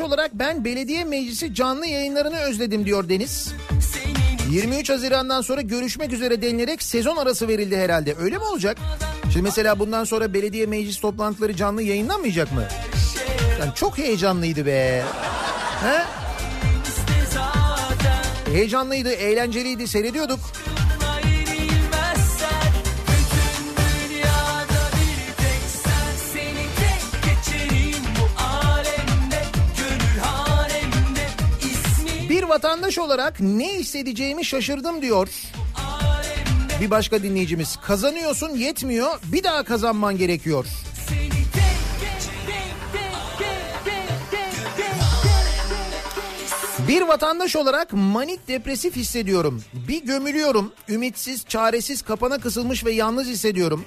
Olarak 0.00 0.34
ben 0.34 0.64
belediye 0.64 1.04
meclisi 1.04 1.54
canlı 1.54 1.86
yayınlarını 1.86 2.36
özledim 2.36 2.86
diyor 2.86 3.08
Deniz. 3.08 3.52
Senin 3.92 4.50
23 4.52 4.90
Haziran'dan 4.90 5.40
sonra 5.40 5.60
görüşmek 5.60 6.12
üzere 6.12 6.42
denilerek 6.42 6.82
sezon 6.82 7.16
arası 7.16 7.48
verildi 7.48 7.76
herhalde. 7.76 8.14
Öyle 8.20 8.38
mi 8.38 8.44
olacak? 8.44 8.78
Şimdi 9.32 9.42
mesela 9.42 9.78
bundan 9.78 10.04
sonra 10.04 10.34
belediye 10.34 10.66
meclis 10.66 11.00
toplantıları 11.00 11.56
canlı 11.56 11.82
yayınlanmayacak 11.82 12.52
mı? 12.52 12.64
Yani 13.60 13.74
çok 13.74 13.98
heyecanlıydı 13.98 14.66
be. 14.66 15.02
He? 15.82 16.02
Heyecanlıydı, 18.52 19.10
eğlenceliydi, 19.10 19.88
seyrediyorduk. 19.88 20.40
Vatandaş 32.50 32.98
olarak 32.98 33.40
ne 33.40 33.74
hissedeceğimi 33.74 34.44
şaşırdım 34.44 35.02
diyor. 35.02 35.28
Bir 36.80 36.90
başka 36.90 37.22
dinleyicimiz. 37.22 37.76
Kazanıyorsun 37.76 38.50
yetmiyor, 38.50 39.20
bir 39.24 39.44
daha 39.44 39.62
kazanman 39.62 40.16
gerekiyor. 40.16 40.66
Bir 46.88 47.02
vatandaş 47.02 47.56
olarak 47.56 47.92
manik 47.92 48.48
depresif 48.48 48.96
hissediyorum. 48.96 49.62
Bir 49.88 50.04
gömülüyorum. 50.04 50.72
Ümitsiz, 50.88 51.44
çaresiz, 51.48 52.02
kapana 52.02 52.38
kısılmış 52.38 52.84
ve 52.84 52.92
yalnız 52.92 53.26
hissediyorum. 53.26 53.84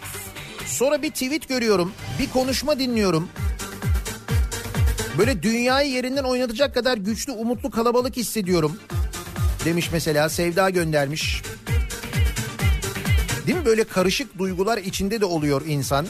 Sonra 0.65 1.01
bir 1.01 1.11
tweet 1.11 1.49
görüyorum. 1.49 1.93
Bir 2.19 2.29
konuşma 2.29 2.79
dinliyorum. 2.79 3.29
Böyle 5.17 5.43
dünyayı 5.43 5.91
yerinden 5.91 6.23
oynatacak 6.23 6.73
kadar 6.73 6.97
güçlü, 6.97 7.31
umutlu 7.31 7.71
kalabalık 7.71 8.17
hissediyorum. 8.17 8.77
Demiş 9.65 9.89
mesela 9.93 10.29
Sevda 10.29 10.69
göndermiş. 10.69 11.41
Değil 13.47 13.57
mi 13.57 13.65
böyle 13.65 13.83
karışık 13.83 14.37
duygular 14.39 14.77
içinde 14.77 15.21
de 15.21 15.25
oluyor 15.25 15.61
insan. 15.67 16.05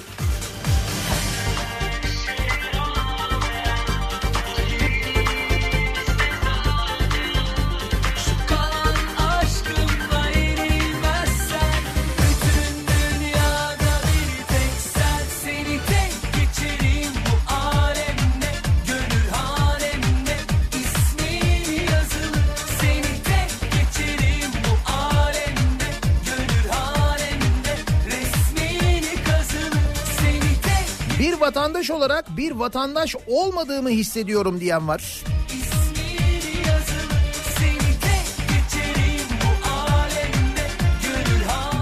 Vatandaş 31.84 32.02
olarak 32.02 32.38
bir 32.38 32.52
vatandaş 32.52 33.16
olmadığımı 33.28 33.90
hissediyorum 33.90 34.60
diyen 34.60 34.88
var. 34.88 35.24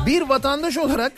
Bir 0.06 0.22
vatandaş 0.22 0.78
olarak 0.78 1.12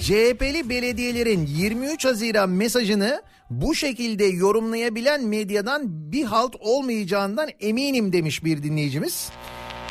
CHP'li 0.00 0.68
belediyelerin 0.68 1.46
23 1.46 2.04
Haziran 2.04 2.50
mesajını 2.50 3.22
bu 3.50 3.74
şekilde 3.74 4.24
yorumlayabilen 4.24 5.24
medyadan 5.24 5.82
bir 6.12 6.24
halt 6.24 6.56
olmayacağından 6.60 7.48
eminim 7.60 8.12
demiş 8.12 8.44
bir 8.44 8.62
dinleyicimiz. 8.62 9.30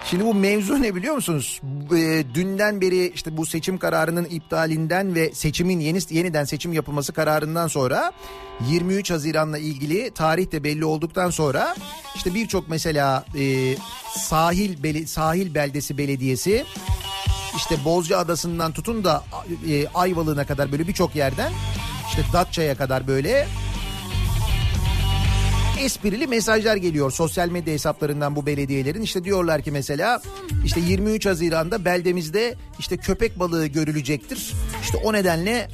Şimdi 0.09 0.25
bu 0.25 0.33
mevzu 0.33 0.81
ne 0.81 0.95
biliyor 0.95 1.15
musunuz? 1.15 1.61
E, 1.97 2.23
dünden 2.33 2.81
beri 2.81 3.11
işte 3.15 3.37
bu 3.37 3.45
seçim 3.45 3.77
kararının 3.77 4.25
iptalinden 4.25 5.15
ve 5.15 5.33
seçimin 5.33 5.79
yeni 5.79 5.99
yeniden 6.09 6.43
seçim 6.43 6.73
yapılması 6.73 7.13
kararından 7.13 7.67
sonra 7.67 8.11
23 8.69 9.11
Haziran'la 9.11 9.57
ilgili 9.57 10.11
tarih 10.11 10.51
de 10.51 10.63
belli 10.63 10.85
olduktan 10.85 11.29
sonra 11.29 11.75
işte 12.15 12.33
birçok 12.33 12.69
mesela 12.69 13.25
e, 13.37 13.75
sahil 14.17 14.83
beli, 14.83 15.07
sahil 15.07 15.53
beldesi 15.53 15.97
belediyesi 15.97 16.65
işte 17.57 17.75
Bozca 17.85 18.17
Adası'ndan 18.17 18.71
tutun 18.71 19.03
da 19.03 19.23
e, 19.69 19.87
Ayvalık'a 19.87 20.45
kadar 20.45 20.71
böyle 20.71 20.87
birçok 20.87 21.15
yerden 21.15 21.51
işte 22.09 22.21
Datça'ya 22.33 22.77
kadar 22.77 23.07
böyle 23.07 23.47
esprili 25.79 26.27
mesajlar 26.27 26.75
geliyor 26.75 27.11
sosyal 27.11 27.49
medya 27.49 27.73
hesaplarından 27.73 28.35
bu 28.35 28.45
belediyelerin. 28.45 29.01
İşte 29.01 29.23
diyorlar 29.23 29.61
ki 29.61 29.71
mesela 29.71 30.21
işte 30.65 30.79
23 30.79 31.25
Haziran'da 31.25 31.85
beldemizde 31.85 32.55
işte 32.79 32.97
köpek 32.97 33.39
balığı 33.39 33.67
görülecektir. 33.67 34.53
İşte 34.81 34.97
o 34.97 35.13
nedenle 35.13 35.69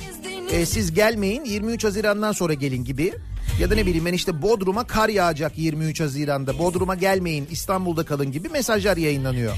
e, 0.51 0.65
siz 0.65 0.93
gelmeyin 0.93 1.45
23 1.45 1.83
Haziran'dan 1.83 2.31
sonra 2.31 2.53
gelin 2.53 2.83
gibi. 2.83 3.13
Ya 3.59 3.71
da 3.71 3.75
ne 3.75 3.85
bileyim 3.85 4.05
ben 4.05 4.13
işte 4.13 4.41
Bodrum'a 4.41 4.87
kar 4.87 5.09
yağacak 5.09 5.57
23 5.57 6.01
Haziran'da. 6.01 6.59
Bodrum'a 6.59 6.95
gelmeyin 6.95 7.47
İstanbul'da 7.51 8.05
kalın 8.05 8.31
gibi 8.31 8.49
mesajlar 8.49 8.97
yayınlanıyor. 8.97 9.53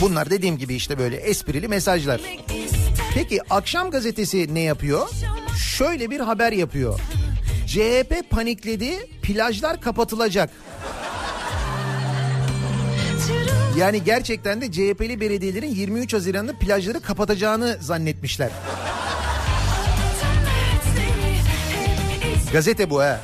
Bunlar 0.00 0.30
dediğim 0.30 0.58
gibi 0.58 0.74
işte 0.74 0.98
böyle 0.98 1.16
esprili 1.16 1.68
mesajlar. 1.68 2.20
Peki 3.14 3.40
akşam 3.50 3.90
gazetesi 3.90 4.54
ne 4.54 4.60
yapıyor? 4.60 5.08
Şöyle 5.76 6.10
bir 6.10 6.20
haber 6.20 6.52
yapıyor. 6.52 7.00
CHP 7.66 8.30
panikledi, 8.30 9.08
plajlar 9.22 9.80
kapatılacak. 9.80 10.50
Yani 13.78 14.04
gerçekten 14.04 14.60
de 14.60 14.72
CHP'li 14.72 15.20
belediyelerin 15.20 15.74
23 15.74 16.14
Haziran'da 16.14 16.58
plajları 16.58 17.00
kapatacağını 17.00 17.78
zannetmişler. 17.80 18.50
Gazete 22.52 22.90
bu 22.90 23.00
ha. 23.00 23.20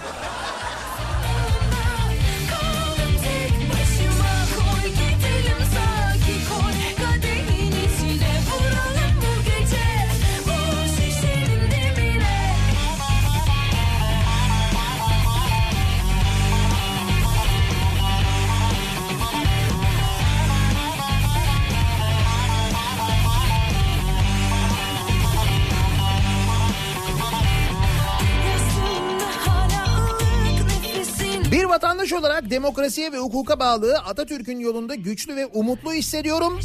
Bir 31.52 31.64
vatandaş 31.64 32.12
olarak 32.12 32.50
demokrasiye 32.50 33.12
ve 33.12 33.18
hukuka 33.18 33.60
bağlı 33.60 33.98
Atatürk'ün 33.98 34.58
yolunda 34.60 34.94
güçlü 34.94 35.36
ve 35.36 35.46
umutlu 35.46 35.92
hissediyorum. 35.92 36.60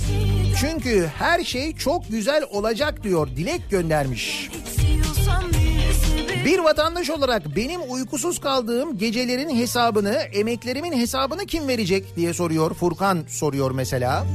Çünkü 0.59 1.07
her 1.17 1.43
şey 1.43 1.75
çok 1.75 2.09
güzel 2.09 2.43
olacak 2.51 3.03
diyor 3.03 3.27
dilek 3.27 3.69
göndermiş. 3.69 4.49
Bir 6.45 6.59
vatandaş 6.59 7.09
olarak 7.09 7.55
benim 7.55 7.81
uykusuz 7.89 8.39
kaldığım 8.39 8.97
gecelerin 8.97 9.57
hesabını, 9.57 10.13
emeklerimin 10.13 10.93
hesabını 10.93 11.45
kim 11.45 11.67
verecek 11.67 12.15
diye 12.15 12.33
soruyor. 12.33 12.73
Furkan 12.73 13.23
soruyor 13.29 13.71
mesela. 13.71 14.25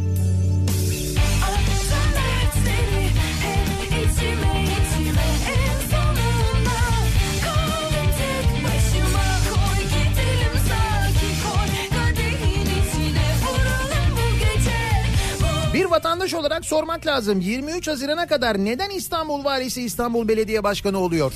Bir 15.74 15.84
vatandaş 15.84 16.34
olarak 16.34 16.64
sormak 16.64 17.06
lazım. 17.06 17.40
23 17.40 17.88
Haziran'a 17.88 18.26
kadar 18.26 18.64
neden 18.64 18.90
İstanbul 18.90 19.44
Valisi 19.44 19.82
İstanbul 19.82 20.28
Belediye 20.28 20.64
Başkanı 20.64 20.98
oluyor? 20.98 21.32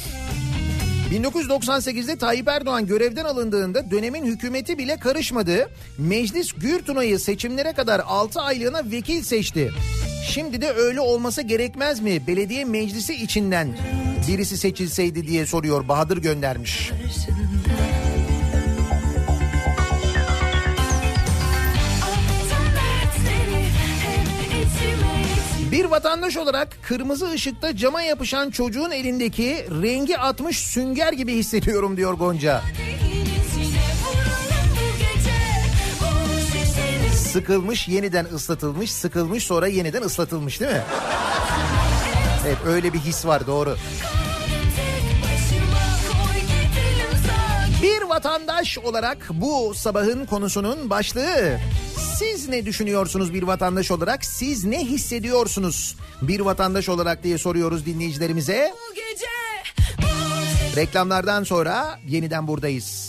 1998'de 1.13 2.17
Tayyip 2.17 2.49
Erdoğan 2.49 2.87
görevden 2.87 3.25
alındığında 3.25 3.91
dönemin 3.91 4.25
hükümeti 4.25 4.79
bile 4.79 4.97
karışmadı. 4.97 5.71
Meclis 5.99 6.53
Gürtunay'ı 6.53 7.19
seçimlere 7.19 7.73
kadar 7.73 8.03
6 8.07 8.41
aylığına 8.41 8.91
vekil 8.91 9.23
seçti. 9.23 9.73
Şimdi 10.29 10.61
de 10.61 10.73
öyle 10.73 11.01
olması 11.01 11.43
gerekmez 11.43 12.01
mi? 12.01 12.27
Belediye 12.27 12.65
meclisi 12.65 13.15
içinden 13.15 13.77
birisi 14.29 14.57
seçilseydi 14.57 15.27
diye 15.27 15.47
soruyor 15.47 15.89
Bahadır 15.89 16.19
göndermiş. 16.19 16.93
Bir 17.05 18.16
vatandaş 25.91 26.37
olarak 26.37 26.69
kırmızı 26.83 27.31
ışıkta 27.31 27.77
cama 27.77 28.03
yapışan 28.03 28.51
çocuğun 28.51 28.91
elindeki 28.91 29.67
rengi 29.83 30.19
atmış 30.19 30.59
sünger 30.59 31.13
gibi 31.13 31.35
hissediyorum 31.35 31.97
diyor 31.97 32.15
Gonca. 32.15 32.63
Sıkılmış 37.15 37.89
yeniden 37.89 38.25
ıslatılmış, 38.25 38.93
sıkılmış 38.93 39.45
sonra 39.45 39.67
yeniden 39.67 40.03
ıslatılmış 40.03 40.61
değil 40.61 40.73
mi? 40.73 40.83
Evet 42.47 42.59
öyle 42.67 42.93
bir 42.93 42.99
his 42.99 43.27
var 43.27 43.47
doğru. 43.47 43.71
Bir 43.71 44.16
vatandaş 48.17 48.79
olarak 48.79 49.29
bu 49.31 49.75
sabahın 49.75 50.27
konusunun 50.27 50.91
başlığı 50.91 51.59
siz 52.19 52.49
ne 52.49 52.67
düşünüyorsunuz 52.67 53.35
bir 53.35 53.43
vatandaş 53.43 53.91
olarak? 53.91 54.25
Siz 54.25 54.65
ne 54.65 54.85
hissediyorsunuz 54.85 55.97
bir 56.23 56.41
vatandaş 56.41 56.89
olarak 56.89 57.25
diye 57.25 57.39
soruyoruz 57.39 57.87
dinleyicilerimize. 57.87 58.75
Reklamlardan 60.77 61.45
sonra 61.45 62.01
yeniden 62.07 62.49
buradayız. 62.49 63.06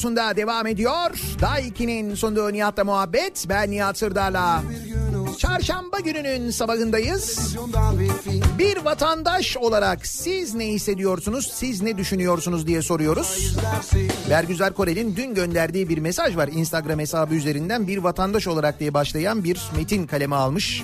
Radyosunda 0.00 0.36
devam 0.36 0.66
ediyor. 0.66 1.10
Daha 1.40 1.60
2'nin 1.60 2.14
sunduğu 2.14 2.52
Nihat'la 2.52 2.84
muhabbet. 2.84 3.46
Ben 3.48 3.70
Nihat 3.70 3.98
Sırdar'la. 3.98 4.62
Çarşamba 5.38 6.00
gününün 6.00 6.50
sabahındayız. 6.50 7.56
Bir 8.58 8.76
vatandaş 8.76 9.56
olarak 9.56 10.06
siz 10.06 10.54
ne 10.54 10.66
hissediyorsunuz, 10.66 11.50
siz 11.54 11.82
ne 11.82 11.98
düşünüyorsunuz 11.98 12.66
diye 12.66 12.82
soruyoruz. 12.82 13.56
Bergüzar 14.30 14.72
Korel'in 14.72 15.16
dün 15.16 15.34
gönderdiği 15.34 15.88
bir 15.88 15.98
mesaj 15.98 16.36
var. 16.36 16.48
Instagram 16.48 16.98
hesabı 16.98 17.34
üzerinden 17.34 17.86
bir 17.86 17.98
vatandaş 17.98 18.46
olarak 18.46 18.80
diye 18.80 18.94
başlayan 18.94 19.44
bir 19.44 19.60
metin 19.76 20.06
kaleme 20.06 20.36
almış. 20.36 20.82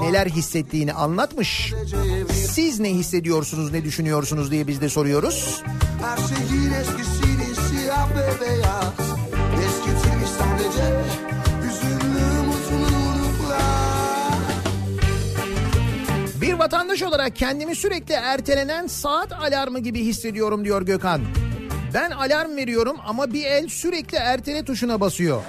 Neler 0.00 0.26
hissettiğini 0.26 0.92
anlatmış. 0.92 1.72
Siz 2.50 2.80
ne 2.80 2.90
hissediyorsunuz, 2.90 3.72
ne 3.72 3.84
düşünüyorsunuz 3.84 4.50
diye 4.50 4.66
biz 4.66 4.80
de 4.80 4.88
soruyoruz. 4.88 5.62
Her 6.02 6.16
şeyin 6.16 7.11
sadece 10.38 11.02
mutluluklar 12.46 13.62
Bir 16.40 16.52
vatandaş 16.52 17.02
olarak 17.02 17.36
kendimi 17.36 17.76
sürekli 17.76 18.14
ertelenen 18.14 18.86
saat 18.86 19.32
alarmı 19.32 19.78
gibi 19.78 20.04
hissediyorum 20.04 20.64
diyor 20.64 20.82
Gökhan. 20.82 21.20
Ben 21.94 22.10
alarm 22.10 22.56
veriyorum 22.56 22.96
ama 23.06 23.32
bir 23.32 23.44
el 23.44 23.68
sürekli 23.68 24.18
ertele 24.18 24.64
tuşuna 24.64 25.00
basıyor. 25.00 25.42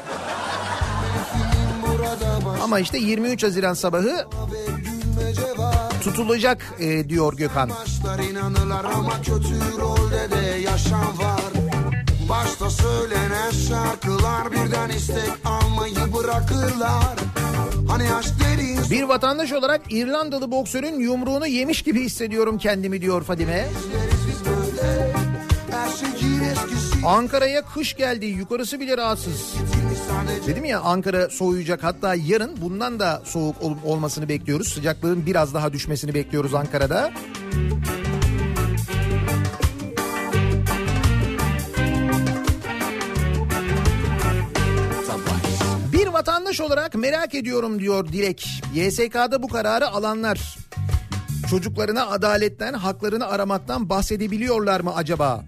Ama 2.64 2.80
işte 2.80 2.98
23 2.98 3.44
Haziran 3.44 3.74
sabahı 3.74 4.28
tutulacak 6.04 6.74
e, 6.80 7.10
diyor 7.10 7.34
Gökhan. 7.38 7.70
Başlar 7.70 8.20
ama 8.96 9.22
kötü 9.22 9.78
rolde 9.80 10.32
de 10.32 10.60
yaşam 10.60 11.18
var 11.20 11.53
Başta 12.30 12.70
söylenen 12.70 13.52
şarkılar 13.52 14.52
birden 14.52 14.90
istek 14.90 15.32
almayı 15.46 15.96
bırakırlar 15.96 17.16
Hani 17.88 18.04
derin 18.04 18.80
Bir 18.92 19.04
vatandaş 19.04 19.52
olarak 19.52 19.82
İrlandalı 19.90 20.52
boksörün 20.52 21.00
yumruğunu 21.00 21.48
yemiş 21.48 21.82
gibi 21.82 22.02
hissediyorum 22.04 22.58
kendimi 22.58 23.02
diyor 23.02 23.24
Fadime. 23.24 23.68
Ankara'ya 27.06 27.62
kış 27.66 27.96
geldi 27.96 28.26
yukarısı 28.26 28.80
bile 28.80 28.98
rahatsız. 28.98 29.54
Dedim 30.48 30.66
ya 30.66 30.80
Ankara 30.82 31.30
soğuyacak 31.30 31.84
hatta 31.84 32.16
yarın 32.16 32.62
bundan 32.62 33.00
da 33.00 33.22
soğuk 33.26 33.62
ol- 33.62 33.76
olmasını 33.86 34.30
bekliyoruz. 34.30 34.68
Sıcaklığın 34.74 35.26
biraz 35.26 35.54
daha 35.54 35.74
düşmesini 35.74 36.14
bekliyoruz 36.14 36.54
Ankara'da. 36.54 37.12
Vatandaş 46.54 46.72
olarak 46.72 46.96
merak 46.96 47.36
ediyorum 47.36 47.80
diyor 47.80 48.08
Dilek. 48.08 48.48
YSK'da 48.74 49.44
bu 49.44 49.48
kararı 49.48 49.88
alanlar. 49.88 50.58
Çocuklarına 51.50 52.08
adaletten, 52.08 52.74
haklarını 52.74 53.28
aramaktan 53.28 53.90
bahsedebiliyorlar 53.90 54.80
mı 54.80 54.96
acaba? 54.96 55.46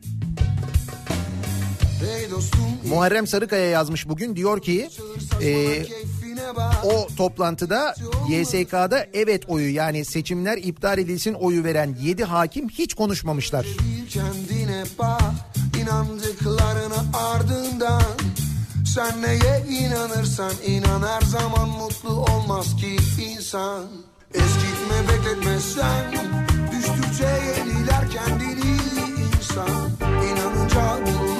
Hey 1.99 2.31
dostum 2.31 2.61
Muharrem 2.89 3.27
Sarıkaya 3.27 3.69
yazmış 3.69 4.09
bugün 4.09 4.35
diyor 4.35 4.61
ki 4.61 4.89
e, 5.41 5.83
o 6.83 7.07
toplantıda 7.17 7.95
YSK'da 8.29 9.07
evet 9.13 9.49
oyu 9.49 9.73
yani 9.73 10.05
seçimler 10.05 10.57
iptal 10.57 10.97
edilsin 10.97 11.33
oyu 11.33 11.63
veren 11.63 11.95
7 12.01 12.23
hakim 12.23 12.69
hiç 12.69 12.93
konuşmamışlar. 12.93 13.65
Kendine 14.09 14.83
bak 14.99 15.21
inandıklarını 15.81 16.95
ardından 17.13 18.03
Sen 18.95 19.21
neye 19.21 19.65
inanırsan 19.69 20.51
inan 20.65 21.01
her 21.01 21.21
zaman 21.21 21.69
mutlu 21.69 22.09
olmaz 22.09 22.75
ki 22.75 22.97
insan. 23.23 23.83
Eskitme 24.33 24.97
bekletme 25.09 25.59
sen 25.59 26.11
Düştükçe 26.71 27.27
yeniler 27.27 28.09
kendini 28.11 28.77
insan. 29.37 29.89
İnanınca 30.01 30.99
bulunur 31.05 31.34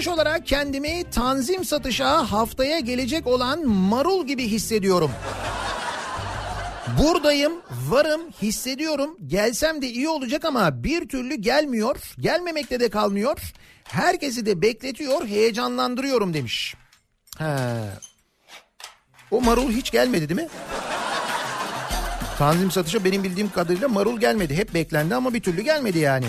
vatandaş 0.00 0.18
olarak 0.18 0.46
kendimi 0.46 1.04
tanzim 1.10 1.64
satışa 1.64 2.32
haftaya 2.32 2.78
gelecek 2.78 3.26
olan 3.26 3.66
marul 3.68 4.26
gibi 4.26 4.48
hissediyorum. 4.48 5.10
Buradayım, 6.98 7.52
varım, 7.88 8.20
hissediyorum. 8.42 9.16
Gelsem 9.26 9.82
de 9.82 9.86
iyi 9.86 10.08
olacak 10.08 10.44
ama 10.44 10.84
bir 10.84 11.08
türlü 11.08 11.34
gelmiyor. 11.34 12.14
Gelmemekte 12.18 12.80
de 12.80 12.90
kalmıyor. 12.90 13.52
Herkesi 13.84 14.46
de 14.46 14.62
bekletiyor, 14.62 15.26
heyecanlandırıyorum 15.26 16.34
demiş. 16.34 16.74
He. 17.38 17.56
O 19.30 19.40
marul 19.40 19.72
hiç 19.72 19.90
gelmedi 19.90 20.28
değil 20.28 20.40
mi? 20.40 20.48
Tanzim 22.38 22.70
satışa 22.70 23.04
benim 23.04 23.24
bildiğim 23.24 23.50
kadarıyla 23.50 23.88
marul 23.88 24.20
gelmedi. 24.20 24.54
Hep 24.54 24.74
beklendi 24.74 25.14
ama 25.14 25.34
bir 25.34 25.40
türlü 25.40 25.62
gelmedi 25.62 25.98
yani. 25.98 26.26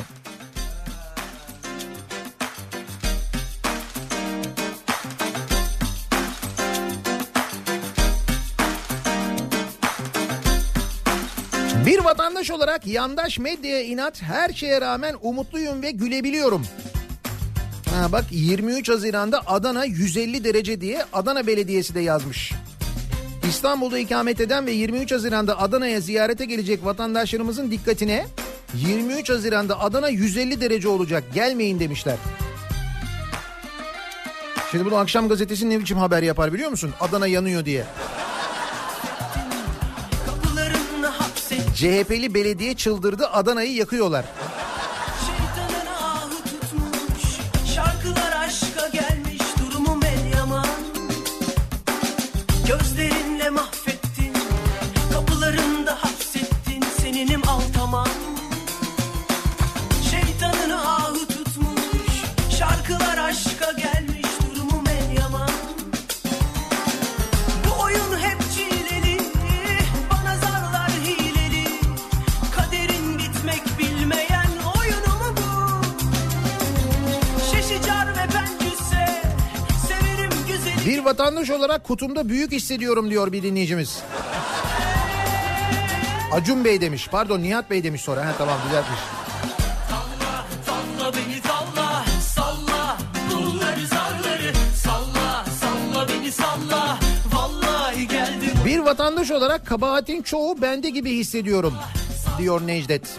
Bir 11.86 12.00
vatandaş 12.00 12.52
olarak 12.52 12.88
yandaş 12.88 13.40
medyaya 13.40 13.82
inat 13.84 14.22
her 14.22 14.50
şeye 14.50 14.82
rağmen 14.82 15.16
umutluyum 15.22 15.82
ve 15.82 15.92
gülebiliyorum. 15.92 16.66
Ha 17.90 18.12
bak 18.12 18.26
23 18.32 18.90
Haziran'da 18.90 19.42
Adana 19.48 19.86
150 19.86 20.44
derece 20.44 20.82
diye 20.82 21.06
Adana 21.14 21.48
Belediyesi 21.48 21.96
de 21.96 22.00
yazmış. 22.00 22.52
İstanbul'da 23.50 24.00
ikamet 24.00 24.42
eden 24.42 24.66
ve 24.66 24.72
23 24.72 25.12
Haziran'da 25.12 25.60
Adana'ya 25.60 26.00
ziyarete 26.00 26.46
gelecek 26.46 26.86
vatandaşlarımızın 26.86 27.72
dikkatine 27.72 28.26
23 28.76 29.30
Haziran'da 29.30 29.80
Adana 29.80 30.10
150 30.10 30.62
derece 30.62 30.88
olacak 30.88 31.24
gelmeyin 31.34 31.80
demişler. 31.80 32.16
Şimdi 34.72 34.86
bunu 34.86 34.96
akşam 34.96 35.30
gazetesi 35.30 35.70
ne 35.70 35.80
biçim 35.80 35.98
haber 35.98 36.24
yapar 36.24 36.54
biliyor 36.54 36.70
musun? 36.70 36.94
Adana 37.00 37.28
yanıyor 37.28 37.66
diye. 37.66 37.86
CHP'li 41.82 42.34
belediye 42.34 42.76
çıldırdı 42.76 43.28
Adana'yı 43.28 43.74
yakıyorlar. 43.74 44.26
Vatandaş 81.12 81.50
olarak 81.50 81.84
kutumda 81.84 82.30
büyük 82.30 82.52
hissediyorum 82.52 83.10
diyor 83.10 83.32
bir 83.32 83.44
dinleyicimiz. 83.44 84.00
Acun 86.34 86.66
Bey 86.66 86.82
demiş. 86.82 87.08
Pardon 87.12 87.42
Nihat 87.42 87.70
Bey 87.70 87.84
demiş 87.84 88.02
sonra. 88.02 88.26
Ha 88.26 88.34
tamam 88.38 88.58
düzeltmiş. 88.68 89.00
Bir 98.66 98.80
vatandaş 98.80 99.32
olarak 99.32 99.66
kabahatin 99.66 100.22
çoğu 100.22 100.62
bende 100.62 100.90
gibi 100.90 101.12
hissediyorum 101.12 101.74
diyor 102.38 102.68
Necdet. 102.68 103.18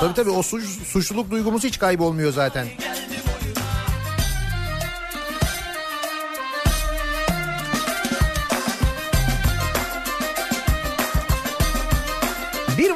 Tabii 0.00 0.14
tabii 0.14 0.30
o 0.30 0.42
suç, 0.42 0.64
suçluluk 0.64 1.30
duygumuz 1.30 1.64
hiç 1.64 1.78
kaybolmuyor 1.78 2.32
zaten. 2.32 2.66
Bir 2.66 2.91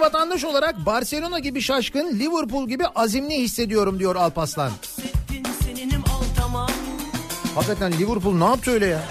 vatandaş 0.06 0.44
olarak 0.44 0.86
Barcelona 0.86 1.38
gibi 1.38 1.60
şaşkın, 1.60 2.18
Liverpool 2.18 2.68
gibi 2.68 2.86
azimli 2.86 3.34
hissediyorum 3.34 3.98
diyor 3.98 4.16
Alpaslan. 4.16 4.70
Hakikaten 7.54 7.92
Liverpool 7.92 8.34
ne 8.34 8.44
yaptı 8.44 8.70
öyle 8.70 8.86
ya? 8.86 9.02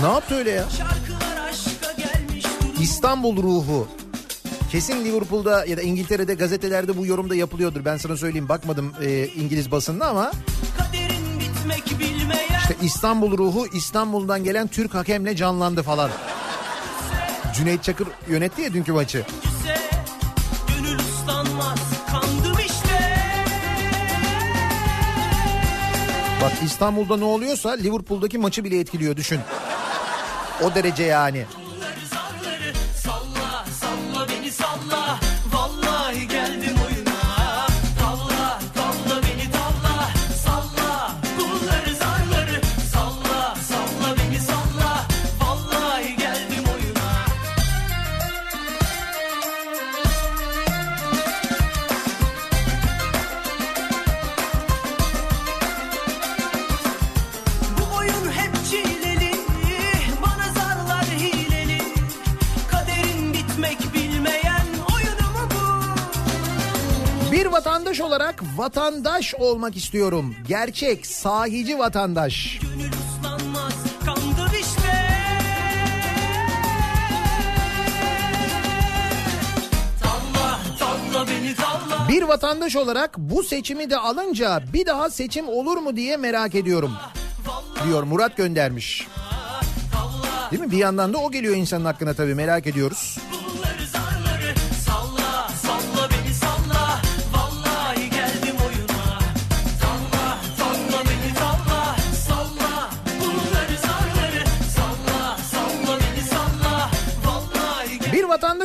Ne 0.00 0.06
yaptı 0.06 0.34
öyle 0.34 0.50
ya? 0.50 0.64
İstanbul 2.80 3.36
ruhu. 3.42 3.88
Kesin 4.70 5.04
Liverpool'da 5.04 5.64
ya 5.64 5.76
da 5.76 5.82
İngiltere'de 5.82 6.34
gazetelerde 6.34 6.96
bu 6.96 7.06
yorumda 7.06 7.34
yapılıyordur. 7.34 7.84
Ben 7.84 7.96
sana 7.96 8.16
söyleyeyim 8.16 8.48
bakmadım 8.48 8.92
e, 9.02 9.26
İngiliz 9.26 9.70
basında 9.70 10.06
ama 10.06 10.32
işte 12.60 12.76
İstanbul 12.82 13.38
ruhu 13.38 13.66
İstanbul'dan 13.74 14.44
gelen 14.44 14.66
Türk 14.66 14.94
hakemle 14.94 15.36
canlandı 15.36 15.82
falan. 15.82 16.10
Cüneyt 17.54 17.82
Çakır 17.82 18.08
yönetti 18.28 18.62
ya 18.62 18.72
dünkü 18.72 18.92
maçı. 18.92 19.24
Bak 26.42 26.52
İstanbul'da 26.64 27.16
ne 27.16 27.24
oluyorsa 27.24 27.70
Liverpool'daki 27.70 28.38
maçı 28.38 28.64
bile 28.64 28.80
etkiliyor 28.80 29.16
düşün. 29.16 29.40
O 30.62 30.74
derece 30.74 31.02
yani. 31.02 31.44
Vatandaş 67.94 68.10
olarak 68.10 68.42
vatandaş 68.56 69.34
olmak 69.34 69.76
istiyorum. 69.76 70.36
Gerçek, 70.48 71.06
sahici 71.06 71.78
vatandaş. 71.78 72.58
Gönül 72.62 72.90
uslanmaz 72.92 73.74
kandım 74.04 74.60
işte 74.60 74.92
Tavla 80.02 80.58
tavla 80.78 81.26
beni 81.28 81.54
tavla 81.54 82.08
Bir 82.08 82.22
vatandaş 82.22 82.76
olarak 82.76 83.18
bu 83.18 83.42
seçimi 83.42 83.90
de 83.90 83.96
alınca 83.98 84.62
bir 84.72 84.86
daha 84.86 85.10
seçim 85.10 85.48
olur 85.48 85.76
mu 85.76 85.96
diye 85.96 86.16
merak 86.16 86.54
ediyorum. 86.54 86.92
diyor 87.86 88.02
Murat 88.02 88.36
göndermiş. 88.36 89.06
Değil 90.50 90.62
mi? 90.62 90.70
Bir 90.70 90.78
yandan 90.78 91.12
da 91.12 91.18
o 91.18 91.30
geliyor 91.30 91.56
insanın 91.56 91.84
hakkına 91.84 92.14
tabii 92.14 92.34
merak 92.34 92.66
ediyoruz. 92.66 93.13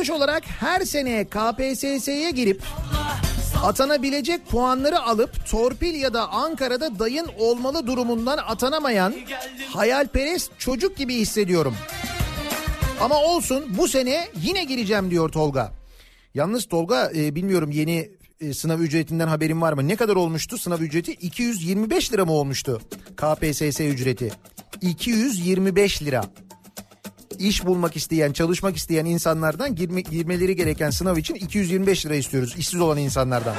Vatandaş 0.00 0.10
olarak 0.10 0.42
her 0.46 0.80
sene 0.80 1.24
KPSS'ye 1.24 2.30
girip 2.30 2.62
atanabilecek 3.62 4.48
puanları 4.48 5.02
alıp 5.02 5.46
torpil 5.46 5.94
ya 5.94 6.14
da 6.14 6.28
Ankara'da 6.28 6.98
dayın 6.98 7.26
olmalı 7.38 7.86
durumundan 7.86 8.38
atanamayan 8.38 9.14
hayalperest 9.68 10.50
çocuk 10.58 10.96
gibi 10.96 11.14
hissediyorum. 11.14 11.74
Ama 13.00 13.22
olsun 13.22 13.64
bu 13.78 13.88
sene 13.88 14.28
yine 14.42 14.64
gireceğim 14.64 15.10
diyor 15.10 15.28
Tolga. 15.28 15.72
Yalnız 16.34 16.68
Tolga 16.68 17.12
e, 17.16 17.34
bilmiyorum 17.34 17.70
yeni 17.70 18.10
e, 18.40 18.54
sınav 18.54 18.80
ücretinden 18.80 19.28
haberin 19.28 19.60
var 19.60 19.72
mı? 19.72 19.88
Ne 19.88 19.96
kadar 19.96 20.16
olmuştu 20.16 20.58
sınav 20.58 20.80
ücreti? 20.80 21.12
225 21.12 22.12
lira 22.12 22.24
mı 22.24 22.32
olmuştu 22.32 22.80
KPSS 23.16 23.80
ücreti? 23.80 24.32
225 24.80 26.02
lira. 26.02 26.24
İş 27.40 27.66
bulmak 27.66 27.96
isteyen, 27.96 28.32
çalışmak 28.32 28.76
isteyen 28.76 29.04
insanlardan 29.04 29.74
girme, 29.74 30.00
girmeleri 30.00 30.56
gereken 30.56 30.90
sınav 30.90 31.16
için 31.16 31.34
225 31.34 32.06
lira 32.06 32.14
istiyoruz. 32.14 32.54
işsiz 32.58 32.80
olan 32.80 32.98
insanlardan. 32.98 33.54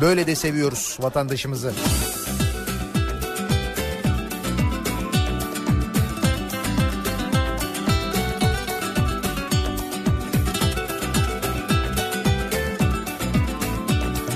Böyle 0.00 0.26
de 0.26 0.34
seviyoruz 0.34 0.96
vatandaşımızı. 1.00 1.72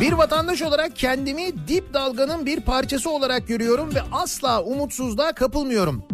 Bir 0.00 0.12
vatandaş 0.12 0.62
olarak 0.62 0.96
kendimi 0.96 1.68
dip 1.68 1.94
dalganın 1.94 2.46
bir 2.46 2.60
parçası 2.60 3.10
olarak 3.10 3.48
görüyorum 3.48 3.94
ve 3.94 4.02
asla 4.12 4.62
umutsuzluğa 4.62 5.32
kapılmıyorum. 5.32 6.13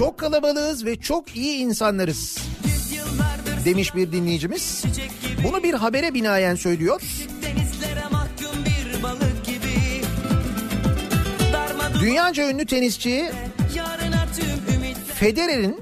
Çok 0.00 0.18
kalabalığız 0.18 0.84
ve 0.84 1.00
çok 1.00 1.36
iyi 1.36 1.58
insanlarız. 1.58 2.38
Demiş 3.64 3.94
bir 3.94 4.12
dinleyicimiz. 4.12 4.84
Bunu 5.44 5.62
bir 5.62 5.74
habere 5.74 6.14
binaen 6.14 6.54
söylüyor. 6.54 7.02
Dünyaca 12.00 12.50
ünlü 12.50 12.66
tenisçi 12.66 13.30
Federer'in 15.14 15.80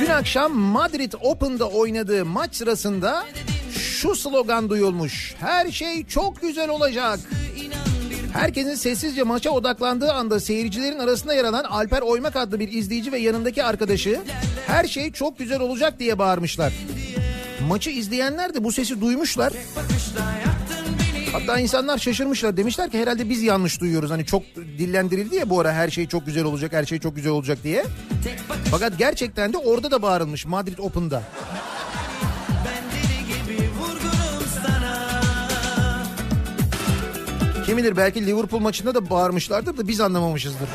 dün 0.00 0.10
akşam 0.10 0.52
Madrid 0.52 1.12
Open'da 1.20 1.68
oynadığı 1.68 2.24
maç 2.24 2.54
sırasında 2.54 3.26
şu 3.72 4.16
slogan 4.16 4.70
duyulmuş. 4.70 5.34
Her 5.40 5.70
şey 5.70 6.06
çok 6.06 6.42
güzel 6.42 6.68
olacak. 6.68 7.18
Herkesin 8.32 8.74
sessizce 8.74 9.22
maça 9.22 9.50
odaklandığı 9.50 10.12
anda 10.12 10.40
seyircilerin 10.40 10.98
arasında 10.98 11.34
yer 11.34 11.44
alan 11.44 11.64
Alper 11.64 12.00
Oymak 12.02 12.36
adlı 12.36 12.60
bir 12.60 12.72
izleyici 12.72 13.12
ve 13.12 13.18
yanındaki 13.18 13.64
arkadaşı 13.64 14.20
her 14.66 14.84
şey 14.84 15.12
çok 15.12 15.38
güzel 15.38 15.60
olacak 15.60 15.98
diye 15.98 16.18
bağırmışlar. 16.18 16.72
Maçı 17.68 17.90
izleyenler 17.90 18.54
de 18.54 18.64
bu 18.64 18.72
sesi 18.72 19.00
duymuşlar. 19.00 19.52
Hatta 21.32 21.58
insanlar 21.58 21.98
şaşırmışlar 21.98 22.56
demişler 22.56 22.90
ki 22.90 22.98
herhalde 22.98 23.28
biz 23.30 23.42
yanlış 23.42 23.80
duyuyoruz. 23.80 24.10
Hani 24.10 24.26
çok 24.26 24.42
dillendirildi 24.56 25.36
ya 25.36 25.50
bu 25.50 25.60
ara 25.60 25.72
her 25.72 25.88
şey 25.90 26.06
çok 26.06 26.26
güzel 26.26 26.44
olacak 26.44 26.72
her 26.72 26.84
şey 26.84 26.98
çok 26.98 27.16
güzel 27.16 27.32
olacak 27.32 27.58
diye. 27.64 27.84
Fakat 28.70 28.98
gerçekten 28.98 29.52
de 29.52 29.56
orada 29.58 29.90
da 29.90 30.02
bağırılmış 30.02 30.46
Madrid 30.46 30.78
Open'da. 30.78 31.22
Kim 37.68 37.76
bilir 37.76 37.96
belki 37.96 38.26
Liverpool 38.26 38.60
maçında 38.60 38.94
da 38.94 39.10
bağırmışlardır 39.10 39.76
da 39.76 39.88
biz 39.88 40.00
anlamamışızdır. 40.00 40.68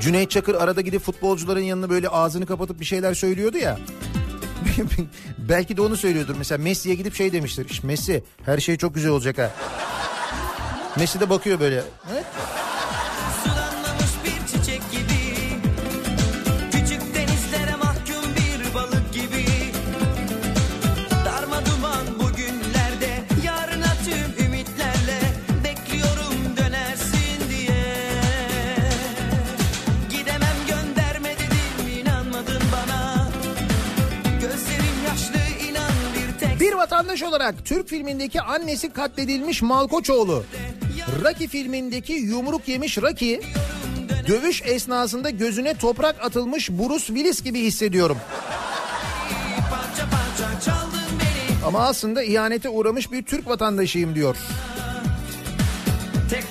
Cüneyt 0.00 0.30
Çakır 0.30 0.54
arada 0.54 0.80
gidip 0.80 1.02
futbolcuların 1.02 1.60
yanına 1.60 1.90
böyle 1.90 2.08
ağzını 2.08 2.46
kapatıp 2.46 2.80
bir 2.80 2.84
şeyler 2.84 3.14
söylüyordu 3.14 3.58
ya. 3.58 3.78
belki 5.38 5.76
de 5.76 5.82
onu 5.82 5.96
söylüyordur. 5.96 6.34
Mesela 6.38 6.62
Messi'ye 6.62 6.94
gidip 6.94 7.14
şey 7.14 7.32
demiştir. 7.32 7.66
İşte 7.70 7.86
Messi 7.86 8.24
her 8.44 8.58
şey 8.58 8.76
çok 8.76 8.94
güzel 8.94 9.10
olacak 9.10 9.38
ha. 9.38 9.50
Messi 10.96 11.20
de 11.20 11.30
bakıyor 11.30 11.60
böyle. 11.60 11.82
Evet. 12.12 12.24
Vatandaş 37.08 37.22
olarak 37.22 37.64
Türk 37.64 37.88
filmindeki 37.88 38.40
annesi 38.40 38.92
katledilmiş 38.92 39.62
Malkoçoğlu, 39.62 40.44
Rocky 41.24 41.48
filmindeki 41.48 42.12
yumruk 42.12 42.68
yemiş 42.68 42.98
Rocky, 42.98 43.40
dövüş 44.26 44.62
esnasında 44.64 45.30
gözüne 45.30 45.74
toprak 45.74 46.24
atılmış 46.24 46.70
Bruce 46.70 47.06
Willis 47.06 47.42
gibi 47.42 47.60
hissediyorum. 47.60 48.16
Ama 51.66 51.80
aslında 51.80 52.22
ihanete 52.22 52.68
uğramış 52.68 53.12
bir 53.12 53.22
Türk 53.22 53.46
vatandaşıyım 53.48 54.14
diyor. 54.14 54.36
Tek 56.30 56.44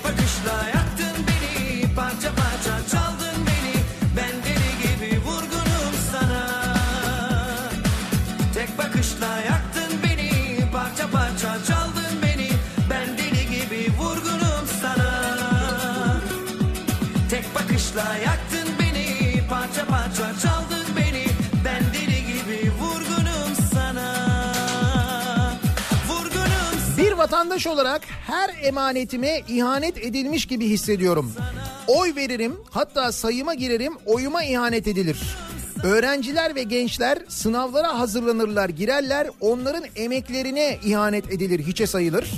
Bakışla 17.98 18.16
yaktın 18.16 18.74
beni 18.80 19.48
parça 19.48 19.86
parça 19.86 20.40
çaldın 20.42 20.86
beni 20.96 21.24
ben 21.64 21.82
deli 21.94 22.26
gibi 22.26 22.72
vurgunum 22.80 23.54
sana 23.74 24.24
Vurgunum 26.08 26.96
Bir 26.98 27.12
vatandaş 27.12 27.66
olarak 27.66 28.02
her 28.26 28.50
emanetime 28.62 29.40
ihanet 29.48 29.98
edilmiş 29.98 30.46
gibi 30.46 30.68
hissediyorum. 30.68 31.32
Oy 31.86 32.14
veririm 32.16 32.56
hatta 32.70 33.12
sayıma 33.12 33.54
girerim 33.54 33.92
oyuma 34.06 34.44
ihanet 34.44 34.86
edilir. 34.86 35.20
Öğrenciler 35.82 36.54
ve 36.54 36.62
gençler 36.62 37.18
sınavlara 37.28 37.98
hazırlanırlar 37.98 38.68
girerler 38.68 39.26
onların 39.40 39.84
emeklerine 39.96 40.78
ihanet 40.84 41.32
edilir 41.32 41.66
hiçe 41.66 41.86
sayılır. 41.86 42.30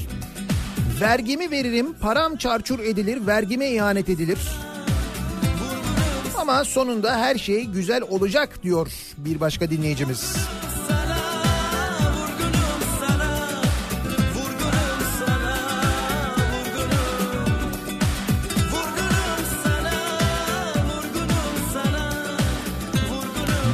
Vergimi 1.01 1.51
veririm 1.51 1.93
param 2.01 2.37
çarçur 2.37 2.78
edilir 2.78 3.27
vergime 3.27 3.70
ihanet 3.70 4.09
edilir. 4.09 4.39
Ama 6.40 6.64
sonunda 6.64 7.16
her 7.16 7.38
şey 7.38 7.64
güzel 7.64 8.02
olacak 8.02 8.62
diyor 8.62 8.88
bir 9.16 9.40
başka 9.40 9.70
dinleyicimiz. 9.70 10.36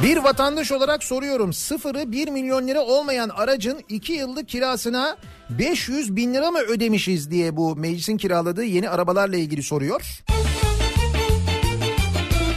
Bir 0.03 0.17
vatandaş 0.17 0.71
olarak 0.71 1.03
soruyorum 1.03 1.53
sıfırı 1.53 2.11
1 2.11 2.27
milyon 2.27 2.67
lira 2.67 2.81
olmayan 2.81 3.29
aracın 3.29 3.81
2 3.89 4.13
yıllık 4.13 4.49
kirasına 4.49 5.17
500 5.49 6.15
bin 6.15 6.33
lira 6.33 6.51
mı 6.51 6.59
ödemişiz 6.59 7.31
diye 7.31 7.57
bu 7.57 7.75
meclisin 7.75 8.17
kiraladığı 8.17 8.63
yeni 8.63 8.89
arabalarla 8.89 9.37
ilgili 9.37 9.63
soruyor. 9.63 10.23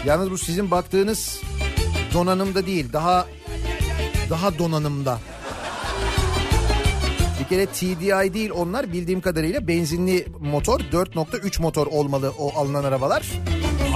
Yalnız 0.06 0.30
bu 0.30 0.38
sizin 0.38 0.70
baktığınız 0.70 1.40
donanımda 2.14 2.66
değil 2.66 2.92
daha 2.92 3.26
daha 4.30 4.58
donanımda. 4.58 5.18
Bir 7.40 7.44
kere 7.44 7.66
TDI 7.66 8.34
değil 8.34 8.50
onlar 8.54 8.92
bildiğim 8.92 9.20
kadarıyla 9.20 9.68
benzinli 9.68 10.26
motor 10.40 10.80
4.3 10.80 11.62
motor 11.62 11.86
olmalı 11.86 12.32
o 12.38 12.58
alınan 12.58 12.84
arabalar. 12.84 13.22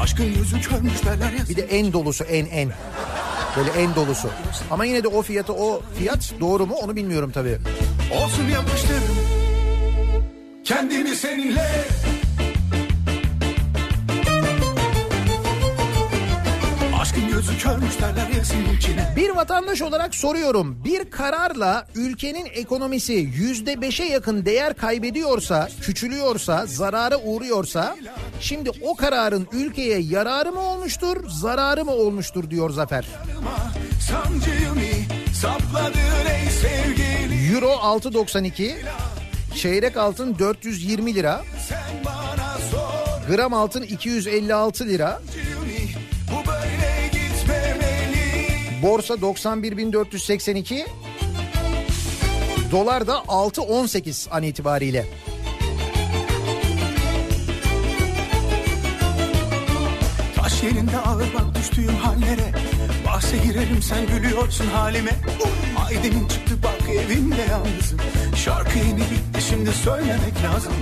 Aşkın 0.01 0.25
yüzü 0.25 0.61
körmüş 0.61 1.07
beler 1.07 1.33
ya. 1.33 1.49
Bir 1.49 1.57
de 1.57 1.63
en 1.63 1.93
dolusu 1.93 2.25
en 2.25 2.47
en. 2.47 2.73
Böyle 3.57 3.71
en 3.71 3.95
dolusu. 3.95 4.29
Ama 4.71 4.85
yine 4.85 5.05
de 5.05 5.09
o 5.09 5.23
fiyatı 5.23 5.53
o 5.53 5.83
fiyat 5.99 6.35
doğru 6.41 6.67
mu 6.67 6.75
onu 6.75 6.97
bilmiyorum 6.97 7.31
tabii. 7.35 7.59
Olsun 8.23 8.49
yapıştırırım 8.49 9.17
Kendimi 10.65 11.17
seninle 11.17 11.85
Aşkın 17.15 17.29
gözü 17.29 17.59
körmüş 17.59 18.01
derler 18.01 18.29
ya 18.29 18.45
seninkine 18.45 19.13
Bir 19.17 19.31
vatandaş 19.31 19.83
olarak 19.83 20.15
soruyorum. 20.15 20.85
Bir 20.85 21.11
kararla 21.11 21.87
ülkenin 21.95 22.47
ekonomisi 22.55 23.13
yüzde 23.13 23.81
beşe 23.81 24.05
yakın 24.05 24.45
değer 24.45 24.75
kaybediyorsa, 24.75 25.69
küçülüyorsa, 25.81 26.67
zarara 26.67 27.19
uğruyorsa 27.19 27.97
şimdi 28.41 28.71
o 28.83 28.95
kararın 28.97 29.49
ülkeye 29.53 29.99
yararı 29.99 30.53
mı 30.53 30.61
olmuştur, 30.61 31.29
zararı 31.29 31.85
mı 31.85 31.93
olmuştur 31.93 32.51
diyor 32.51 32.71
Zafer. 32.71 33.07
Euro 37.53 37.71
6.92, 37.71 38.75
çeyrek 39.57 39.97
altın 39.97 40.39
420 40.39 41.15
lira, 41.15 41.43
gram 43.29 43.55
altın 43.55 43.83
256 43.83 44.87
lira, 44.87 45.21
borsa 48.85 49.15
91.482, 49.15 50.87
dolar 52.71 53.07
da 53.07 53.15
6.18 53.15 54.31
an 54.31 54.43
itibariyle. 54.43 55.07
Taş 60.37 60.63
yerinde 60.63 60.99
ağır 60.99 61.35
bak 61.35 61.55
düştüğüm 61.55 61.97
hallere. 61.97 62.53
Bahse 63.07 63.37
girerim 63.37 63.83
sen 63.83 64.07
gülüyorsun 64.07 64.67
halime. 64.67 65.13
Aydın 65.87 66.29
çıktı 66.29 66.55
bak 66.63 66.89
evimde 66.91 67.43
yalnızım. 67.51 67.99
Şarkı 68.37 68.79
yeni 68.79 69.01
bitti 69.01 69.43
şimdi 69.49 69.73
söylemek 69.73 70.43
lazım 70.45 70.73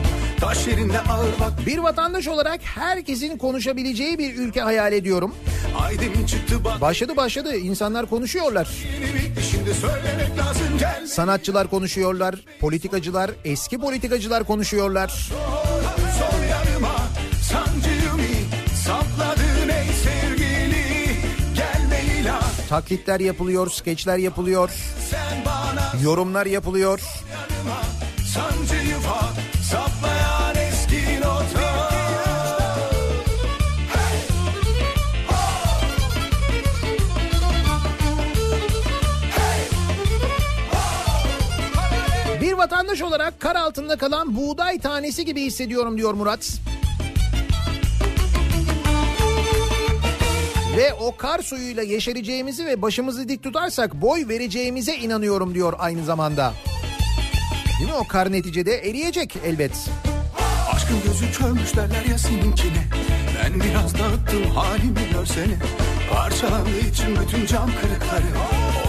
Taş 0.43 0.67
yerinde 0.67 1.01
ağır 1.01 1.41
bak. 1.41 1.67
Bir 1.67 1.79
vatandaş 1.79 2.29
olarak 2.29 2.61
herkesin 2.63 3.39
konuşabileceği 3.39 4.19
bir 4.19 4.37
ülke 4.37 4.61
hayal 4.61 4.93
ediyorum. 4.93 5.35
Aydın 5.81 6.27
çıktı 6.27 6.65
bak. 6.65 6.81
Başladı 6.81 7.17
başladı. 7.17 7.57
İnsanlar 7.57 8.07
konuşuyorlar. 8.07 8.69
lazım. 10.39 11.07
Sanatçılar 11.07 11.71
konuşuyorlar, 11.71 12.35
politikacılar, 12.61 13.31
eski 13.45 13.79
politikacılar 13.79 14.45
konuşuyorlar. 14.45 15.09
sol 15.09 16.43
yanıma 16.51 16.97
sapladın 18.85 19.69
ey 19.69 19.87
sevgili? 20.05 20.93
Taklitler 22.69 23.21
yapılıyor, 23.21 23.71
skeçler 23.71 24.19
yapılıyor, 24.19 24.71
yorumlar 26.03 26.47
yapılıyor. 26.47 27.01
Sancıyı 28.35 28.95
fa 28.95 29.32
vatandaş 42.63 43.03
olarak 43.03 43.41
kar 43.41 43.57
altında 43.57 43.97
kalan 43.97 44.37
buğday 44.37 44.79
tanesi 44.79 45.25
gibi 45.25 45.43
hissediyorum 45.43 45.99
diyor 45.99 46.15
Murat. 46.15 46.53
Ve 50.77 50.95
o 50.95 51.17
kar 51.17 51.39
suyuyla 51.39 51.83
yeşereceğimizi 51.83 52.67
ve 52.67 52.83
başımızı 52.83 53.29
dik 53.29 53.43
tutarsak 53.43 53.95
boy 53.95 54.29
vereceğimize 54.29 54.97
inanıyorum 54.97 55.55
diyor 55.55 55.73
aynı 55.79 56.05
zamanda. 56.05 56.53
Değil 57.79 57.91
mi 57.91 57.97
o 57.97 58.07
kar 58.09 58.33
neticede 58.33 58.89
eriyecek 58.89 59.37
elbet. 59.45 59.91
Aşkın 60.73 60.97
gözü 61.07 61.33
körmüş 61.33 61.77
derler 61.77 62.05
ya 62.11 62.19
seninkine 62.19 62.85
Ben 63.39 63.61
biraz 63.61 63.95
dağıttım 63.95 64.45
halimi 64.55 65.11
görsene 65.13 65.82
Parçalandığı 66.43 66.79
için 66.79 67.17
bütün 67.21 67.47
cam 67.47 67.67
kırıkları 67.67 68.23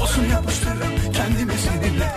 Olsun 0.01 0.25
yapıştırırım 0.25 1.13
kendimi 1.13 1.53
seninle 1.53 2.15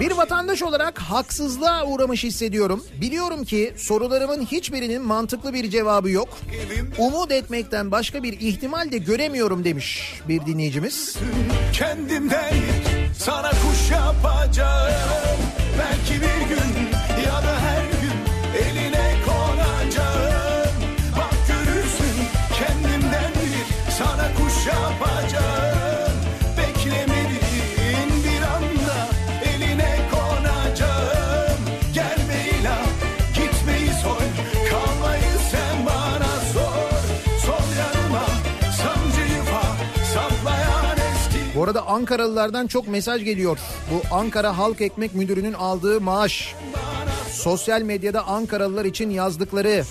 Bir 0.00 0.10
vatandaş 0.10 0.62
olarak 0.62 0.98
haksızlığa 0.98 1.84
uğramış 1.84 2.24
hissediyorum. 2.24 2.84
Biliyorum 3.00 3.44
ki 3.44 3.74
sorularımın 3.76 4.46
hiçbirinin 4.46 5.02
mantıklı 5.02 5.54
bir 5.54 5.70
cevabı 5.70 6.10
yok. 6.10 6.28
Umut 6.98 7.32
etmekten 7.32 7.90
başka 7.90 8.22
bir 8.22 8.40
ihtimal 8.40 8.92
de 8.92 8.98
göremiyorum 8.98 9.64
demiş 9.64 10.20
bir 10.28 10.46
dinleyicimiz. 10.46 11.16
Kendimden 11.72 12.54
sana 13.18 13.50
kuş 13.50 13.90
yapacağım 13.90 14.92
Belki 15.78 16.20
bir 16.22 16.48
gün 16.48 16.81
Ankaralılardan 41.92 42.66
çok 42.66 42.88
mesaj 42.88 43.24
geliyor. 43.24 43.58
Bu 43.90 44.14
Ankara 44.16 44.58
Halk 44.58 44.80
Ekmek 44.80 45.14
Müdürü'nün 45.14 45.52
aldığı 45.52 46.00
maaş. 46.00 46.54
Sosyal 47.30 47.82
medyada 47.82 48.26
Ankaralılar 48.26 48.84
için 48.84 49.10
yazdıkları. 49.10 49.84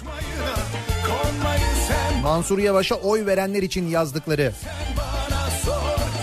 Mansur 2.23 2.59
Yavaş'a 2.59 2.95
oy 2.95 3.25
verenler 3.25 3.63
için 3.63 3.87
yazdıkları. 3.87 4.53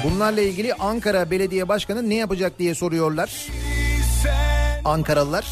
Bunlarla 0.04 0.40
ilgili 0.40 0.74
Ankara 0.74 1.30
Belediye 1.30 1.68
Başkanı 1.68 2.10
ne 2.10 2.14
yapacak 2.14 2.58
diye 2.58 2.74
soruyorlar 2.74 3.46
Ankaralılar. 4.84 5.46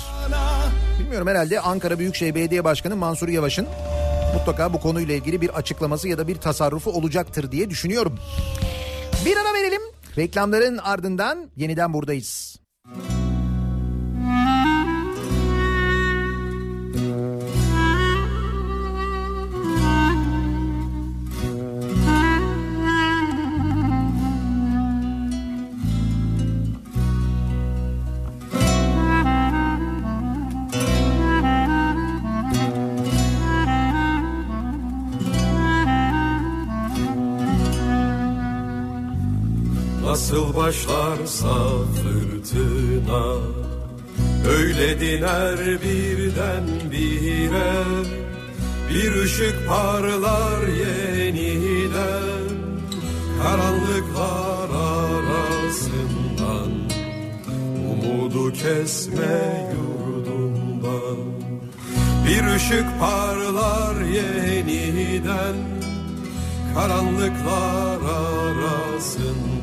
Bilmiyorum 1.00 1.28
herhalde 1.28 1.60
Ankara 1.60 1.98
Büyükşehir 1.98 2.34
Belediye 2.34 2.64
Başkanı 2.64 2.96
Mansur 2.96 3.28
Yavaş'ın 3.28 3.66
mutlaka 4.34 4.72
bu 4.72 4.80
konuyla 4.80 5.14
ilgili 5.14 5.40
bir 5.40 5.48
açıklaması 5.48 6.08
ya 6.08 6.18
da 6.18 6.28
bir 6.28 6.36
tasarrufu 6.36 6.90
olacaktır 6.90 7.52
diye 7.52 7.70
düşünüyorum. 7.70 8.18
Bir 9.24 9.36
ara 9.36 9.54
verelim. 9.54 9.95
Reklamların 10.16 10.78
ardından 10.78 11.50
yeniden 11.56 11.92
buradayız. 11.92 12.60
Nasıl 40.16 40.56
başlarsa 40.56 41.54
fırtına 42.02 43.36
Öyle 44.48 45.00
diner 45.00 45.82
birden 45.82 46.64
bire. 46.92 47.84
Bir 48.90 49.22
ışık 49.22 49.68
parlar 49.68 50.68
yeniden 50.68 52.48
Karanlıklar 53.42 54.70
arasından. 54.70 56.70
Umudu 57.90 58.52
kesme 58.52 59.68
yurdundan 59.72 61.18
Bir 62.28 62.54
ışık 62.56 62.86
parlar 63.00 64.00
yeniden 64.00 65.56
Karanlıklar 66.74 68.00
arasından 68.00 69.55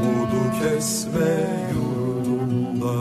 Umudu 0.00 0.42
kesme 0.58 1.32
yurdunda 1.72 2.96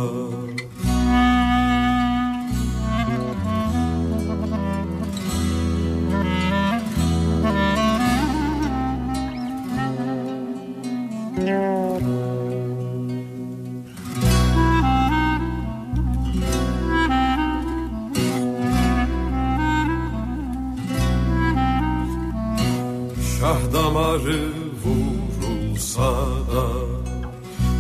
Şah 23.39 23.73
damarı 23.73 24.58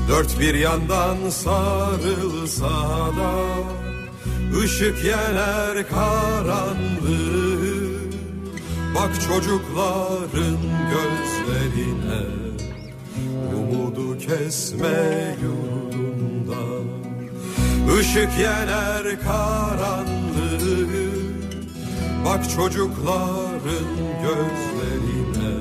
Dört 0.09 0.39
bir 0.39 0.53
yandan 0.53 1.29
sarılsa 1.29 2.69
da 3.17 3.33
ışık 4.63 5.05
yener 5.05 5.89
karanlığı. 5.89 7.59
Bak 8.95 9.11
çocukların 9.27 10.57
gözlerine 10.91 12.25
Umudu 13.55 14.17
kesme 14.17 15.35
yurdunda 15.43 16.63
Işık 18.01 18.39
yener 18.39 19.19
karanlığı. 19.21 20.87
Bak 22.25 22.49
çocukların 22.55 23.87
gözlerine 24.23 25.55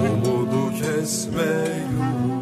Umudu 0.00 0.72
kesme 0.82 1.42
yurdunda 1.92 2.39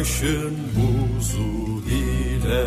kışın 0.00 0.56
buzu 0.76 1.82
ile 1.94 2.64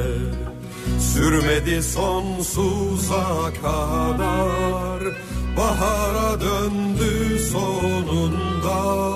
Sürmedi 1.00 1.84
sonsuza 1.84 3.54
kadar. 3.62 5.04
Bahara 5.58 6.42
döndü 6.42 7.40
sonunda. 7.52 9.16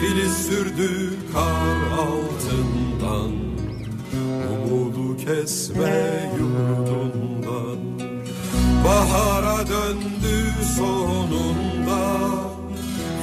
Filiz 0.00 0.46
sürdü 0.46 1.10
kar 1.32 1.98
altından. 1.98 3.32
Umudu 4.52 5.16
kesme 5.16 6.30
yurdundan. 6.38 7.78
Bahara 8.84 9.58
döndü 9.58 10.52
sonunda. 10.76 12.20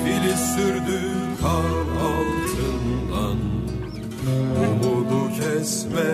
Filiz 0.04 0.40
sürdü 0.56 1.02
kar 1.42 2.02
altından 2.02 2.41
Umudu 4.62 5.30
kesme 5.40 6.12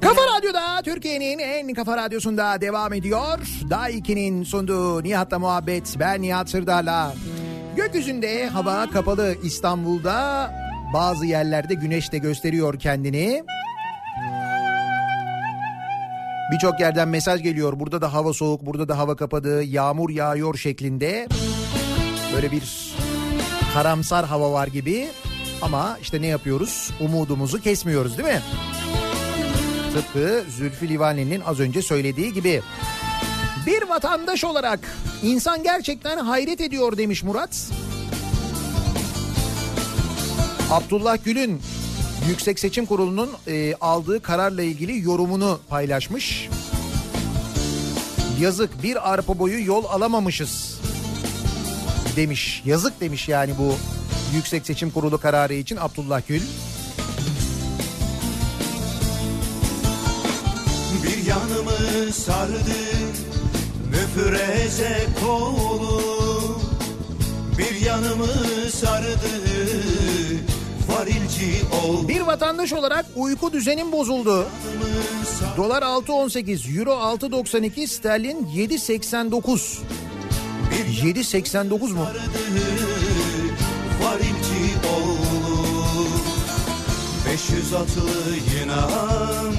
Kafa 0.00 0.20
Radyo'da 0.36 0.82
Türkiye'nin 0.84 1.38
en 1.38 1.74
kafa 1.74 1.96
radyosunda 1.96 2.60
devam 2.60 2.92
ediyor. 2.92 3.38
Daha 3.70 3.90
2'nin 3.90 4.44
sunduğu 4.44 5.02
Nihat'la 5.02 5.38
muhabbet 5.38 5.96
ben 5.98 6.22
Nihat 6.22 6.50
Sırdar'la. 6.50 7.14
Gökyüzünde 7.76 8.46
hava 8.46 8.90
kapalı 8.90 9.34
İstanbul'da 9.42 10.50
bazı 10.94 11.26
yerlerde 11.26 11.74
güneş 11.74 12.12
de 12.12 12.18
gösteriyor 12.18 12.78
kendini. 12.78 13.44
Birçok 16.54 16.80
yerden 16.80 17.08
mesaj 17.08 17.42
geliyor. 17.42 17.80
Burada 17.80 18.00
da 18.00 18.12
hava 18.12 18.32
soğuk, 18.32 18.66
burada 18.66 18.88
da 18.88 18.98
hava 18.98 19.16
kapadı, 19.16 19.62
yağmur 19.62 20.10
yağıyor 20.10 20.54
şeklinde. 20.54 21.28
Böyle 22.34 22.52
bir 22.52 22.94
karamsar 23.74 24.26
hava 24.26 24.52
var 24.52 24.66
gibi. 24.66 25.08
Ama 25.62 25.98
işte 26.02 26.22
ne 26.22 26.26
yapıyoruz? 26.26 26.90
Umudumuzu 27.00 27.60
kesmiyoruz 27.60 28.18
değil 28.18 28.28
mi? 28.28 28.42
Tıpkı 29.94 30.44
Zülfü 30.50 30.88
Livaneli'nin 30.88 31.40
az 31.40 31.60
önce 31.60 31.82
söylediği 31.82 32.32
gibi. 32.32 32.62
Bir 33.66 33.88
vatandaş 33.88 34.44
olarak 34.44 34.80
insan 35.22 35.62
gerçekten 35.62 36.18
hayret 36.18 36.60
ediyor 36.60 36.96
demiş 36.96 37.22
Murat. 37.22 37.70
Abdullah 40.70 41.24
Gül'ün 41.24 41.62
Yüksek 42.28 42.58
Seçim 42.58 42.86
Kurulu'nun 42.86 43.30
e, 43.46 43.74
aldığı 43.80 44.22
kararla 44.22 44.62
ilgili 44.62 45.04
yorumunu 45.04 45.60
paylaşmış. 45.68 46.48
Yazık 48.40 48.82
bir 48.82 49.12
arpa 49.12 49.38
boyu 49.38 49.66
yol 49.66 49.84
alamamışız 49.84 50.80
demiş. 52.16 52.62
Yazık 52.64 53.00
demiş 53.00 53.28
yani 53.28 53.52
bu 53.58 53.74
Yüksek 54.34 54.66
Seçim 54.66 54.90
Kurulu 54.90 55.18
kararı 55.18 55.54
için 55.54 55.76
Abdullah 55.76 56.22
Gül. 56.28 56.42
Bir 61.02 61.26
yanımı 61.26 62.12
sardı 62.12 62.54
müfreze 63.90 65.06
kolu 65.24 66.02
Bir 67.58 67.86
yanımı 67.86 68.26
sardı 68.72 69.44
Bir 72.08 72.20
vatandaş 72.20 72.72
olarak 72.72 73.06
uyku 73.16 73.52
düzenim 73.52 73.92
bozuldu. 73.92 74.46
Dolar 75.56 75.82
6.18, 75.82 76.78
Euro 76.78 76.90
6.92, 76.90 77.86
sterlin 77.86 78.46
7.89. 78.56 79.78
7.89 81.02 81.92
mu? 81.92 82.06
varilci 84.02 84.64
ol 84.94 86.06
500 87.32 87.74
atlı 87.74 88.10
inan 88.64 89.54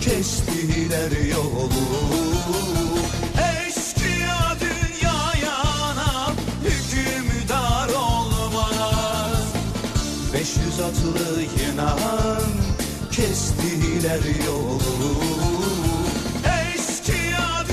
kestiler 0.00 1.10
yolu 1.30 1.70
kestiler 13.50 14.20
yolu 14.46 14.80
Eşkıya 16.44 17.64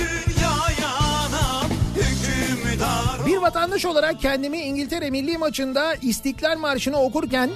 hükümdar 1.96 3.26
Bir 3.26 3.38
vatandaş 3.38 3.86
olarak 3.86 4.22
kendimi 4.22 4.58
İngiltere 4.58 5.10
milli 5.10 5.38
maçında 5.38 5.96
İstiklal 5.96 6.58
Marşı'nı 6.58 6.98
okurken 7.02 7.50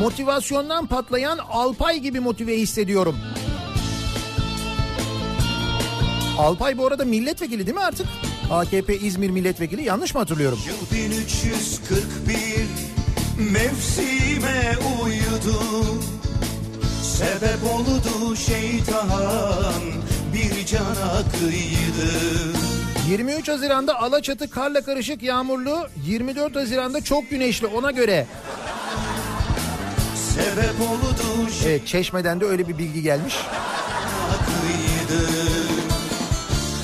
motivasyondan 0.00 0.86
patlayan 0.86 1.38
Alpay 1.50 1.98
gibi 1.98 2.20
motive 2.20 2.56
hissediyorum. 2.58 3.16
Alpay 6.38 6.78
bu 6.78 6.86
arada 6.86 7.04
milletvekili 7.04 7.66
değil 7.66 7.76
mi 7.76 7.82
artık? 7.84 8.06
AKP 8.50 8.96
İzmir 8.96 9.30
milletvekili 9.30 9.82
yanlış 9.82 10.14
mı 10.14 10.20
hatırlıyorum? 10.20 10.58
Yıl 10.66 10.98
1341 11.04 12.08
mevsime 13.52 14.76
uyudu 15.04 15.60
Sebep 17.18 17.72
oldu 17.74 18.36
şeytan 18.36 19.72
bir 20.34 20.66
cana 20.66 21.22
kıydı 21.32 22.12
23 23.08 23.48
Haziran'da 23.48 24.00
Alaçatı 24.00 24.50
karla 24.50 24.80
karışık 24.80 25.22
yağmurlu, 25.22 25.88
24 26.06 26.56
Haziran'da 26.56 27.00
çok 27.00 27.30
güneşli 27.30 27.66
ona 27.66 27.90
göre. 27.90 28.26
Sebep 30.14 30.80
oldu 30.80 31.16
Evet 31.66 31.86
Çeşme'den 31.86 32.40
de 32.40 32.44
öyle 32.44 32.68
bir 32.68 32.78
bilgi 32.78 33.02
gelmiş. 33.02 33.34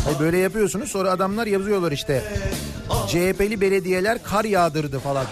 Hayır, 0.05 0.19
böyle 0.19 0.39
yapıyorsunuz 0.39 0.91
sonra 0.91 1.11
adamlar 1.11 1.47
yazıyorlar 1.47 1.93
işte. 1.93 2.25
CHP'li 3.09 3.61
belediyeler 3.61 4.23
kar 4.23 4.45
yağdırdı 4.45 4.99
falan. 4.99 5.27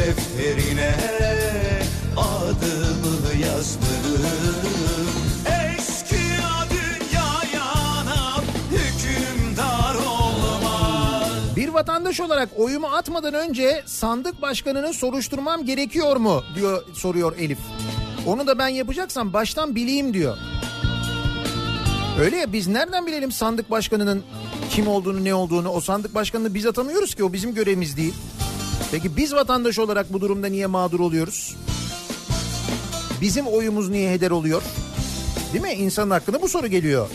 Defterine 0.00 0.94
adımı 2.16 3.42
yazdım 3.42 3.90
Bir 11.56 11.68
vatandaş 11.68 12.20
olarak 12.20 12.48
oyumu 12.56 12.86
atmadan 12.86 13.34
önce 13.34 13.82
sandık 13.86 14.42
başkanını 14.42 14.94
soruşturmam 14.94 15.64
gerekiyor 15.64 16.16
mu 16.16 16.42
diyor 16.54 16.82
soruyor 16.92 17.36
Elif. 17.38 17.58
Onu 18.26 18.46
da 18.46 18.58
ben 18.58 18.68
yapacaksam 18.68 19.32
baştan 19.32 19.74
bileyim 19.74 20.14
diyor. 20.14 20.36
Öyle 22.20 22.36
ya 22.36 22.52
biz 22.52 22.66
nereden 22.66 23.06
bilelim 23.06 23.32
sandık 23.32 23.70
başkanının 23.70 24.24
kim 24.70 24.88
olduğunu 24.88 25.24
ne 25.24 25.34
olduğunu 25.34 25.68
o 25.68 25.80
sandık 25.80 26.14
başkanını 26.14 26.54
biz 26.54 26.66
atamıyoruz 26.66 27.14
ki 27.14 27.24
o 27.24 27.32
bizim 27.32 27.54
görevimiz 27.54 27.96
değil. 27.96 28.14
Peki 28.90 29.16
biz 29.16 29.34
vatandaş 29.34 29.78
olarak 29.78 30.12
bu 30.12 30.20
durumda 30.20 30.46
niye 30.46 30.66
mağdur 30.66 31.00
oluyoruz? 31.00 31.56
Bizim 33.20 33.46
oyumuz 33.46 33.88
niye 33.88 34.12
heder 34.12 34.30
oluyor? 34.30 34.62
Değil 35.52 35.64
mi? 35.64 35.72
İnsanın 35.72 36.10
hakkında 36.10 36.42
bu 36.42 36.48
soru 36.48 36.66
geliyor. 36.66 37.08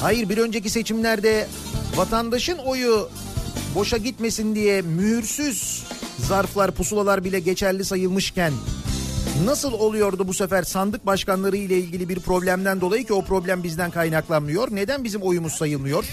Hayır 0.00 0.28
bir 0.28 0.38
önceki 0.38 0.70
seçimlerde 0.70 1.48
vatandaşın 1.96 2.58
oyu 2.58 3.08
boşa 3.74 3.96
gitmesin 3.96 4.54
diye 4.54 4.82
mühürsüz 4.82 5.82
zarflar 6.18 6.70
pusulalar 6.70 7.24
bile 7.24 7.40
geçerli 7.40 7.84
sayılmışken 7.84 8.52
nasıl 9.44 9.72
oluyordu 9.72 10.28
bu 10.28 10.34
sefer 10.34 10.62
sandık 10.62 11.06
başkanları 11.06 11.56
ile 11.56 11.78
ilgili 11.78 12.08
bir 12.08 12.20
problemden 12.20 12.80
dolayı 12.80 13.06
ki 13.06 13.12
o 13.12 13.24
problem 13.24 13.62
bizden 13.62 13.90
kaynaklanmıyor. 13.90 14.68
Neden 14.70 15.04
bizim 15.04 15.22
oyumuz 15.22 15.52
sayılmıyor? 15.52 16.04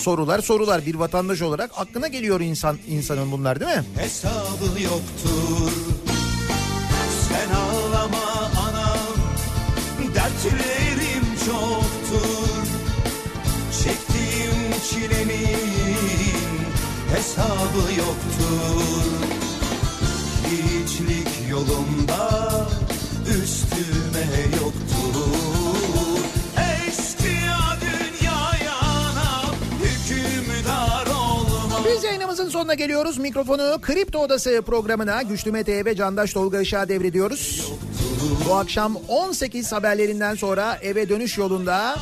Sorular 0.00 0.38
sorular 0.40 0.86
bir 0.86 0.94
vatandaş 0.94 1.42
olarak 1.42 1.70
aklına 1.76 2.08
geliyor 2.08 2.40
insan 2.40 2.78
insanın 2.88 3.32
bunlar 3.32 3.60
değil 3.60 3.76
mi? 3.76 3.84
hesabı 3.98 4.82
yoktur. 4.82 5.70
Sen 7.28 7.54
ağlama 7.54 8.50
anam 8.68 8.98
dertlerim 10.14 11.24
çoktur. 11.46 12.66
Çektiğim 13.84 14.80
çilemin 14.90 15.58
hesabı 17.16 17.92
yoktur. 17.98 19.06
Hiçlik 20.46 21.50
yolumda 21.50 22.50
üstüme 23.28 24.56
yoktur 24.62 25.65
yayınımızın 32.36 32.58
sonuna 32.58 32.74
geliyoruz. 32.74 33.18
Mikrofonu 33.18 33.78
Kripto 33.82 34.18
Odası 34.18 34.62
programına 34.66 35.22
Güçlü 35.22 35.52
Mete 35.52 35.84
ve 35.84 35.96
Candaş 35.96 36.32
Tolga 36.32 36.60
Işık'a 36.60 36.88
devrediyoruz. 36.88 37.72
Bu 38.48 38.54
akşam 38.54 38.96
18 39.08 39.72
haberlerinden 39.72 40.34
sonra 40.34 40.78
eve 40.82 41.08
dönüş 41.08 41.38
yolunda 41.38 41.96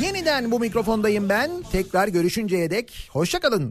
yeniden 0.00 0.50
bu 0.50 0.60
mikrofondayım 0.60 1.28
ben. 1.28 1.50
Tekrar 1.72 2.08
görüşünceye 2.08 2.70
dek 2.70 3.08
hoşçakalın. 3.12 3.68